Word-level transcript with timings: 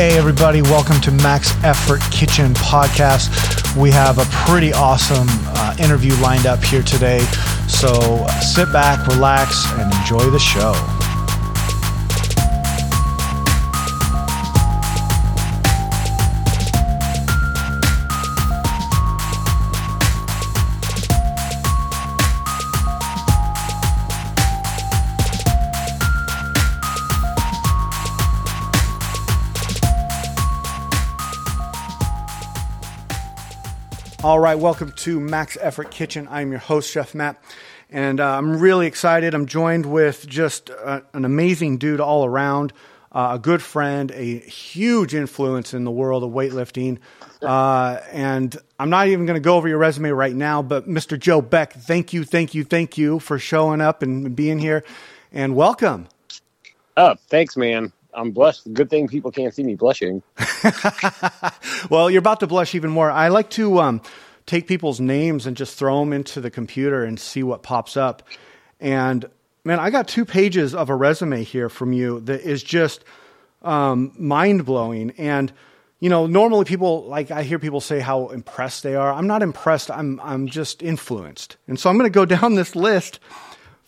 Hey, 0.00 0.16
everybody, 0.16 0.62
welcome 0.62 0.98
to 1.02 1.10
Max 1.10 1.52
Effort 1.62 2.00
Kitchen 2.10 2.54
Podcast. 2.54 3.76
We 3.76 3.90
have 3.90 4.16
a 4.16 4.24
pretty 4.46 4.72
awesome 4.72 5.26
uh, 5.28 5.76
interview 5.78 6.14
lined 6.22 6.46
up 6.46 6.64
here 6.64 6.82
today. 6.82 7.18
So 7.68 8.26
sit 8.40 8.72
back, 8.72 9.06
relax, 9.08 9.70
and 9.72 9.92
enjoy 9.92 10.30
the 10.30 10.38
show. 10.38 10.72
All 34.22 34.38
right, 34.38 34.58
welcome 34.58 34.92
to 34.92 35.18
Max 35.18 35.56
Effort 35.62 35.90
Kitchen. 35.90 36.28
I'm 36.30 36.50
your 36.50 36.60
host, 36.60 36.90
Chef 36.90 37.14
Matt, 37.14 37.42
and 37.88 38.20
uh, 38.20 38.36
I'm 38.36 38.60
really 38.60 38.86
excited. 38.86 39.32
I'm 39.32 39.46
joined 39.46 39.86
with 39.86 40.26
just 40.26 40.68
uh, 40.68 41.00
an 41.14 41.24
amazing 41.24 41.78
dude 41.78 42.00
all 42.00 42.26
around, 42.26 42.74
uh, 43.12 43.30
a 43.32 43.38
good 43.38 43.62
friend, 43.62 44.10
a 44.10 44.40
huge 44.40 45.14
influence 45.14 45.72
in 45.72 45.84
the 45.84 45.90
world 45.90 46.22
of 46.22 46.32
weightlifting. 46.32 46.98
Uh, 47.40 47.98
and 48.12 48.58
I'm 48.78 48.90
not 48.90 49.08
even 49.08 49.24
going 49.24 49.36
to 49.36 49.44
go 49.44 49.56
over 49.56 49.68
your 49.68 49.78
resume 49.78 50.10
right 50.10 50.34
now, 50.34 50.60
but 50.60 50.86
Mr. 50.86 51.18
Joe 51.18 51.40
Beck, 51.40 51.72
thank 51.72 52.12
you, 52.12 52.24
thank 52.24 52.54
you, 52.54 52.62
thank 52.62 52.98
you 52.98 53.20
for 53.20 53.38
showing 53.38 53.80
up 53.80 54.02
and 54.02 54.36
being 54.36 54.58
here, 54.58 54.84
and 55.32 55.56
welcome. 55.56 56.08
Oh, 56.98 57.14
thanks, 57.30 57.56
man. 57.56 57.90
I'm 58.14 58.30
blushed. 58.30 58.72
Good 58.72 58.90
thing 58.90 59.08
people 59.08 59.30
can't 59.30 59.54
see 59.54 59.62
me 59.62 59.74
blushing. 59.74 60.22
well, 61.90 62.10
you're 62.10 62.18
about 62.20 62.40
to 62.40 62.46
blush 62.46 62.74
even 62.74 62.90
more. 62.90 63.10
I 63.10 63.28
like 63.28 63.50
to 63.50 63.80
um, 63.80 64.02
take 64.46 64.66
people's 64.66 65.00
names 65.00 65.46
and 65.46 65.56
just 65.56 65.78
throw 65.78 66.00
them 66.00 66.12
into 66.12 66.40
the 66.40 66.50
computer 66.50 67.04
and 67.04 67.18
see 67.18 67.42
what 67.42 67.62
pops 67.62 67.96
up. 67.96 68.22
And 68.80 69.26
man, 69.64 69.78
I 69.78 69.90
got 69.90 70.08
two 70.08 70.24
pages 70.24 70.74
of 70.74 70.90
a 70.90 70.94
resume 70.94 71.44
here 71.44 71.68
from 71.68 71.92
you 71.92 72.20
that 72.20 72.40
is 72.40 72.62
just 72.62 73.04
um, 73.62 74.12
mind 74.18 74.64
blowing. 74.64 75.12
And 75.18 75.52
you 76.00 76.08
know, 76.08 76.26
normally 76.26 76.64
people 76.64 77.04
like 77.04 77.30
I 77.30 77.42
hear 77.42 77.58
people 77.58 77.80
say 77.80 78.00
how 78.00 78.28
impressed 78.28 78.82
they 78.82 78.94
are. 78.94 79.12
I'm 79.12 79.26
not 79.26 79.42
impressed. 79.42 79.90
I'm 79.90 80.18
I'm 80.22 80.46
just 80.46 80.82
influenced. 80.82 81.58
And 81.68 81.78
so 81.78 81.90
I'm 81.90 81.98
going 81.98 82.10
to 82.10 82.14
go 82.14 82.24
down 82.24 82.54
this 82.54 82.74
list. 82.74 83.20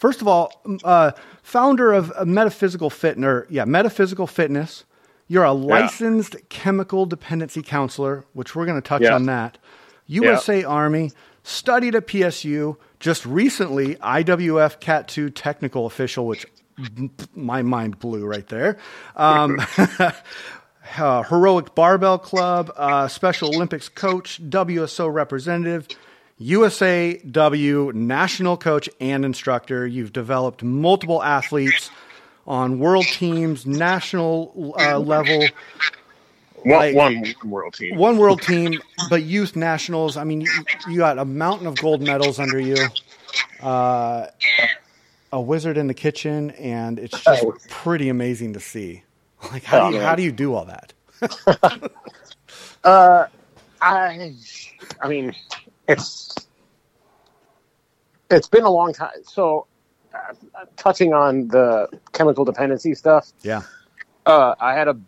First 0.03 0.21
of 0.21 0.27
all, 0.27 0.61
uh, 0.83 1.13
founder 1.45 1.93
of 1.93 2.27
Metaphysical 2.27 2.91
Fitness, 2.91 3.47
yeah, 3.49 3.65
Metaphysical 3.65 4.27
Fitness. 4.27 4.83
You're 5.29 5.45
a 5.45 5.53
licensed 5.53 6.35
yeah. 6.35 6.41
chemical 6.49 7.07
dependency 7.07 7.63
counselor, 7.63 8.25
which 8.33 8.57
we're 8.57 8.67
going 8.67 8.83
to 8.83 8.89
touch 8.89 9.03
yeah. 9.03 9.15
on 9.15 9.27
that. 9.27 9.59
USA 10.09 10.63
yeah. 10.63 10.67
Army, 10.67 11.13
studied 11.45 11.95
at 11.95 12.09
PSU, 12.09 12.79
just 12.99 13.25
recently 13.25 13.95
IWF 13.95 14.81
Cat 14.81 15.07
2 15.07 15.31
technical 15.31 15.87
official, 15.87 16.27
which 16.27 16.47
my 17.37 17.63
mind 17.63 18.01
blew 18.01 18.27
right 18.27 18.49
there. 18.49 18.79
Um, 19.15 19.61
uh, 20.99 21.23
Heroic 21.23 21.77
Barbell 21.77 22.19
Club, 22.19 22.73
uh, 22.77 23.07
Special 23.07 23.55
Olympics 23.55 23.89
coach, 23.89 24.41
WSO 24.51 25.15
representative, 25.15 25.87
USAW 26.43 27.93
national 27.95 28.57
coach 28.57 28.89
and 29.01 29.25
instructor. 29.25 29.87
You've 29.87 30.13
developed 30.13 30.63
multiple 30.63 31.23
athletes 31.23 31.91
on 32.47 32.79
world 32.79 33.07
teams, 33.07 33.67
national 33.67 34.75
uh, 34.79 34.99
level. 34.99 35.47
One, 36.65 36.79
like, 36.79 36.95
one 36.95 37.35
world 37.45 37.75
team. 37.75 37.97
One 37.97 38.19
world 38.19 38.43
team, 38.43 38.81
but 39.11 39.23
youth 39.23 39.57
nationals. 39.57 40.17
I 40.17 40.25
mean, 40.25 40.43
you, 40.43 40.51
you 40.89 40.99
got 40.99 41.19
a 41.19 41.25
mountain 41.25 41.67
of 41.67 41.77
gold 41.77 42.03
medals 42.03 42.39
under 42.39 42.61
you. 42.61 42.77
Uh, 43.61 44.27
a 45.33 45.41
wizard 45.41 45.77
in 45.77 45.87
the 45.87 45.95
kitchen, 45.95 46.51
and 46.53 46.99
it's 46.99 47.21
just 47.23 47.45
oh. 47.45 47.57
pretty 47.69 48.09
amazing 48.09 48.53
to 48.53 48.61
see. 48.61 49.03
Like, 49.51 49.65
how, 49.65 49.91
do 49.91 49.97
you, 49.97 50.03
how 50.03 50.15
do 50.15 50.23
you 50.23 50.31
do 50.31 50.55
all 50.55 50.67
that? 50.67 50.93
uh, 52.85 53.27
I, 53.81 54.35
I 55.01 55.09
mean, 55.09 55.35
it's 55.89 56.35
it's 58.31 58.49
been 58.49 58.65
a 58.65 58.71
long 58.71 58.93
time. 58.93 59.23
So, 59.25 59.67
uh, 60.15 60.35
touching 60.77 61.13
on 61.13 61.49
the 61.49 61.89
chemical 62.13 62.45
dependency 62.45 62.95
stuff. 62.95 63.33
Yeah. 63.43 63.63
Uh, 64.25 64.55
I 64.61 64.75
had 64.75 64.89
a, 64.89 64.99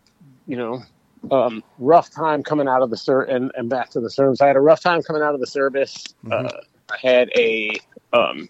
you 0.47 0.57
know, 0.57 0.83
um, 1.31 1.63
rough 1.79 2.11
time 2.11 2.43
coming 2.43 2.69
out 2.69 2.83
of 2.83 2.91
the 2.91 2.97
service 2.97 3.35
and, 3.35 3.53
and 3.55 3.71
back 3.71 3.91
to 3.91 4.01
the 4.01 4.11
service. 4.11 4.41
I 4.41 4.47
had 4.47 4.57
a 4.57 4.61
rough 4.61 4.83
time 4.83 5.03
coming 5.03 5.23
out 5.23 5.35
of 5.35 5.41
the 5.41 5.47
service. 5.47 6.05
Mm-hmm. 6.25 6.47
Uh, 6.47 6.61
I 6.91 6.97
had 7.01 7.31
a 7.37 7.71
um, 8.13 8.49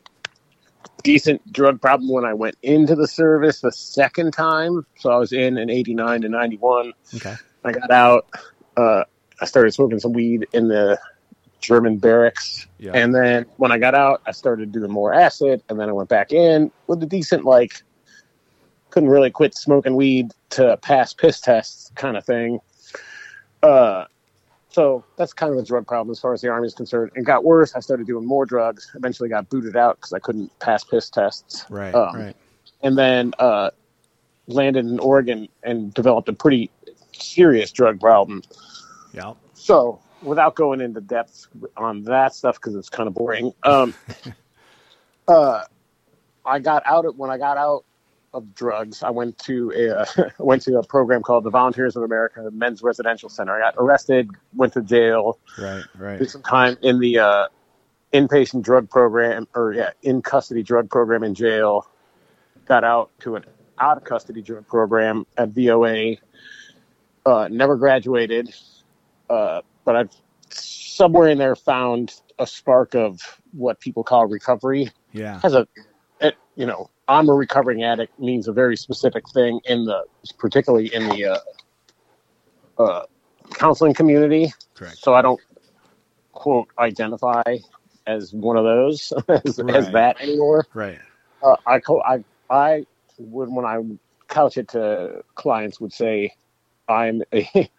decent 1.03 1.53
drug 1.53 1.81
problem 1.81 2.11
when 2.11 2.25
I 2.25 2.35
went 2.35 2.57
into 2.63 2.97
the 2.97 3.07
service 3.07 3.61
the 3.61 3.73
second 3.73 4.33
time. 4.33 4.85
So 4.99 5.11
I 5.11 5.17
was 5.17 5.33
in 5.33 5.57
in 5.57 5.71
89 5.71 6.23
to 6.23 6.29
91. 6.29 6.93
Okay. 7.15 7.35
I 7.65 7.73
got 7.73 7.91
out. 7.91 8.27
Uh, 8.77 9.05
I 9.41 9.45
started 9.47 9.73
smoking 9.73 10.01
some 10.01 10.13
weed 10.13 10.47
in 10.53 10.69
the 10.69 10.99
German 11.65 11.99
barracks. 11.99 12.67
Yeah. 12.79 12.93
And 12.95 13.15
then 13.15 13.47
when 13.57 13.73
I 13.73 13.79
got 13.79 13.95
out, 13.95 14.23
I 14.27 14.33
started 14.33 14.73
doing 14.73 14.91
more 14.91 15.13
acid, 15.13 15.63
and 15.69 15.79
then 15.81 15.89
I 15.89 15.93
went 15.93 16.09
back 16.09 16.33
in 16.33 16.71
with 16.87 17.03
a 17.03 17.07
decent 17.07 17.45
like 17.45 17.83
couldn't 18.91 19.09
really 19.09 19.31
quit 19.31 19.57
smoking 19.57 19.97
weed 19.97 20.31
to 20.51 20.77
pass 20.77 21.13
piss 21.13 21.41
tests 21.41 21.91
kind 21.97 22.17
of 22.17 22.25
thing. 22.25 22.61
Uh, 23.61 24.05
so 24.69 25.05
that's 25.17 25.33
kind 25.33 25.51
of 25.51 25.57
the 25.57 25.65
drug 25.65 25.87
problem 25.87 26.13
as 26.13 26.21
far 26.21 26.33
as 26.33 26.41
the 26.41 26.49
army 26.49 26.67
is 26.67 26.75
concerned. 26.75 27.11
It 27.17 27.23
got 27.23 27.45
worse. 27.45 27.75
I 27.75 27.81
started 27.81 28.07
doing 28.07 28.25
more 28.25 28.47
drugs. 28.47 28.91
Eventually, 28.95 29.29
got 29.29 29.49
booted 29.49 29.77
out 29.77 29.97
because 29.97 30.13
I 30.13 30.21
couldn't 30.21 30.57
pass 30.61 30.85
piss 30.85 31.11
tests. 31.11 31.65
Right. 31.71 31.95
Um, 31.95 32.15
right. 32.15 32.37
And 32.83 32.97
then 32.97 33.33
uh, 33.39 33.71
landed 34.47 34.85
in 34.87 34.99
Oregon 35.01 35.49
and 35.63 35.93
developed 35.95 36.29
a 36.29 36.33
pretty 36.33 36.71
serious 37.13 37.73
drug 37.73 38.01
problem. 38.01 38.43
Yeah. 39.13 39.35
So 39.55 40.01
without 40.25 40.55
going 40.55 40.81
into 40.81 41.01
depth 41.01 41.47
on 41.77 42.03
that 42.05 42.35
stuff 42.35 42.57
because 42.57 42.75
it's 42.75 42.89
kind 42.89 43.07
of 43.07 43.15
boring. 43.15 43.53
Um, 43.63 43.95
uh, 45.29 45.63
I 46.45 46.59
got 46.59 46.83
out 46.87 47.17
when 47.17 47.31
I 47.31 47.39
got 47.39 47.57
out 47.57 47.85
of 48.33 48.55
drugs. 48.55 49.03
I 49.03 49.11
went 49.11 49.39
to 49.41 49.73
a 49.73 50.33
went 50.43 50.63
to 50.63 50.79
a 50.79 50.83
program 50.83 51.23
called 51.23 51.45
the 51.45 51.51
Volunteers 51.51 51.97
of 51.97 52.03
America 52.03 52.51
Men's 52.53 52.83
Residential 52.83 53.29
Center. 53.29 53.55
I 53.55 53.61
got 53.61 53.75
arrested, 53.79 54.31
went 54.55 54.73
to 54.75 54.83
jail. 54.83 55.39
Right, 55.59 55.85
right. 55.97 56.19
Did 56.19 56.31
some 56.31 56.43
time 56.43 56.77
in 56.83 56.99
the 56.99 57.19
uh, 57.19 57.47
inpatient 58.13 58.63
drug 58.63 58.91
program, 58.91 59.47
or 59.55 59.73
yeah, 59.73 59.91
in 60.03 60.23
custody 60.23 60.63
drug 60.63 60.91
program 60.91 61.23
in 61.23 61.35
jail. 61.35 61.89
Got 62.67 62.85
out 62.85 63.11
to 63.21 63.37
an 63.37 63.45
out 63.79 63.97
of 63.97 64.05
custody 64.05 64.43
drug 64.43 64.67
program 64.67 65.27
at 65.37 65.51
VOA. 65.51 66.17
Uh, 67.27 67.49
never 67.51 67.77
graduated. 67.77 68.55
Uh, 69.31 69.63
but 69.85 69.97
I've 69.97 70.11
somewhere 70.51 71.29
in 71.29 71.39
there 71.39 71.57
found 71.57 72.15
a 72.39 72.47
spark 72.47 72.95
of 72.95 73.21
what 73.53 73.81
people 73.81 74.05
call 74.05 74.27
recovery. 74.27 74.91
Yeah. 75.13 75.41
Has 75.41 75.55
a, 75.55 75.67
it, 76.21 76.37
you 76.57 76.67
know, 76.67 76.91
I'm 77.09 77.29
a 77.29 77.35
recovering 77.35 77.83
addict 77.83 78.19
means 78.19 78.49
a 78.49 78.53
very 78.53 78.77
specific 78.77 79.29
thing 79.31 79.61
in 79.65 79.85
the, 79.85 80.05
particularly 80.39 80.95
in 80.95 81.09
the 81.09 81.43
uh, 82.79 82.83
uh, 82.83 83.07
counseling 83.55 83.95
community. 83.95 84.53
Correct. 84.75 84.99
So 84.99 85.15
I 85.15 85.23
don't 85.23 85.41
quote 86.33 86.69
identify 86.79 87.59
as 88.07 88.33
one 88.33 88.57
of 88.57 88.65
those 88.65 89.13
as, 89.29 89.59
right. 89.59 89.77
as 89.77 89.91
that 89.93 90.21
anymore. 90.21 90.67
Right. 90.75 90.99
Uh, 91.43 91.57
I, 91.67 91.81
I, 92.05 92.25
I 92.51 92.87
would 93.19 93.49
when 93.51 93.65
I 93.65 93.81
couch 94.29 94.57
it 94.57 94.69
to 94.69 95.23
clients 95.35 95.81
would 95.81 95.93
say 95.93 96.35
I'm 96.89 97.23
a 97.33 97.49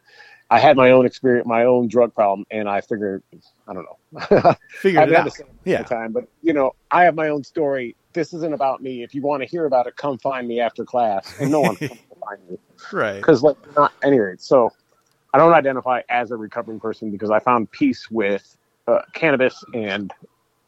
I 0.50 0.60
had 0.60 0.78
my 0.78 0.92
own 0.92 1.06
experience, 1.06 1.48
my 1.48 1.64
own 1.64 1.88
drug 1.88 2.14
problem, 2.14 2.46
and 2.52 2.70
I 2.70 2.82
figured, 2.82 3.24
I 3.68 3.74
don't 3.74 3.86
know, 3.86 4.56
figured 4.70 5.10
it 5.10 5.16
out. 5.16 5.32
yeah. 5.64 5.82
Time, 5.84 6.12
but 6.12 6.28
you 6.44 6.54
know, 6.54 6.76
I 6.92 7.04
have 7.04 7.16
my 7.16 7.30
own 7.30 7.44
story. 7.44 7.96
This 8.14 8.34
isn't 8.34 8.54
about 8.54 8.82
me. 8.82 9.02
If 9.02 9.16
you 9.16 9.22
want 9.22 9.42
to 9.42 9.50
hear 9.50 9.66
about 9.66 9.88
it, 9.88 9.96
come 9.96 10.18
find 10.20 10.48
me 10.48 10.60
after 10.60 10.86
class, 10.86 11.34
and 11.40 11.52
no 11.52 11.62
one 11.62 11.76
to 11.78 11.88
find 11.88 12.50
me, 12.50 12.58
right? 12.94 13.18
Because 13.18 13.42
like, 13.42 13.58
not 13.76 13.94
anyway. 14.04 14.36
So, 14.38 14.72
I 15.34 15.40
don't 15.40 15.54
identify 15.54 16.02
as 16.10 16.30
a 16.30 16.38
recovering 16.38 16.80
person 16.80 17.10
because 17.10 17.32
I 17.32 17.40
found 17.40 17.72
peace 17.72 18.10
with 18.12 18.56
uh, 18.88 19.00
cannabis 19.14 19.64
and 19.74 20.14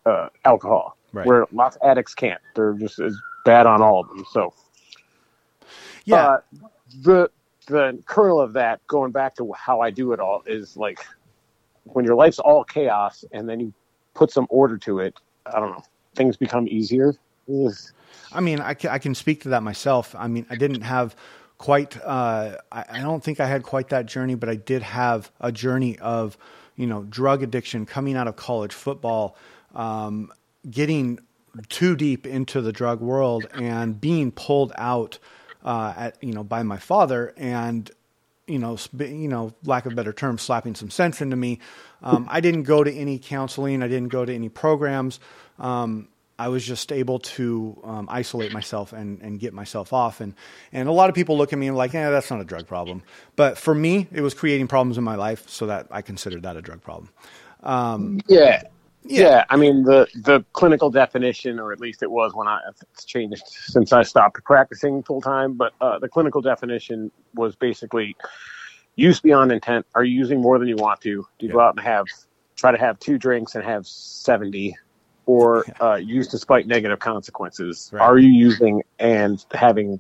uh, 0.08 0.30
alcohol, 0.44 0.98
right. 1.14 1.28
where 1.28 1.46
lots 1.52 1.76
of 1.76 1.84
addicts 1.88 2.16
can't. 2.16 2.42
They're 2.56 2.74
just 2.74 3.00
as 3.00 3.16
bad 3.46 3.68
on 3.68 3.84
all 3.84 4.02
of 4.02 4.10
them. 4.10 4.26
So, 4.32 4.54
yeah. 6.06 6.16
Uh, 6.16 6.38
the 7.04 7.30
the 7.68 8.02
kernel 8.06 8.40
of 8.42 8.54
that, 8.54 8.86
going 8.88 9.12
back 9.12 9.36
to 9.36 9.52
how 9.54 9.82
I 9.82 9.92
do 9.92 10.14
it 10.14 10.20
all, 10.20 10.44
is 10.46 10.76
like 10.76 11.06
when 11.84 12.06
your 12.06 12.16
life's 12.16 12.40
all 12.40 12.64
chaos 12.64 13.24
and 13.32 13.48
then 13.48 13.60
you 13.60 13.74
put 14.14 14.32
some 14.32 14.48
order 14.50 14.78
to 14.80 15.00
it. 15.00 15.20
I 15.46 15.60
don't 15.60 15.72
know, 15.72 15.84
things 16.16 16.36
become 16.36 16.68
easier. 16.68 17.14
I 18.34 18.42
mean, 18.42 18.60
I 18.60 18.74
can, 18.74 18.90
I 18.90 18.98
can 18.98 19.16
speak 19.16 19.44
to 19.44 19.50
that 19.50 19.64
myself. 19.64 20.16
I 20.18 20.28
mean, 20.28 20.46
I 20.50 20.56
didn't 20.56 20.82
have 20.82 21.16
quite. 21.58 21.98
Uh, 22.04 22.58
I, 22.72 22.86
I 22.90 23.02
don't 23.02 23.24
think 23.24 23.40
I 23.40 23.48
had 23.48 23.64
quite 23.64 23.90
that 23.90 24.06
journey, 24.06 24.36
but 24.36 24.50
I 24.50 24.56
did 24.56 24.82
have 24.82 25.32
a 25.40 25.52
journey 25.52 25.98
of 26.00 26.38
you 26.76 26.88
know 26.88 27.04
drug 27.04 27.44
addiction 27.44 27.86
coming 27.86 28.16
out 28.16 28.28
of 28.28 28.36
college 28.36 28.74
football, 28.74 29.38
um, 29.76 30.32
getting 30.70 31.20
too 31.70 31.96
deep 31.96 32.28
into 32.28 32.62
the 32.62 32.72
drug 32.72 33.02
world 33.02 33.48
and 33.54 34.00
being 34.00 34.32
pulled 34.32 34.72
out 34.78 35.18
uh, 35.64 35.94
at 35.98 36.24
you 36.24 36.34
know 36.34 36.44
by 36.44 36.64
my 36.64 36.78
father 36.78 37.34
and 37.38 37.92
you 38.48 38.60
know, 38.60 38.78
you 38.98 39.28
know, 39.28 39.54
lack 39.66 39.86
of 39.86 39.94
better 39.94 40.14
term, 40.14 40.38
slapping 40.38 40.74
some 40.74 40.90
sense 40.90 41.22
into 41.22 41.36
me. 41.36 41.60
Um, 42.02 42.28
I 42.30 42.40
didn't 42.40 42.64
go 42.64 42.84
to 42.84 42.92
any 42.92 43.20
counseling. 43.20 43.84
I 43.84 43.88
didn't 43.90 44.08
go 44.08 44.24
to 44.24 44.34
any 44.34 44.50
programs. 44.50 45.20
Um, 45.60 46.08
I 46.40 46.50
was 46.50 46.66
just 46.66 46.92
able 46.92 47.20
to 47.20 47.78
um, 47.84 48.08
isolate 48.12 48.54
myself 48.54 48.94
and, 48.94 49.22
and 49.22 49.40
get 49.40 49.54
myself 49.54 49.92
off. 49.92 50.22
And, 50.22 50.36
and 50.72 50.88
a 50.88 50.92
lot 50.92 51.10
of 51.10 51.16
people 51.16 51.38
look 51.38 51.52
at 51.52 51.60
me 51.60 51.68
and 51.68 51.76
like, 51.76 51.94
yeah, 51.94 52.10
that's 52.12 52.30
not 52.30 52.40
a 52.40 52.46
drug 52.46 52.68
problem. 52.68 53.02
But 53.36 53.58
for 53.58 53.74
me, 53.74 54.08
it 54.12 54.22
was 54.22 54.34
creating 54.34 54.68
problems 54.68 54.98
in 54.98 55.04
my 55.04 55.16
life, 55.16 55.50
so 55.50 55.66
that 55.66 55.88
I 55.92 56.02
considered 56.02 56.44
that 56.44 56.56
a 56.56 56.62
drug 56.62 56.82
problem. 56.82 57.10
Um, 57.64 58.22
yeah. 58.28 58.64
Yeah. 59.10 59.22
yeah. 59.22 59.46
I 59.50 59.56
mean 59.56 59.84
the 59.84 60.08
the 60.16 60.44
clinical 60.54 60.90
definition, 60.90 61.60
or 61.60 61.72
at 61.72 61.80
least 61.80 62.04
it 62.04 62.12
was 62.12 62.34
when 62.34 62.48
I 62.48 62.60
it's 62.94 63.06
changed 63.06 63.44
since 63.48 63.94
I 63.94 64.04
stopped 64.04 64.44
practicing 64.44 65.04
full 65.04 65.22
time. 65.22 65.54
But 65.54 65.74
uh, 65.82 66.00
the 66.00 66.10
clinical 66.10 66.42
definition 66.42 67.12
was 67.34 67.56
basically 67.56 68.16
use 68.96 69.20
beyond 69.20 69.52
intent. 69.52 69.86
Are 69.96 70.04
you 70.04 70.18
using 70.18 70.42
more 70.42 70.60
than 70.60 70.68
you 70.68 70.76
want 70.76 71.02
to? 71.02 71.10
Do 71.10 71.46
you 71.46 71.50
yeah. 71.50 71.54
go 71.54 71.60
out 71.62 71.76
and 71.76 71.86
have 71.86 72.06
try 72.56 72.72
to 72.72 72.78
have 72.78 73.00
two 73.00 73.18
drinks 73.18 73.56
and 73.56 73.64
have 73.64 73.86
seventy? 73.86 74.76
or 75.28 75.66
uh, 75.82 75.96
used 75.96 76.32
despite 76.32 76.66
negative 76.66 77.00
consequences? 77.00 77.92
Right. 77.94 78.02
Are 78.02 78.18
you 78.18 78.30
using 78.30 78.84
and 78.98 79.46
having 79.52 80.00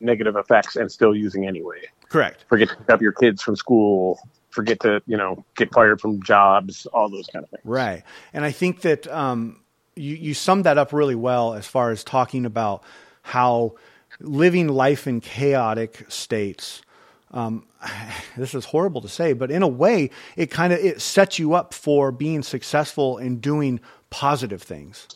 negative 0.00 0.36
effects 0.36 0.76
and 0.76 0.90
still 0.90 1.14
using 1.14 1.46
anyway? 1.46 1.82
Correct. 2.08 2.44
Forget 2.48 2.70
to 2.70 2.76
pick 2.76 2.90
up 2.90 3.02
your 3.02 3.12
kids 3.12 3.42
from 3.42 3.56
school. 3.56 4.18
Forget 4.54 4.80
to 4.80 5.02
you 5.06 5.16
know 5.16 5.44
get 5.56 5.72
fired 5.72 6.00
from 6.00 6.22
jobs. 6.22 6.86
All 6.86 7.08
those 7.08 7.26
kind 7.26 7.44
of 7.44 7.50
things. 7.50 7.62
Right. 7.64 8.04
And 8.32 8.44
I 8.44 8.52
think 8.52 8.82
that 8.82 9.06
um, 9.08 9.60
you 9.96 10.14
you 10.14 10.34
summed 10.34 10.64
that 10.64 10.78
up 10.78 10.92
really 10.92 11.14
well 11.14 11.54
as 11.54 11.66
far 11.66 11.90
as 11.90 12.04
talking 12.04 12.46
about 12.46 12.82
how 13.22 13.74
living 14.20 14.68
life 14.68 15.06
in 15.06 15.20
chaotic 15.20 16.04
states. 16.08 16.82
Um, 17.32 17.66
this 18.36 18.54
is 18.54 18.64
horrible 18.64 19.00
to 19.00 19.08
say, 19.08 19.32
but 19.32 19.50
in 19.50 19.62
a 19.62 19.68
way, 19.68 20.10
it 20.36 20.50
kind 20.50 20.72
of 20.72 20.78
it 20.78 21.00
sets 21.00 21.38
you 21.38 21.54
up 21.54 21.74
for 21.74 22.12
being 22.12 22.42
successful 22.42 23.18
in 23.18 23.40
doing 23.40 23.80
positive 24.10 24.62
things. 24.62 25.08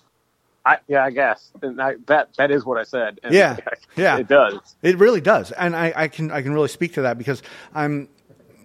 I, 0.67 0.79
yeah, 0.87 1.05
I 1.05 1.11
guess 1.11 1.51
and 1.63 1.81
I, 1.81 1.95
that 2.07 2.35
that 2.37 2.51
is 2.51 2.67
what 2.67 2.79
I 2.79 2.83
said. 2.83 3.21
And 3.23 3.33
yeah, 3.33 3.57
yeah, 3.97 4.19
it 4.19 4.29
does. 4.29 4.59
It 4.83 4.99
really 4.99 5.21
does, 5.21 5.51
and 5.53 5.75
I, 5.75 5.93
I 5.97 6.09
can 6.09 6.31
I 6.31 6.43
can 6.43 6.53
really 6.53 6.69
speak 6.69 6.95
to 6.95 7.03
that 7.03 7.17
because 7.17 7.43
I'm 7.75 8.09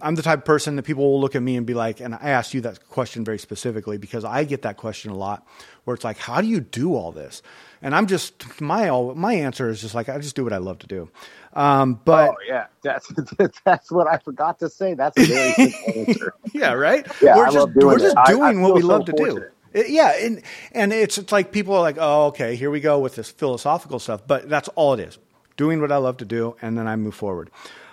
I'm 0.04 0.16
the 0.16 0.22
type 0.22 0.40
of 0.40 0.44
person 0.46 0.76
that 0.76 0.84
people 0.84 1.04
will 1.10 1.20
look 1.20 1.34
at 1.36 1.42
me 1.42 1.56
and 1.56 1.66
be 1.66 1.74
like, 1.74 2.00
and 2.00 2.14
I 2.14 2.30
asked 2.30 2.54
you 2.54 2.62
that 2.62 2.88
question 2.90 3.24
very 3.24 3.38
specifically 3.40 3.98
because 3.98 4.24
I 4.24 4.44
get 4.44 4.62
that 4.62 4.76
question 4.76 5.10
a 5.10 5.16
lot, 5.16 5.46
where 5.84 5.94
it's 5.94 6.04
like, 6.04 6.18
how 6.18 6.40
do 6.42 6.48
you 6.48 6.60
do 6.60 6.94
all 6.94 7.12
this? 7.12 7.42
And 7.82 7.94
I'm 7.94 8.06
just 8.06 8.60
my 8.60 8.90
my 9.14 9.34
answer 9.34 9.70
is 9.70 9.80
just 9.82 9.94
like 9.94 10.08
I 10.08 10.18
just 10.18 10.36
do 10.36 10.44
what 10.44 10.52
I 10.54 10.58
love 10.58 10.78
to 10.80 10.86
do. 10.88 11.10
Um, 11.54 12.00
but 12.04 12.30
oh 12.30 12.36
yeah, 12.46 12.66
that's 12.82 13.12
that's 13.64 13.90
what 13.92 14.06
I 14.08 14.18
forgot 14.18 14.60
to 14.60 14.70
say. 14.70 14.94
That's 14.94 15.18
a 15.18 15.24
very 15.24 15.52
simple 15.54 15.88
answer. 15.96 16.34
yeah, 16.54 16.72
right. 16.74 17.06
Yeah, 17.20 17.36
we're 17.36 17.46
I 17.46 17.50
just 17.50 17.74
doing 17.74 17.86
we're 17.86 17.98
just 17.98 18.22
doing 18.24 18.58
I, 18.58 18.62
I 18.62 18.62
what 18.62 18.74
we 18.74 18.82
so 18.82 18.88
love 18.88 19.06
to 19.06 19.12
fortunate. 19.12 19.52
do. 19.74 19.84
Yeah, 19.88 20.14
and 20.20 20.42
and 20.72 20.92
it's, 20.92 21.18
it's 21.18 21.32
like 21.32 21.52
people 21.52 21.74
are 21.74 21.80
like, 21.82 21.96
oh, 21.98 22.26
okay, 22.28 22.56
here 22.56 22.70
we 22.70 22.80
go 22.80 23.00
with 23.00 23.16
this 23.16 23.30
philosophical 23.30 23.98
stuff, 23.98 24.22
but 24.26 24.48
that's 24.48 24.68
all 24.70 24.94
it 24.94 25.00
is. 25.00 25.18
Doing 25.56 25.80
what 25.80 25.92
I 25.92 25.98
love 25.98 26.18
to 26.18 26.24
do, 26.24 26.56
and 26.62 26.78
then 26.78 26.86
I 26.88 26.96
move 26.96 27.14
forward. 27.14 27.50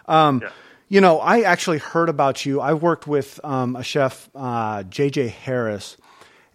Um, 0.07 0.41
yeah. 0.41 0.49
You 0.91 0.99
know, 0.99 1.21
I 1.21 1.43
actually 1.43 1.77
heard 1.77 2.09
about 2.09 2.45
you. 2.45 2.59
I 2.59 2.73
worked 2.73 3.07
with 3.07 3.39
um, 3.45 3.77
a 3.77 3.83
chef, 3.83 4.29
uh, 4.35 4.83
JJ 4.83 5.29
Harris, 5.29 5.95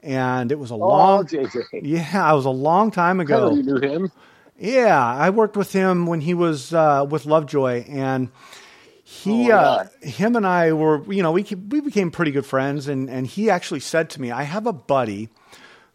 and 0.02 0.52
it 0.52 0.58
was 0.58 0.70
a 0.70 0.74
oh, 0.74 0.76
long. 0.76 1.24
JJ. 1.24 1.62
Yeah, 1.82 2.30
it 2.30 2.36
was 2.36 2.44
a 2.44 2.50
long 2.50 2.90
time 2.90 3.18
ago. 3.18 3.54
you 3.54 3.62
knew 3.62 3.80
him. 3.80 4.12
Yeah, 4.58 5.02
I 5.02 5.30
worked 5.30 5.56
with 5.56 5.72
him 5.72 6.04
when 6.04 6.20
he 6.20 6.34
was 6.34 6.74
uh, 6.74 7.06
with 7.08 7.24
Lovejoy, 7.24 7.86
and 7.88 8.28
he 9.04 9.50
oh, 9.50 9.56
uh, 9.56 9.86
him 10.02 10.36
and 10.36 10.46
I 10.46 10.74
were 10.74 11.10
you 11.10 11.22
know 11.22 11.32
we 11.32 11.42
we 11.70 11.80
became 11.80 12.10
pretty 12.10 12.32
good 12.32 12.44
friends 12.44 12.88
and 12.88 13.08
and 13.08 13.26
he 13.26 13.48
actually 13.48 13.80
said 13.80 14.10
to 14.10 14.20
me 14.20 14.32
I 14.32 14.42
have 14.42 14.66
a 14.66 14.72
buddy 14.74 15.30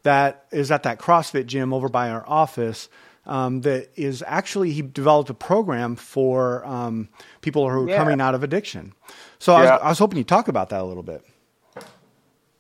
that 0.02 0.46
is 0.52 0.72
at 0.72 0.82
that 0.82 0.98
CrossFit 0.98 1.46
gym 1.46 1.74
over 1.74 1.90
by 1.90 2.10
our 2.10 2.24
office 2.28 2.90
um, 3.26 3.62
that 3.62 3.90
is 3.96 4.24
actually 4.26 4.72
he 4.72 4.82
developed 4.82 5.30
a 5.30 5.34
program 5.34 5.96
for 5.96 6.66
um, 6.66 7.10
people 7.42 7.70
who 7.70 7.86
are 7.86 7.90
yeah. 7.90 7.98
coming 7.98 8.20
out 8.22 8.36
of 8.36 8.44
addiction. 8.44 8.94
So 9.40 9.54
yeah. 9.54 9.58
I, 9.58 9.62
was, 9.62 9.82
I 9.84 9.90
was 9.90 10.00
hoping 10.00 10.18
you'd 10.18 10.28
talk 10.28 10.48
about 10.48 10.70
that 10.70 10.82
a 10.82 10.86
little 10.86 11.04
bit. 11.04 11.26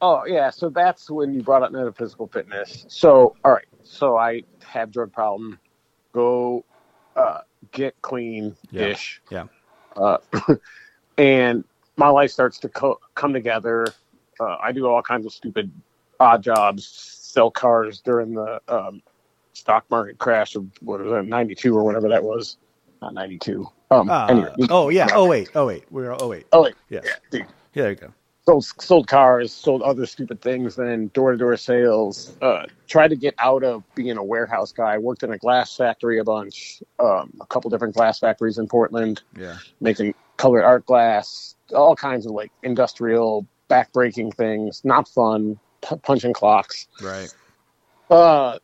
Oh 0.01 0.25
yeah, 0.25 0.49
so 0.49 0.69
that's 0.69 1.09
when 1.11 1.33
you 1.33 1.43
brought 1.43 1.61
up 1.61 1.71
metaphysical 1.71 2.27
fitness. 2.27 2.85
So 2.87 3.35
all 3.45 3.51
right, 3.51 3.67
so 3.83 4.17
I 4.17 4.43
have 4.63 4.91
drug 4.91 5.11
problem. 5.11 5.59
Go 6.11 6.65
uh, 7.15 7.41
get 7.71 8.01
clean 8.01 8.55
ish. 8.73 9.21
Yeah. 9.29 9.43
yeah 9.43 9.47
uh, 9.95 10.17
and 11.17 11.63
my 11.97 12.09
life 12.09 12.31
starts 12.31 12.57
to 12.59 12.69
co- 12.69 12.99
come 13.15 13.33
together. 13.33 13.87
Uh, 14.39 14.57
I 14.61 14.71
do 14.71 14.87
all 14.87 15.01
kinds 15.01 15.25
of 15.25 15.33
stupid 15.33 15.71
odd 16.19 16.43
jobs, 16.43 16.87
sell 16.87 17.51
cars 17.51 18.01
during 18.01 18.33
the 18.33 18.61
um, 18.67 19.01
stock 19.53 19.85
market 19.89 20.17
crash 20.17 20.55
of 20.55 20.65
what 20.81 20.99
was 20.99 21.11
that, 21.11 21.25
92 21.25 21.75
or 21.75 21.83
whatever 21.83 22.09
that 22.09 22.23
was. 22.23 22.57
Not 23.01 23.13
92. 23.13 23.67
Um, 23.89 24.09
uh, 24.09 24.27
anyway. 24.27 24.53
Oh, 24.69 24.89
yeah. 24.89 25.09
Oh, 25.13 25.27
wait. 25.27 25.49
Oh, 25.55 25.65
wait. 25.65 25.85
We're, 25.89 26.15
oh, 26.19 26.27
wait. 26.27 26.45
Oh, 26.53 26.63
wait. 26.63 26.75
Yes. 26.89 27.03
Yeah, 27.05 27.13
dude. 27.31 27.41
yeah, 27.41 27.83
there 27.83 27.89
you 27.89 27.95
go 27.95 28.13
sold 28.45 28.65
sold 28.79 29.07
cars, 29.07 29.53
sold 29.53 29.81
other 29.81 30.05
stupid 30.05 30.41
things, 30.41 30.75
then 30.75 31.07
door 31.13 31.31
to 31.31 31.37
door 31.37 31.55
sales. 31.57 32.35
Uh, 32.41 32.65
tried 32.87 33.09
to 33.09 33.15
get 33.15 33.33
out 33.37 33.63
of 33.63 33.83
being 33.95 34.17
a 34.17 34.23
warehouse 34.23 34.71
guy. 34.71 34.97
Worked 34.97 35.23
in 35.23 35.31
a 35.31 35.37
glass 35.37 35.75
factory 35.75 36.19
a 36.19 36.23
bunch, 36.23 36.81
um, 36.99 37.33
a 37.39 37.45
couple 37.45 37.69
different 37.69 37.95
glass 37.95 38.19
factories 38.19 38.57
in 38.57 38.67
Portland. 38.67 39.21
Yeah, 39.37 39.57
making 39.79 40.13
colored 40.37 40.63
art 40.63 40.85
glass, 40.85 41.55
all 41.73 41.95
kinds 41.95 42.25
of 42.25 42.31
like 42.31 42.51
industrial 42.63 43.45
backbreaking 43.69 44.33
things. 44.33 44.81
Not 44.83 45.07
fun. 45.07 45.59
P- 45.87 45.95
punching 45.97 46.33
clocks. 46.33 46.87
Right. 47.01 47.33
Uh, 48.09 48.59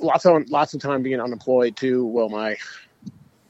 lots 0.00 0.26
of 0.26 0.48
lots 0.50 0.74
of 0.74 0.80
time 0.80 1.02
being 1.02 1.20
unemployed 1.20 1.76
too. 1.76 2.04
Well, 2.04 2.28
my 2.28 2.56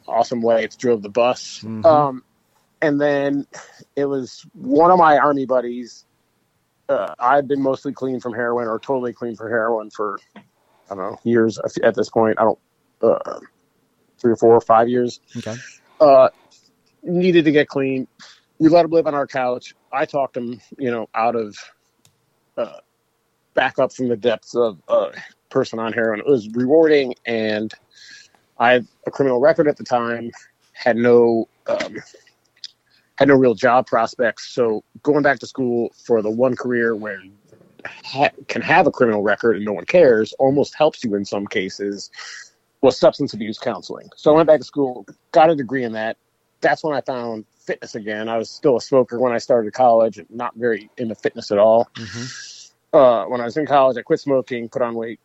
awesome 0.07 0.41
wife 0.41 0.79
drove 0.79 1.03
the 1.03 1.09
bus. 1.09 1.59
Mm-hmm. 1.59 1.85
Um, 1.85 2.25
and 2.81 3.01
then 3.01 3.47
it 3.97 4.07
was 4.07 4.47
one 4.55 4.91
of 4.91 4.99
my 4.99 5.19
army 5.19 5.47
buddies. 5.47 6.05
Uh, 6.89 7.15
I've 7.19 7.47
been 7.47 7.61
mostly 7.61 7.93
clean 7.93 8.21
from 8.21 8.33
heroin 8.33 8.67
or 8.69 8.79
totally 8.79 9.13
clean 9.13 9.37
for 9.37 9.49
heroin 9.49 9.91
for 9.91 10.19
I 10.37 10.41
don't 10.95 10.99
know 10.99 11.19
years 11.23 11.59
at 11.83 11.95
this 11.95 12.09
point. 12.09 12.39
I 12.39 12.45
don't 12.45 12.59
uh, 13.03 13.41
three 14.19 14.33
or 14.33 14.37
four 14.37 14.55
or 14.55 14.61
five 14.61 14.89
years. 14.89 15.21
Okay. 15.37 15.55
Uh, 16.01 16.29
needed 17.03 17.45
to 17.45 17.53
get 17.53 17.69
clean. 17.69 18.09
We 18.59 18.69
let 18.69 18.85
him 18.85 18.91
live 18.91 19.07
on 19.07 19.15
our 19.15 19.27
couch. 19.27 19.75
I 19.93 20.05
talked 20.05 20.37
him, 20.37 20.61
you 20.79 20.91
know, 20.91 21.09
out 21.15 21.37
of 21.37 21.57
uh, 22.57 22.79
back 23.55 23.79
up 23.79 23.93
from 23.93 24.09
the 24.09 24.17
depths 24.17 24.55
of 24.55 24.81
a 24.89 25.11
person 25.51 25.79
on 25.79 25.93
heroin. 25.93 26.21
It 26.21 26.27
was 26.27 26.49
rewarding, 26.51 27.15
and 27.27 27.73
I 28.59 28.73
had 28.73 28.87
a 29.07 29.11
criminal 29.11 29.41
record 29.41 29.69
at 29.69 29.77
the 29.77 29.85
time. 29.85 30.31
Had 30.73 30.97
no 30.97 31.49
um, 31.67 31.97
had 33.17 33.29
no 33.29 33.35
real 33.35 33.55
job 33.55 33.87
prospects. 33.87 34.49
So 34.51 34.85
going 35.03 35.23
back 35.23 35.41
to 35.41 35.47
school 35.47 35.91
for 36.05 36.23
the 36.23 36.31
one 36.31 36.55
career 36.55 36.95
where 36.95 37.21
you 37.21 37.33
ha- 37.85 38.31
can 38.47 38.63
have 38.63 38.87
a 38.87 38.91
criminal 38.91 39.23
record 39.23 39.57
and 39.57 39.65
no 39.65 39.73
one 39.73 39.85
cares 39.85 40.33
almost 40.35 40.75
helps 40.75 41.03
you 41.03 41.15
in 41.15 41.25
some 41.25 41.47
cases 41.47 42.11
was 42.81 42.99
substance 42.99 43.35
abuse 43.35 43.59
counseling. 43.59 44.09
So 44.17 44.33
I 44.33 44.37
went 44.37 44.47
back 44.47 44.61
to 44.61 44.65
school, 44.65 45.05
got 45.33 45.51
a 45.51 45.57
degree 45.57 45.83
in 45.83 45.93
that. 45.93 46.17
That's 46.61 46.85
when 46.85 46.95
I 46.95 47.01
found 47.01 47.45
fitness 47.59 47.95
again. 47.95 48.29
I 48.29 48.39
was 48.39 48.51
still 48.51 48.77
a 48.77 48.81
smoker 48.81 49.19
when 49.19 49.33
I 49.33 49.39
started 49.39 49.73
college, 49.73 50.19
and 50.19 50.31
not 50.31 50.55
very 50.55 50.91
into 50.97 51.15
fitness 51.15 51.51
at 51.51 51.59
all. 51.59 51.89
Mm-hmm. 51.95 52.97
Uh, 52.97 53.29
when 53.29 53.41
I 53.41 53.45
was 53.45 53.57
in 53.57 53.67
college, 53.67 53.97
I 53.97 54.03
quit 54.03 54.21
smoking, 54.21 54.69
put 54.69 54.83
on 54.83 54.95
weight, 54.95 55.21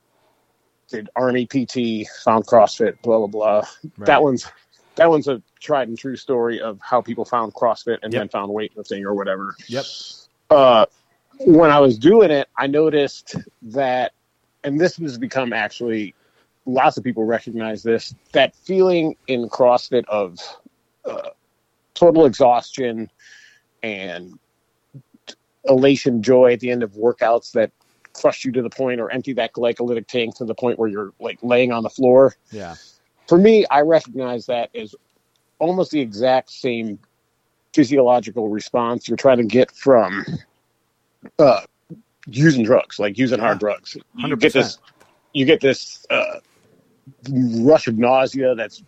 did 0.89 1.09
Army 1.15 1.45
PT, 1.45 2.07
found 2.23 2.45
CrossFit, 2.45 3.01
blah 3.01 3.19
blah 3.19 3.27
blah. 3.27 3.67
Right. 3.97 4.07
That 4.07 4.23
one's 4.23 4.47
that 4.95 5.09
one's 5.09 5.27
a 5.27 5.41
tried 5.59 5.87
and 5.87 5.97
true 5.97 6.15
story 6.15 6.61
of 6.61 6.79
how 6.81 7.01
people 7.01 7.25
found 7.25 7.53
CrossFit 7.53 7.99
and 8.03 8.13
yep. 8.13 8.21
then 8.21 8.29
found 8.29 8.51
weightlifting 8.51 9.03
or 9.03 9.13
whatever. 9.13 9.55
Yep. 9.67 9.85
Uh, 10.49 10.85
when 11.39 11.71
I 11.71 11.79
was 11.79 11.97
doing 11.97 12.31
it, 12.31 12.47
I 12.57 12.67
noticed 12.67 13.35
that, 13.63 14.13
and 14.63 14.79
this 14.79 14.97
has 14.97 15.17
become 15.17 15.51
actually, 15.51 16.13
lots 16.65 16.97
of 16.97 17.03
people 17.03 17.25
recognize 17.25 17.81
this, 17.81 18.13
that 18.33 18.55
feeling 18.55 19.15
in 19.27 19.49
CrossFit 19.49 20.05
of 20.07 20.37
uh, 21.05 21.29
total 21.93 22.25
exhaustion 22.25 23.09
and 23.81 24.37
elation, 25.65 26.21
joy 26.21 26.53
at 26.53 26.59
the 26.59 26.69
end 26.69 26.83
of 26.83 26.91
workouts 26.91 27.51
that 27.53 27.71
crush 28.13 28.45
you 28.45 28.51
to 28.51 28.61
the 28.61 28.69
point 28.69 28.99
or 28.99 29.11
empty 29.11 29.33
that 29.33 29.53
glycolytic 29.53 30.07
tank 30.07 30.35
to 30.37 30.45
the 30.45 30.55
point 30.55 30.79
where 30.79 30.89
you're 30.89 31.13
like 31.19 31.39
laying 31.41 31.71
on 31.71 31.83
the 31.83 31.89
floor. 31.89 32.35
Yeah. 32.51 32.75
For 33.27 33.37
me, 33.37 33.65
I 33.71 33.81
recognize 33.81 34.45
that 34.47 34.69
as 34.75 34.95
almost 35.59 35.91
the 35.91 35.99
exact 35.99 36.51
same 36.51 36.99
physiological 37.73 38.49
response 38.49 39.07
you're 39.07 39.17
trying 39.17 39.37
to 39.37 39.43
get 39.43 39.71
from 39.71 40.25
uh, 41.39 41.61
using 42.27 42.63
drugs, 42.63 42.99
like 42.99 43.17
using 43.17 43.39
hard 43.39 43.59
drugs. 43.59 43.95
You 44.15 44.35
100%. 44.35 44.39
get 44.39 44.53
this, 44.53 44.77
you 45.33 45.45
get 45.45 45.61
this 45.61 46.05
uh, 46.09 46.39
rush 47.29 47.87
of 47.87 47.97
nausea 47.97 48.55
that's 48.55 48.83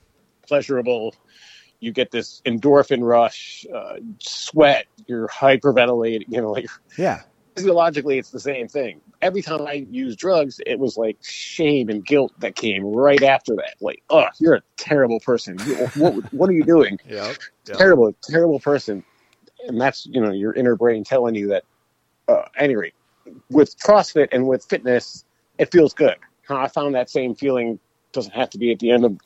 pleasurable. 0.48 1.16
You 1.80 1.92
get 1.92 2.12
this 2.12 2.42
endorphin 2.46 3.02
rush, 3.04 3.66
uh, 3.74 3.96
sweat. 4.20 4.86
You're 5.08 5.28
hyperventilating. 5.28 6.26
You 6.30 6.42
know, 6.42 6.52
like 6.52 6.68
Yeah. 6.98 7.22
Physiologically, 7.56 8.18
it's 8.20 8.32
the 8.32 8.40
same 8.40 8.68
thing. 8.68 9.02
Every 9.22 9.42
time 9.42 9.62
I 9.66 9.86
used 9.90 10.20
drugs, 10.20 10.60
it 10.66 10.78
was 10.78 10.98
like 10.98 11.18
shame 11.22 11.90
and 11.90 12.06
guilt 12.06 12.34
that 12.40 12.56
came 12.56 12.84
right 12.86 13.22
after 13.24 13.56
that. 13.56 13.76
Like, 13.82 14.04
oh, 14.10 14.26
you're 14.40 14.56
a 14.56 14.62
terrible 14.78 15.20
person. 15.20 15.58
You- 15.66 15.90
What, 15.96 16.34
what 16.34 16.50
are 16.50 16.54
you 16.54 16.64
doing? 16.64 17.00
Yep. 17.68 17.78
terrible, 17.78 18.16
terrible 18.24 18.60
person. 18.60 19.04
And 19.68 19.80
that's, 19.82 20.06
you 20.06 20.22
know, 20.22 20.32
your 20.32 20.54
inner 20.54 20.76
brain 20.76 21.04
telling 21.04 21.34
you 21.36 21.48
that, 21.48 21.64
uh, 22.28 22.44
any 22.58 22.76
rate, 22.76 22.94
with 23.50 23.76
CrossFit 23.80 24.28
and 24.32 24.48
with 24.48 24.66
fitness, 24.66 25.24
it 25.58 25.72
feels 25.72 25.94
good. 25.94 26.16
I 26.50 26.68
found 26.68 26.94
that 26.96 27.10
same 27.10 27.34
feeling 27.34 27.80
doesn't 28.12 28.34
have 28.34 28.50
to 28.52 28.58
be 28.60 28.72
at 28.72 28.80
the 28.80 28.92
end 28.92 29.06
of 29.06 29.18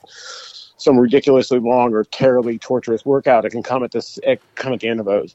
some 0.77 0.98
ridiculously 0.98 1.59
long 1.59 1.93
or 1.93 2.03
terribly 2.05 2.57
torturous 2.57 3.05
workout. 3.05 3.43
It 3.45 3.50
can 3.50 3.63
come 3.63 3.83
at 3.83 3.91
this, 3.91 4.17
it 4.24 4.41
come 4.55 4.71
at 4.74 4.79
the 4.79 4.88
end 4.88 5.00
of 5.01 5.07
a 5.07 5.27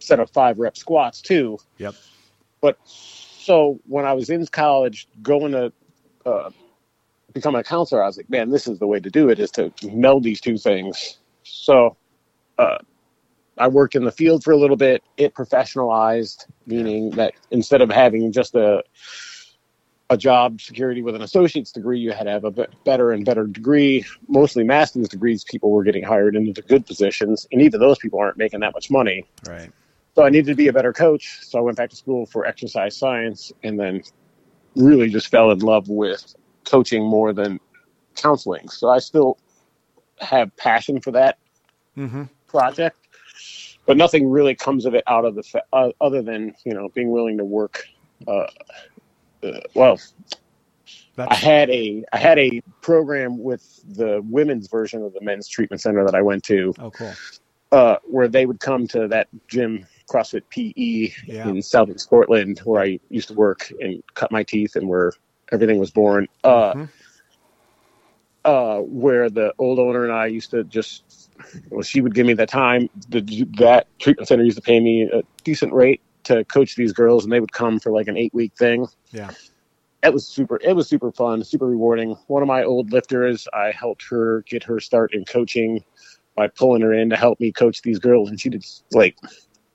set 0.00 0.20
of 0.20 0.30
five 0.30 0.58
rep 0.58 0.76
squats 0.76 1.22
too. 1.22 1.58
Yep. 1.78 1.94
But 2.60 2.78
so 2.84 3.80
when 3.86 4.04
I 4.04 4.12
was 4.12 4.30
in 4.30 4.46
college 4.46 5.08
going 5.22 5.52
to 5.52 5.72
uh, 6.26 6.50
become 7.32 7.54
a 7.54 7.64
counselor, 7.64 8.02
I 8.02 8.06
was 8.06 8.16
like, 8.16 8.30
man, 8.30 8.50
this 8.50 8.66
is 8.66 8.78
the 8.78 8.86
way 8.86 9.00
to 9.00 9.10
do 9.10 9.28
it 9.30 9.38
is 9.38 9.50
to 9.52 9.72
meld 9.92 10.24
these 10.24 10.40
two 10.40 10.58
things. 10.58 11.18
So 11.42 11.96
uh, 12.58 12.78
I 13.56 13.68
worked 13.68 13.94
in 13.94 14.04
the 14.04 14.12
field 14.12 14.44
for 14.44 14.52
a 14.52 14.56
little 14.56 14.76
bit. 14.76 15.02
It 15.16 15.34
professionalized, 15.34 16.46
meaning 16.66 17.10
that 17.12 17.34
instead 17.50 17.82
of 17.82 17.90
having 17.90 18.32
just 18.32 18.54
a 18.54 18.82
a 20.10 20.16
job 20.16 20.60
security 20.60 21.02
with 21.02 21.14
an 21.14 21.22
associate's 21.22 21.70
degree, 21.70 22.00
you 22.00 22.10
had 22.10 22.24
to 22.24 22.30
have 22.30 22.44
a 22.44 22.50
better 22.84 23.12
and 23.12 23.24
better 23.24 23.46
degree. 23.46 24.04
Mostly 24.26 24.64
master's 24.64 25.08
degrees, 25.08 25.44
people 25.44 25.70
were 25.70 25.84
getting 25.84 26.02
hired 26.02 26.34
into 26.34 26.52
the 26.52 26.62
good 26.62 26.84
positions, 26.84 27.46
and 27.52 27.62
even 27.62 27.78
those 27.78 27.96
people 27.96 28.18
aren't 28.18 28.36
making 28.36 28.58
that 28.60 28.74
much 28.74 28.90
money. 28.90 29.24
Right. 29.48 29.70
So 30.20 30.26
I 30.26 30.28
needed 30.28 30.48
to 30.48 30.54
be 30.54 30.68
a 30.68 30.72
better 30.74 30.92
coach. 30.92 31.38
So 31.40 31.58
I 31.58 31.62
went 31.62 31.78
back 31.78 31.88
to 31.88 31.96
school 31.96 32.26
for 32.26 32.44
exercise 32.44 32.94
science 32.94 33.52
and 33.62 33.80
then 33.80 34.02
really 34.76 35.08
just 35.08 35.28
fell 35.28 35.50
in 35.50 35.60
love 35.60 35.88
with 35.88 36.34
coaching 36.66 37.02
more 37.02 37.32
than 37.32 37.58
counseling. 38.16 38.68
So 38.68 38.90
I 38.90 38.98
still 38.98 39.38
have 40.20 40.54
passion 40.58 41.00
for 41.00 41.10
that 41.12 41.38
Mm-hmm. 41.96 42.24
project, 42.48 42.98
but 43.86 43.96
nothing 43.96 44.28
really 44.28 44.54
comes 44.54 44.84
of 44.84 44.94
it 44.94 45.04
out 45.06 45.24
of 45.24 45.36
the 45.36 45.42
fa- 45.42 45.64
uh, 45.72 45.88
other 46.02 46.20
than 46.20 46.54
you 46.66 46.74
know 46.74 46.90
being 46.90 47.10
willing 47.10 47.38
to 47.38 47.44
work. 47.46 47.86
Uh, 48.28 48.46
uh, 49.42 49.60
well, 49.74 49.98
I 51.16 51.34
had 51.34 51.70
a 51.70 52.04
I 52.12 52.18
had 52.18 52.38
a 52.38 52.60
program 52.82 53.42
with 53.42 53.62
the 53.96 54.20
women's 54.22 54.68
version 54.68 55.02
of 55.02 55.14
the 55.14 55.22
men's 55.22 55.48
treatment 55.48 55.80
center 55.80 56.04
that 56.04 56.14
I 56.14 56.20
went 56.20 56.44
to, 56.44 56.74
oh 56.78 56.90
cool. 56.90 57.14
uh, 57.72 57.96
where 58.04 58.28
they 58.28 58.44
would 58.44 58.60
come 58.60 58.86
to 58.88 59.08
that 59.08 59.28
gym, 59.48 59.86
CrossFit 60.10 60.42
PE 60.50 61.12
Yeah. 61.26 61.48
in 61.48 61.62
Southeast 61.62 62.10
Portland, 62.10 62.58
where 62.64 62.82
I 62.82 62.98
used 63.10 63.28
to 63.28 63.34
work 63.34 63.72
and 63.80 64.02
cut 64.14 64.32
my 64.32 64.42
teeth, 64.42 64.74
and 64.76 64.88
where 64.88 65.12
everything 65.52 65.78
was 65.78 65.90
born. 65.90 66.26
Uh, 66.42 66.74
Mhm. 66.74 66.88
uh, 68.44 68.78
where 68.80 69.30
the 69.30 69.52
old 69.58 69.78
owner 69.78 70.04
and 70.04 70.12
I 70.12 70.26
used 70.26 70.50
to 70.50 70.64
just, 70.64 71.30
well, 71.70 71.82
she 71.82 72.00
would 72.00 72.14
give 72.14 72.26
me 72.26 72.32
the 72.32 72.46
time. 72.46 72.88
The, 73.08 73.20
that 73.58 73.86
treatment 73.98 74.28
center 74.28 74.42
used 74.42 74.56
to 74.56 74.62
pay 74.62 74.80
me 74.80 75.02
a 75.02 75.22
decent 75.44 75.72
rate 75.72 76.00
to 76.24 76.44
coach 76.46 76.74
these 76.74 76.92
girls, 76.92 77.24
and 77.24 77.32
they 77.32 77.40
would 77.40 77.52
come 77.52 77.78
for 77.78 77.92
like 77.92 78.08
an 78.08 78.16
eight 78.16 78.34
week 78.34 78.52
thing. 78.58 78.86
Yeah. 79.12 79.30
It 80.02 80.14
was 80.14 80.26
super. 80.26 80.58
It 80.62 80.74
was 80.74 80.88
super 80.88 81.12
fun, 81.12 81.44
super 81.44 81.66
rewarding. 81.66 82.16
One 82.26 82.42
of 82.42 82.48
my 82.48 82.64
old 82.64 82.90
lifters, 82.90 83.46
I 83.52 83.70
helped 83.70 84.02
her 84.08 84.42
get 84.48 84.64
her 84.64 84.80
start 84.80 85.12
in 85.12 85.26
coaching 85.26 85.84
by 86.36 86.48
pulling 86.48 86.80
her 86.80 86.94
in 86.94 87.10
to 87.10 87.16
help 87.16 87.38
me 87.38 87.52
coach 87.52 87.82
these 87.82 87.98
girls, 87.98 88.30
and 88.30 88.40
she 88.40 88.48
did 88.48 88.64
like 88.92 89.16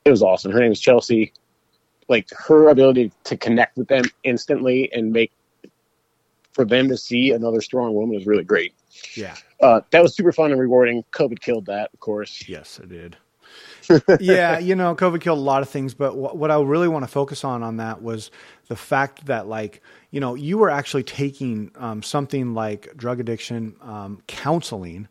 it 0.06 0.12
was 0.12 0.22
awesome. 0.22 0.52
Her 0.52 0.60
name 0.60 0.72
is 0.72 0.80
Chelsea. 0.80 1.34
Like 2.08 2.30
her 2.32 2.70
ability 2.70 3.12
to 3.24 3.36
connect 3.36 3.78
with 3.78 3.88
them 3.88 4.06
instantly 4.24 4.92
and 4.94 5.12
make 5.12 5.32
for 6.54 6.64
them 6.64 6.88
to 6.88 6.96
see 6.96 7.32
another 7.32 7.60
strong 7.60 7.94
woman 7.94 8.16
is 8.16 8.28
really 8.28 8.44
great. 8.44 8.74
Yeah. 9.16 9.36
Uh, 9.60 9.82
that 9.90 10.02
was 10.02 10.16
super 10.16 10.32
fun 10.32 10.52
and 10.52 10.62
rewarding. 10.62 11.04
COVID 11.12 11.42
killed 11.42 11.66
that, 11.66 11.90
of 11.94 12.00
course. 12.00 12.48
Yes, 12.48 12.80
it 12.80 12.90
did. 12.90 13.18
yeah, 14.20 14.60
you 14.60 14.76
know, 14.76 14.96
COVID 14.96 15.22
killed 15.22 15.40
a 15.40 15.42
lot 15.42 15.62
of 15.62 15.70
things, 15.70 15.94
but 15.94 16.16
what, 16.16 16.38
what 16.38 16.52
I 16.52 16.62
really 16.62 16.88
want 16.88 17.04
to 17.04 17.12
focus 17.12 17.44
on 17.44 17.64
on 17.64 17.78
that 17.78 18.02
was 18.02 18.32
the 18.68 18.76
fact 18.76 19.26
that, 19.26 19.48
like, 19.48 19.82
you 20.12 20.20
know, 20.20 20.36
you 20.36 20.58
were 20.58 20.70
actually 20.70 21.04
taking 21.04 21.72
um, 21.76 22.02
something 22.02 22.54
like 22.54 22.96
drug 22.96 23.20
addiction 23.20 23.76
um, 23.82 24.22
counseling 24.28 25.08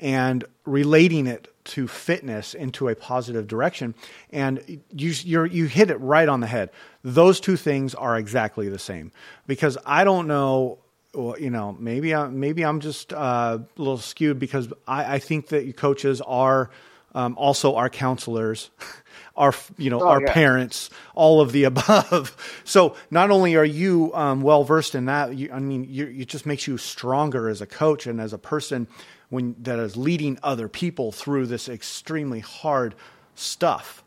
and 0.00 0.44
relating 0.64 1.26
it 1.26 1.48
to 1.64 1.88
fitness 1.88 2.54
into 2.54 2.88
a 2.88 2.94
positive 2.94 3.48
direction, 3.48 3.94
and 4.30 4.80
you 4.92 5.10
you're, 5.24 5.46
you 5.46 5.66
hit 5.66 5.90
it 5.90 5.96
right 6.00 6.28
on 6.28 6.40
the 6.40 6.46
head. 6.46 6.70
Those 7.02 7.40
two 7.40 7.56
things 7.56 7.94
are 7.94 8.16
exactly 8.16 8.68
the 8.68 8.78
same 8.78 9.12
because 9.46 9.78
I 9.84 10.04
don't 10.04 10.26
know 10.26 10.78
well, 11.16 11.38
you 11.38 11.50
know, 11.50 11.74
maybe 11.78 12.14
I, 12.14 12.28
maybe 12.28 12.64
I'm 12.64 12.80
just 12.80 13.12
uh, 13.12 13.58
a 13.60 13.80
little 13.80 13.98
skewed 13.98 14.38
because 14.38 14.68
I, 14.86 15.14
I 15.14 15.18
think 15.18 15.48
that 15.48 15.76
coaches 15.76 16.20
are 16.20 16.70
um, 17.14 17.36
also 17.38 17.76
our 17.76 17.88
counselors, 17.88 18.70
our 19.36 19.54
you 19.78 19.88
know 19.90 20.00
Oh, 20.00 20.08
our 20.08 20.20
yeah. 20.20 20.32
parents, 20.32 20.90
all 21.14 21.40
of 21.40 21.52
the 21.52 21.64
above. 21.72 22.36
So 22.64 22.96
not 23.10 23.30
only 23.30 23.56
are 23.56 23.64
you 23.64 24.14
um, 24.14 24.42
well 24.42 24.62
versed 24.62 24.94
in 24.94 25.06
that, 25.06 25.34
you, 25.36 25.50
I 25.52 25.58
mean, 25.58 25.86
you, 25.88 26.06
it 26.06 26.28
just 26.28 26.44
makes 26.44 26.66
you 26.66 26.76
stronger 26.76 27.48
as 27.48 27.62
a 27.62 27.66
coach 27.66 28.06
and 28.06 28.20
as 28.20 28.32
a 28.32 28.38
person 28.38 28.86
when 29.30 29.56
that 29.62 29.78
is 29.78 29.96
leading 29.96 30.38
other 30.42 30.68
people 30.68 31.12
through 31.12 31.46
this 31.46 31.68
extremely 31.68 32.40
hard 32.40 32.94
stuff, 33.34 34.04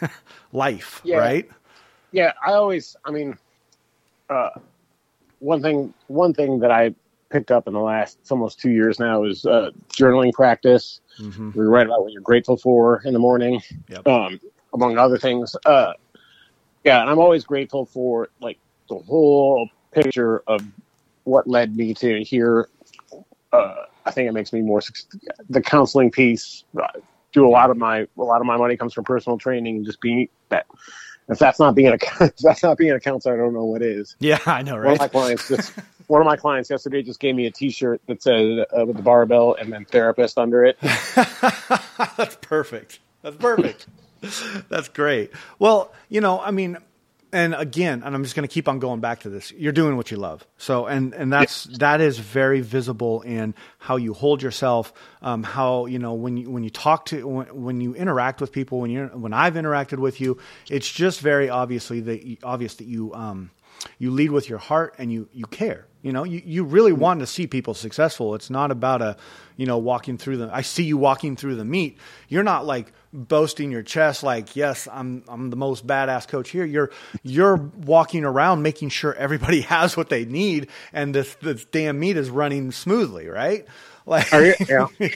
life, 0.52 1.00
Yeah. 1.04 1.18
right? 1.18 1.50
Yeah, 2.12 2.32
I 2.44 2.52
always. 2.52 2.96
I 3.04 3.10
mean, 3.10 3.38
uh, 4.28 4.50
one 5.40 5.62
thing. 5.62 5.94
One 6.08 6.34
thing 6.34 6.60
that 6.60 6.70
I 6.70 6.94
picked 7.30 7.50
up 7.50 7.68
in 7.68 7.74
the 7.74 7.80
last 7.80 8.18
almost 8.30 8.60
two 8.60 8.70
years 8.70 8.98
now 8.98 9.24
is 9.24 9.46
uh, 9.46 9.70
journaling 9.92 10.32
practice. 10.32 11.00
Mm-hmm. 11.20 11.52
We 11.58 11.66
write 11.66 11.86
about 11.86 12.02
what 12.02 12.12
you're 12.12 12.22
grateful 12.22 12.56
for 12.56 13.02
in 13.04 13.12
the 13.12 13.18
morning, 13.20 13.62
Yep. 13.88 14.08
um, 14.08 14.40
among 14.74 14.98
other 14.98 15.18
things. 15.18 15.54
Uh, 15.64 15.92
yeah, 16.84 17.00
and 17.02 17.10
I'm 17.10 17.18
always 17.18 17.44
grateful 17.44 17.86
for 17.86 18.28
like 18.40 18.58
the 18.88 18.98
whole 18.98 19.68
picture 19.92 20.42
of 20.46 20.62
what 21.24 21.46
led 21.46 21.76
me 21.76 21.94
to 21.94 22.22
here. 22.24 22.68
Uh, 23.52 23.84
I 24.04 24.10
think 24.10 24.28
it 24.28 24.32
makes 24.32 24.52
me 24.52 24.60
more 24.60 24.80
the 25.48 25.60
counseling 25.60 26.10
piece. 26.10 26.64
Do 27.32 27.46
a 27.46 27.48
lot 27.48 27.70
of 27.70 27.76
my 27.76 28.06
a 28.18 28.22
lot 28.22 28.40
of 28.40 28.46
my 28.46 28.56
money 28.56 28.76
comes 28.76 28.92
from 28.92 29.04
personal 29.04 29.38
training 29.38 29.76
and 29.76 29.86
just 29.86 30.00
being 30.00 30.28
that. 30.48 30.66
If 31.28 31.38
that's 31.38 31.60
not 31.60 31.76
being 31.76 31.88
a 31.88 31.94
if 32.24 32.36
that's 32.38 32.62
not 32.62 32.76
being 32.76 32.92
a 32.92 33.00
counselor, 33.00 33.34
I 33.34 33.36
don't 33.36 33.54
know 33.54 33.64
what 33.64 33.82
is. 33.82 34.16
Yeah, 34.18 34.40
I 34.46 34.62
know, 34.62 34.76
right? 34.76 34.86
One 34.86 34.94
of 34.94 35.00
my 35.00 35.08
clients 35.08 35.48
just 35.48 35.72
one 36.08 36.20
of 36.20 36.26
my 36.26 36.36
clients 36.36 36.68
yesterday 36.68 37.02
just 37.02 37.20
gave 37.20 37.36
me 37.36 37.46
a 37.46 37.52
T-shirt 37.52 38.02
that 38.06 38.20
said 38.20 38.66
uh, 38.76 38.84
with 38.84 38.96
the 38.96 39.02
barbell 39.02 39.54
and 39.54 39.72
then 39.72 39.84
therapist 39.84 40.38
under 40.38 40.64
it. 40.64 40.76
That's 42.16 42.36
perfect. 42.40 42.98
That's 43.22 43.36
perfect. 43.36 43.86
That's 44.68 44.88
great. 44.88 45.30
Well, 45.60 45.92
you 46.08 46.20
know, 46.20 46.40
I 46.40 46.50
mean, 46.50 46.78
and 47.32 47.54
again, 47.54 48.02
and 48.04 48.14
I'm 48.14 48.22
just 48.22 48.34
going 48.34 48.46
to 48.46 48.52
keep 48.52 48.68
on 48.68 48.78
going 48.78 49.00
back 49.00 49.20
to 49.20 49.30
this. 49.30 49.52
You're 49.52 49.72
doing 49.72 49.96
what 49.96 50.10
you 50.10 50.16
love. 50.16 50.46
So, 50.58 50.86
and 50.86 51.14
and 51.14 51.32
that's 51.32 51.64
that 51.78 52.00
is 52.00 52.18
very 52.18 52.60
visible 52.60 53.22
in 53.22 53.54
how 53.78 53.96
you 53.96 54.14
hold 54.14 54.42
yourself, 54.42 54.92
um, 55.22 55.42
how 55.42 55.86
you 55.86 55.98
know 55.98 56.14
when 56.14 56.36
you 56.36 56.50
when 56.50 56.64
you 56.64 56.70
talk 56.70 57.06
to 57.06 57.26
when, 57.26 57.46
when 57.62 57.80
you 57.80 57.94
interact 57.94 58.40
with 58.40 58.52
people, 58.52 58.80
when 58.80 58.90
you're 58.90 59.08
when 59.08 59.32
I've 59.32 59.54
interacted 59.54 59.98
with 59.98 60.20
you, 60.20 60.38
it's 60.68 60.90
just 60.90 61.20
very 61.20 61.48
obviously 61.48 62.00
that 62.00 62.22
you, 62.24 62.36
obvious 62.42 62.74
that 62.76 62.86
you 62.86 63.14
um, 63.14 63.50
you 63.98 64.10
lead 64.10 64.30
with 64.30 64.48
your 64.48 64.58
heart 64.58 64.94
and 64.98 65.12
you 65.12 65.28
you 65.32 65.46
care. 65.46 65.86
You 66.02 66.12
know, 66.12 66.24
you, 66.24 66.40
you 66.44 66.64
really 66.64 66.92
want 66.94 67.20
to 67.20 67.26
see 67.26 67.46
people 67.46 67.74
successful. 67.74 68.34
It's 68.34 68.48
not 68.48 68.70
about 68.70 69.02
a, 69.02 69.16
you 69.58 69.66
know, 69.66 69.76
walking 69.76 70.16
through 70.16 70.38
the. 70.38 70.50
I 70.50 70.62
see 70.62 70.84
you 70.84 70.96
walking 70.96 71.36
through 71.36 71.56
the 71.56 71.64
meet. 71.64 71.98
You're 72.28 72.42
not 72.42 72.64
like 72.64 72.92
boasting 73.12 73.70
your 73.70 73.82
chest, 73.82 74.22
like, 74.22 74.56
yes, 74.56 74.88
I'm 74.90 75.24
I'm 75.28 75.50
the 75.50 75.56
most 75.56 75.86
badass 75.86 76.26
coach 76.26 76.48
here. 76.50 76.64
You're 76.64 76.90
you're 77.22 77.56
walking 77.56 78.24
around 78.24 78.62
making 78.62 78.88
sure 78.88 79.14
everybody 79.14 79.60
has 79.76 79.94
what 79.96 80.08
they 80.08 80.24
need, 80.24 80.68
and 80.92 81.14
this 81.14 81.34
this 81.42 81.66
damn 81.66 82.00
meet 82.00 82.16
is 82.16 82.30
running 82.30 82.72
smoothly, 82.72 83.28
right? 83.28 83.66
Like, 84.06 84.32
Are 84.32 84.44
you- 84.44 84.54
yeah. 84.68 84.86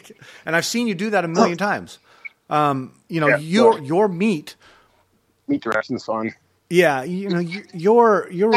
and 0.47 0.55
I've 0.55 0.67
seen 0.67 0.87
you 0.87 0.95
do 0.95 1.11
that 1.11 1.25
a 1.25 1.29
million 1.29 1.57
times. 1.57 1.99
Um, 2.51 2.93
you 3.09 3.19
know, 3.21 3.29
Yeah, 3.29 3.37
your 3.39 3.71
well- 3.71 3.83
your 3.83 4.09
meet 4.09 4.55
Meet 5.49 5.63
direction's 5.63 6.05
fun. 6.05 6.33
yeah, 6.71 7.03
you 7.03 7.31
know, 7.31 7.39
you, 7.41 7.65
your 7.73 8.29
your 8.31 8.53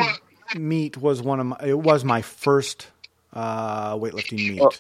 meet 0.56 0.98
was 0.98 1.22
one 1.22 1.40
of 1.40 1.46
my. 1.48 1.58
It 1.64 1.80
was 1.80 2.04
my 2.04 2.22
first 2.22 2.88
uh, 3.34 3.96
weightlifting 3.96 4.38
meet. 4.38 4.62
Well, 4.62 4.74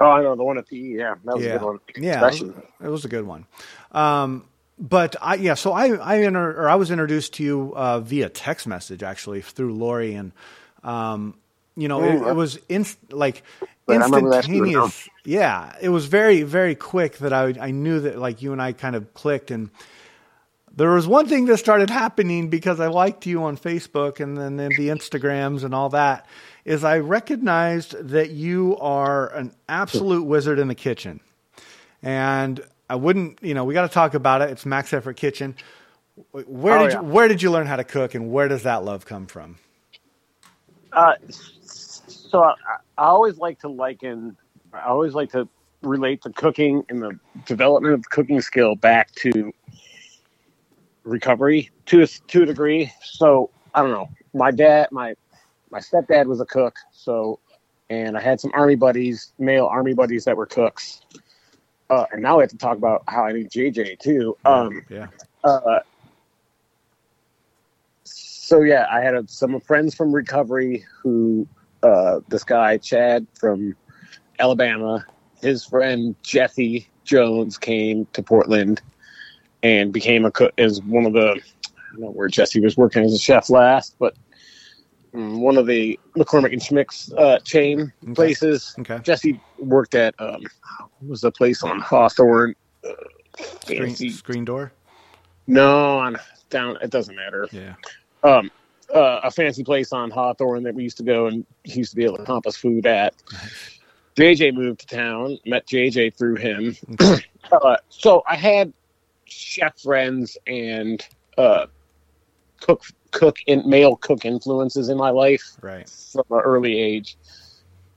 Oh, 0.00 0.06
I 0.06 0.22
know 0.22 0.36
the 0.36 0.44
one 0.44 0.58
at 0.58 0.66
the 0.68 0.78
yeah, 0.78 1.14
that 1.24 1.36
was 1.36 1.44
yeah. 1.44 1.54
a 1.54 1.58
good 1.58 1.66
one. 1.66 1.80
Yeah, 1.96 2.26
it 2.26 2.30
was, 2.30 2.42
it 2.42 2.88
was, 2.88 3.04
a 3.04 3.08
good 3.08 3.26
one. 3.26 3.46
Um, 3.90 4.44
but 4.78 5.16
I 5.20 5.34
yeah, 5.34 5.54
so 5.54 5.72
I 5.72 5.88
I 5.96 6.16
inter, 6.16 6.52
or 6.52 6.68
I 6.68 6.76
was 6.76 6.92
introduced 6.92 7.34
to 7.34 7.42
you 7.42 7.72
uh, 7.74 7.98
via 7.98 8.28
text 8.28 8.66
message 8.66 9.02
actually 9.02 9.40
through 9.42 9.74
Lori, 9.74 10.14
and 10.14 10.30
um, 10.84 11.34
you 11.76 11.88
know 11.88 12.04
it, 12.04 12.28
it, 12.28 12.34
was 12.34 12.60
in, 12.68 12.86
like 13.10 13.42
instantaneous. 13.88 15.08
Yeah, 15.24 15.74
it 15.80 15.88
was 15.88 16.06
very 16.06 16.44
very 16.44 16.76
quick 16.76 17.18
that 17.18 17.32
I 17.32 17.54
I 17.60 17.72
knew 17.72 17.98
that 18.00 18.18
like 18.18 18.40
you 18.40 18.52
and 18.52 18.62
I 18.62 18.74
kind 18.74 18.94
of 18.94 19.12
clicked, 19.14 19.50
and 19.50 19.68
there 20.78 20.90
was 20.90 21.08
one 21.08 21.26
thing 21.26 21.46
that 21.46 21.56
started 21.56 21.90
happening 21.90 22.48
because 22.48 22.78
I 22.78 22.86
liked 22.86 23.26
you 23.26 23.42
on 23.42 23.56
Facebook 23.56 24.20
and 24.20 24.36
then, 24.36 24.56
the 24.56 24.88
Instagrams 24.88 25.64
and 25.64 25.74
all 25.74 25.88
that 25.88 26.26
is 26.64 26.84
I 26.84 26.98
recognized 26.98 27.96
that 28.10 28.30
you 28.30 28.76
are 28.78 29.34
an 29.34 29.54
absolute 29.68 30.22
wizard 30.22 30.60
in 30.60 30.68
the 30.68 30.76
kitchen. 30.76 31.18
And 32.00 32.64
I 32.88 32.94
wouldn't, 32.94 33.42
you 33.42 33.54
know, 33.54 33.64
we 33.64 33.74
got 33.74 33.82
to 33.82 33.92
talk 33.92 34.14
about 34.14 34.40
it. 34.40 34.50
It's 34.50 34.64
Max 34.64 34.92
Effort 34.92 35.16
Kitchen. 35.16 35.56
Where 36.30 36.78
oh, 36.78 36.82
did 36.84 36.92
yeah. 36.92 37.00
you, 37.00 37.06
where 37.08 37.26
did 37.26 37.42
you 37.42 37.50
learn 37.50 37.66
how 37.66 37.76
to 37.76 37.84
cook, 37.84 38.14
and 38.14 38.30
where 38.30 38.46
does 38.48 38.62
that 38.62 38.84
love 38.84 39.04
come 39.04 39.26
from? 39.26 39.56
Uh, 40.92 41.14
so 41.62 42.42
I, 42.42 42.54
I 42.96 43.06
always 43.06 43.38
like 43.38 43.60
to 43.60 43.68
liken, 43.68 44.36
I 44.72 44.82
always 44.82 45.14
like 45.14 45.30
to 45.32 45.48
relate 45.82 46.22
the 46.22 46.30
cooking 46.30 46.84
and 46.88 47.02
the 47.02 47.18
development 47.46 47.94
of 47.94 48.02
the 48.02 48.08
cooking 48.08 48.40
skill 48.40 48.74
back 48.74 49.12
to 49.16 49.52
recovery 51.08 51.70
to 51.86 52.02
a, 52.02 52.06
to 52.06 52.42
a 52.42 52.46
degree. 52.46 52.92
So 53.02 53.50
I 53.74 53.82
don't 53.82 53.90
know. 53.90 54.08
My 54.34 54.50
dad, 54.50 54.88
my 54.90 55.14
my 55.70 55.80
stepdad 55.80 56.26
was 56.26 56.40
a 56.40 56.46
cook, 56.46 56.76
so 56.92 57.40
and 57.90 58.16
I 58.16 58.20
had 58.20 58.40
some 58.40 58.50
army 58.54 58.74
buddies, 58.74 59.32
male 59.38 59.66
army 59.66 59.94
buddies 59.94 60.24
that 60.24 60.36
were 60.36 60.46
cooks. 60.46 61.00
Uh, 61.90 62.04
and 62.12 62.22
now 62.22 62.36
we 62.36 62.42
have 62.42 62.50
to 62.50 62.58
talk 62.58 62.76
about 62.76 63.02
how 63.08 63.24
I 63.24 63.32
need 63.32 63.50
JJ 63.50 63.98
too. 63.98 64.36
Um, 64.44 64.82
yeah. 64.90 65.06
Uh, 65.42 65.80
so 68.04 68.62
yeah, 68.62 68.86
I 68.90 69.00
had 69.00 69.14
a, 69.14 69.26
some 69.26 69.58
friends 69.60 69.94
from 69.94 70.12
recovery 70.12 70.84
who 71.02 71.46
uh, 71.82 72.20
this 72.28 72.44
guy 72.44 72.76
Chad 72.76 73.26
from 73.38 73.74
Alabama, 74.38 75.06
his 75.40 75.64
friend 75.64 76.14
Jesse 76.22 76.88
Jones 77.04 77.56
came 77.56 78.06
to 78.12 78.22
Portland 78.22 78.82
and 79.62 79.92
became 79.92 80.24
a 80.24 80.30
cook 80.30 80.52
as 80.58 80.80
one 80.82 81.06
of 81.06 81.12
the 81.12 81.40
I 81.40 81.92
don't 81.92 82.00
know 82.00 82.10
where 82.10 82.28
Jesse 82.28 82.60
was 82.60 82.76
working 82.76 83.04
as 83.04 83.14
a 83.14 83.18
chef 83.18 83.50
last, 83.50 83.96
but 83.98 84.14
um, 85.14 85.40
one 85.40 85.56
of 85.56 85.66
the 85.66 85.98
McCormick 86.16 86.52
and 86.52 86.62
Schmick's 86.62 87.12
uh, 87.12 87.38
chain 87.40 87.92
okay. 88.04 88.12
places. 88.14 88.74
Okay. 88.80 88.98
Jesse 89.02 89.40
worked 89.58 89.94
at 89.94 90.14
um, 90.18 90.42
was 91.06 91.22
the 91.22 91.32
place 91.32 91.62
on 91.62 91.80
Hawthorne. 91.80 92.54
Uh, 92.84 92.92
screen, 93.62 94.10
screen, 94.10 94.44
door. 94.44 94.72
No, 95.46 95.98
on 95.98 96.18
down. 96.50 96.76
It 96.82 96.90
doesn't 96.90 97.16
matter. 97.16 97.48
Yeah. 97.50 97.74
Um, 98.22 98.50
uh, 98.94 99.20
a 99.24 99.30
fancy 99.30 99.64
place 99.64 99.92
on 99.92 100.10
Hawthorne 100.10 100.62
that 100.64 100.74
we 100.74 100.82
used 100.82 100.96
to 100.98 101.02
go 101.02 101.26
and 101.26 101.44
he 101.64 101.78
used 101.78 101.90
to 101.90 101.96
be 101.96 102.04
able 102.04 102.16
to 102.18 102.24
comp 102.24 102.46
us 102.46 102.56
food 102.56 102.86
at. 102.86 103.14
JJ 104.16 104.54
moved 104.54 104.80
to 104.80 104.86
town. 104.86 105.38
Met 105.46 105.66
JJ 105.66 106.16
through 106.16 106.36
him. 106.36 106.76
Okay. 106.92 107.24
uh, 107.52 107.76
so 107.88 108.22
I 108.26 108.36
had 108.36 108.72
chef 109.28 109.78
friends 109.80 110.36
and 110.46 111.06
uh, 111.36 111.66
cook 112.60 112.84
cook 113.10 113.38
in 113.46 113.68
male 113.68 113.96
cook 113.96 114.24
influences 114.24 114.88
in 114.88 114.98
my 114.98 115.10
life 115.10 115.56
right 115.62 115.88
from 115.88 116.24
an 116.30 116.40
early 116.40 116.78
age. 116.78 117.16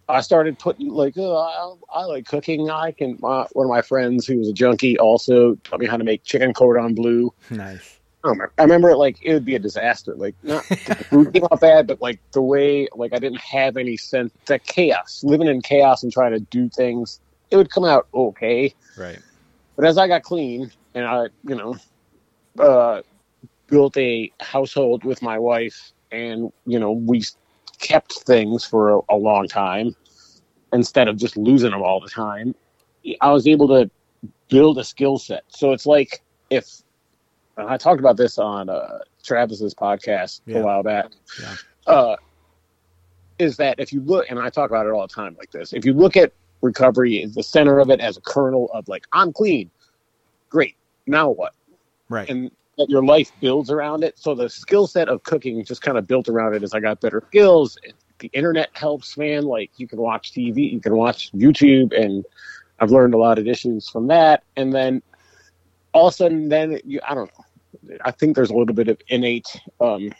I 0.10 0.22
started 0.22 0.60
putting 0.60 0.90
like 0.90 1.18
oh, 1.18 1.36
I, 1.38 2.00
I, 2.02 2.06
like 2.06 2.26
cooking. 2.26 2.70
I 2.70 2.92
can. 2.92 3.16
one 3.16 3.48
of 3.56 3.70
my 3.70 3.82
friends 3.82 4.28
who 4.28 4.40
was 4.40 4.50
a 4.50 4.54
junkie 4.54 4.98
also 5.00 5.56
taught 5.64 5.80
me 5.80 5.86
how 5.86 5.98
to 5.98 6.04
make 6.04 6.24
chicken 6.24 6.54
cordon 6.54 6.96
bleu. 6.96 7.34
Nice. 7.50 8.00
I 8.24 8.64
remember 8.64 8.90
it 8.92 8.98
like 8.98 9.18
it 9.24 9.34
would 9.34 9.46
be 9.46 9.56
a 9.56 9.60
disaster. 9.60 10.14
Like 10.16 10.36
not 10.44 10.68
the 10.68 11.06
food 11.10 11.34
came 11.34 11.44
out 11.52 11.60
bad, 11.60 11.88
but 11.88 12.02
like 12.02 12.20
the 12.34 12.42
way 12.42 12.88
like 12.94 13.14
I 13.14 13.20
didn't 13.20 13.42
have 13.42 13.78
any 13.78 13.98
sense 13.98 14.32
that 14.46 14.64
chaos, 14.66 15.24
living 15.24 15.48
in 15.48 15.62
chaos 15.62 16.04
and 16.04 16.12
trying 16.12 16.34
to 16.34 16.40
do 16.40 16.70
things, 16.70 17.20
it 17.50 17.58
would 17.58 17.72
come 17.72 17.86
out 17.86 18.08
okay. 18.14 18.76
Right. 18.98 19.20
But 19.76 19.86
as 19.86 19.98
I 19.98 20.08
got 20.08 20.24
clean 20.24 20.72
and 20.94 21.06
I, 21.06 21.26
you 21.48 21.56
know, 21.56 21.78
uh, 22.60 23.02
built 23.68 23.96
a 23.98 24.32
household 24.40 25.04
with 25.04 25.22
my 25.22 25.40
wife, 25.40 25.92
and 26.12 26.52
you 26.66 26.80
know, 26.80 26.92
we 26.92 27.24
kept 27.80 28.14
things 28.20 28.66
for 28.66 28.98
a, 28.98 29.00
a 29.10 29.16
long 29.16 29.48
time 29.48 29.96
instead 30.74 31.08
of 31.08 31.18
just 31.18 31.36
losing 31.38 31.72
them 31.72 31.82
all 31.82 32.00
the 32.00 32.10
time. 32.10 32.56
I 33.20 33.32
was 33.32 33.48
able 33.48 33.68
to 33.70 33.90
build 34.50 34.78
a 34.78 34.84
skill 34.84 35.18
set. 35.18 35.44
So 35.48 35.72
it's 35.72 35.86
like 35.86 36.22
if 36.50 36.84
I 37.58 37.78
talked 37.78 38.00
about 38.00 38.18
this 38.18 38.38
on 38.38 38.70
uh, 38.70 39.00
Travis's 39.24 39.74
podcast 39.74 40.42
yeah. 40.46 40.60
a 40.60 40.64
while 40.64 40.84
back. 40.84 41.08
Yeah. 41.40 41.56
Uh, 41.88 42.16
is 43.40 43.58
that 43.58 43.80
if 43.80 43.92
you 43.92 44.02
look, 44.02 44.30
and 44.30 44.40
I 44.40 44.50
talk 44.50 44.70
about 44.70 44.86
it 44.86 44.92
all 44.92 45.02
the 45.02 45.14
time 45.14 45.36
like 45.40 45.52
this, 45.52 45.74
if 45.74 45.84
you 45.84 45.94
look 45.94 46.16
at 46.16 46.32
recovery, 46.62 47.16
is 47.16 47.34
the 47.34 47.44
center 47.44 47.80
of 47.80 47.90
it 47.90 48.00
as 48.00 48.18
a 48.18 48.22
kernel 48.22 48.70
of 48.74 48.88
like, 48.88 49.06
I'm 49.14 49.34
clean, 49.34 49.72
great. 50.50 50.76
Now 51.08 51.30
what? 51.30 51.54
Right. 52.10 52.30
And 52.30 52.52
that 52.78 52.90
your 52.90 53.04
life 53.04 53.32
builds 53.40 53.70
around 53.70 54.04
it. 54.04 54.18
So 54.18 54.36
the 54.36 54.50
skill 54.50 54.88
set 54.88 55.10
of 55.10 55.24
cooking 55.24 55.64
just 55.66 55.82
kind 55.82 55.98
of 55.98 56.08
built 56.08 56.30
around 56.30 56.56
it 56.56 56.64
as 56.64 56.74
I 56.74 56.80
got 56.80 57.02
better 57.02 57.24
skills. 57.28 57.78
The 58.20 58.30
internet 58.34 58.70
helps, 58.74 59.18
man. 59.18 59.44
Like 59.44 59.72
you 59.78 59.88
can 59.88 60.00
watch 60.00 60.32
TV, 60.32 60.72
you 60.72 60.80
can 60.80 60.96
watch 60.96 61.32
YouTube, 61.32 62.00
and 62.00 62.26
I've 62.80 62.92
learned 62.92 63.14
a 63.14 63.18
lot 63.18 63.40
of 63.40 63.46
dishes 63.46 63.90
from 63.90 64.08
that. 64.08 64.44
And 64.56 64.74
then 64.74 65.02
all 65.94 66.08
of 66.08 66.14
a 66.14 66.18
sudden, 66.18 66.50
then 66.50 66.80
you, 66.86 67.00
I 67.08 67.14
don't 67.14 67.32
know. 67.38 67.98
I 68.04 68.12
think 68.12 68.36
there's 68.36 68.50
a 68.50 68.56
little 68.56 68.76
bit 68.76 68.88
of 68.88 68.98
innate 69.08 69.48
um, 69.80 70.12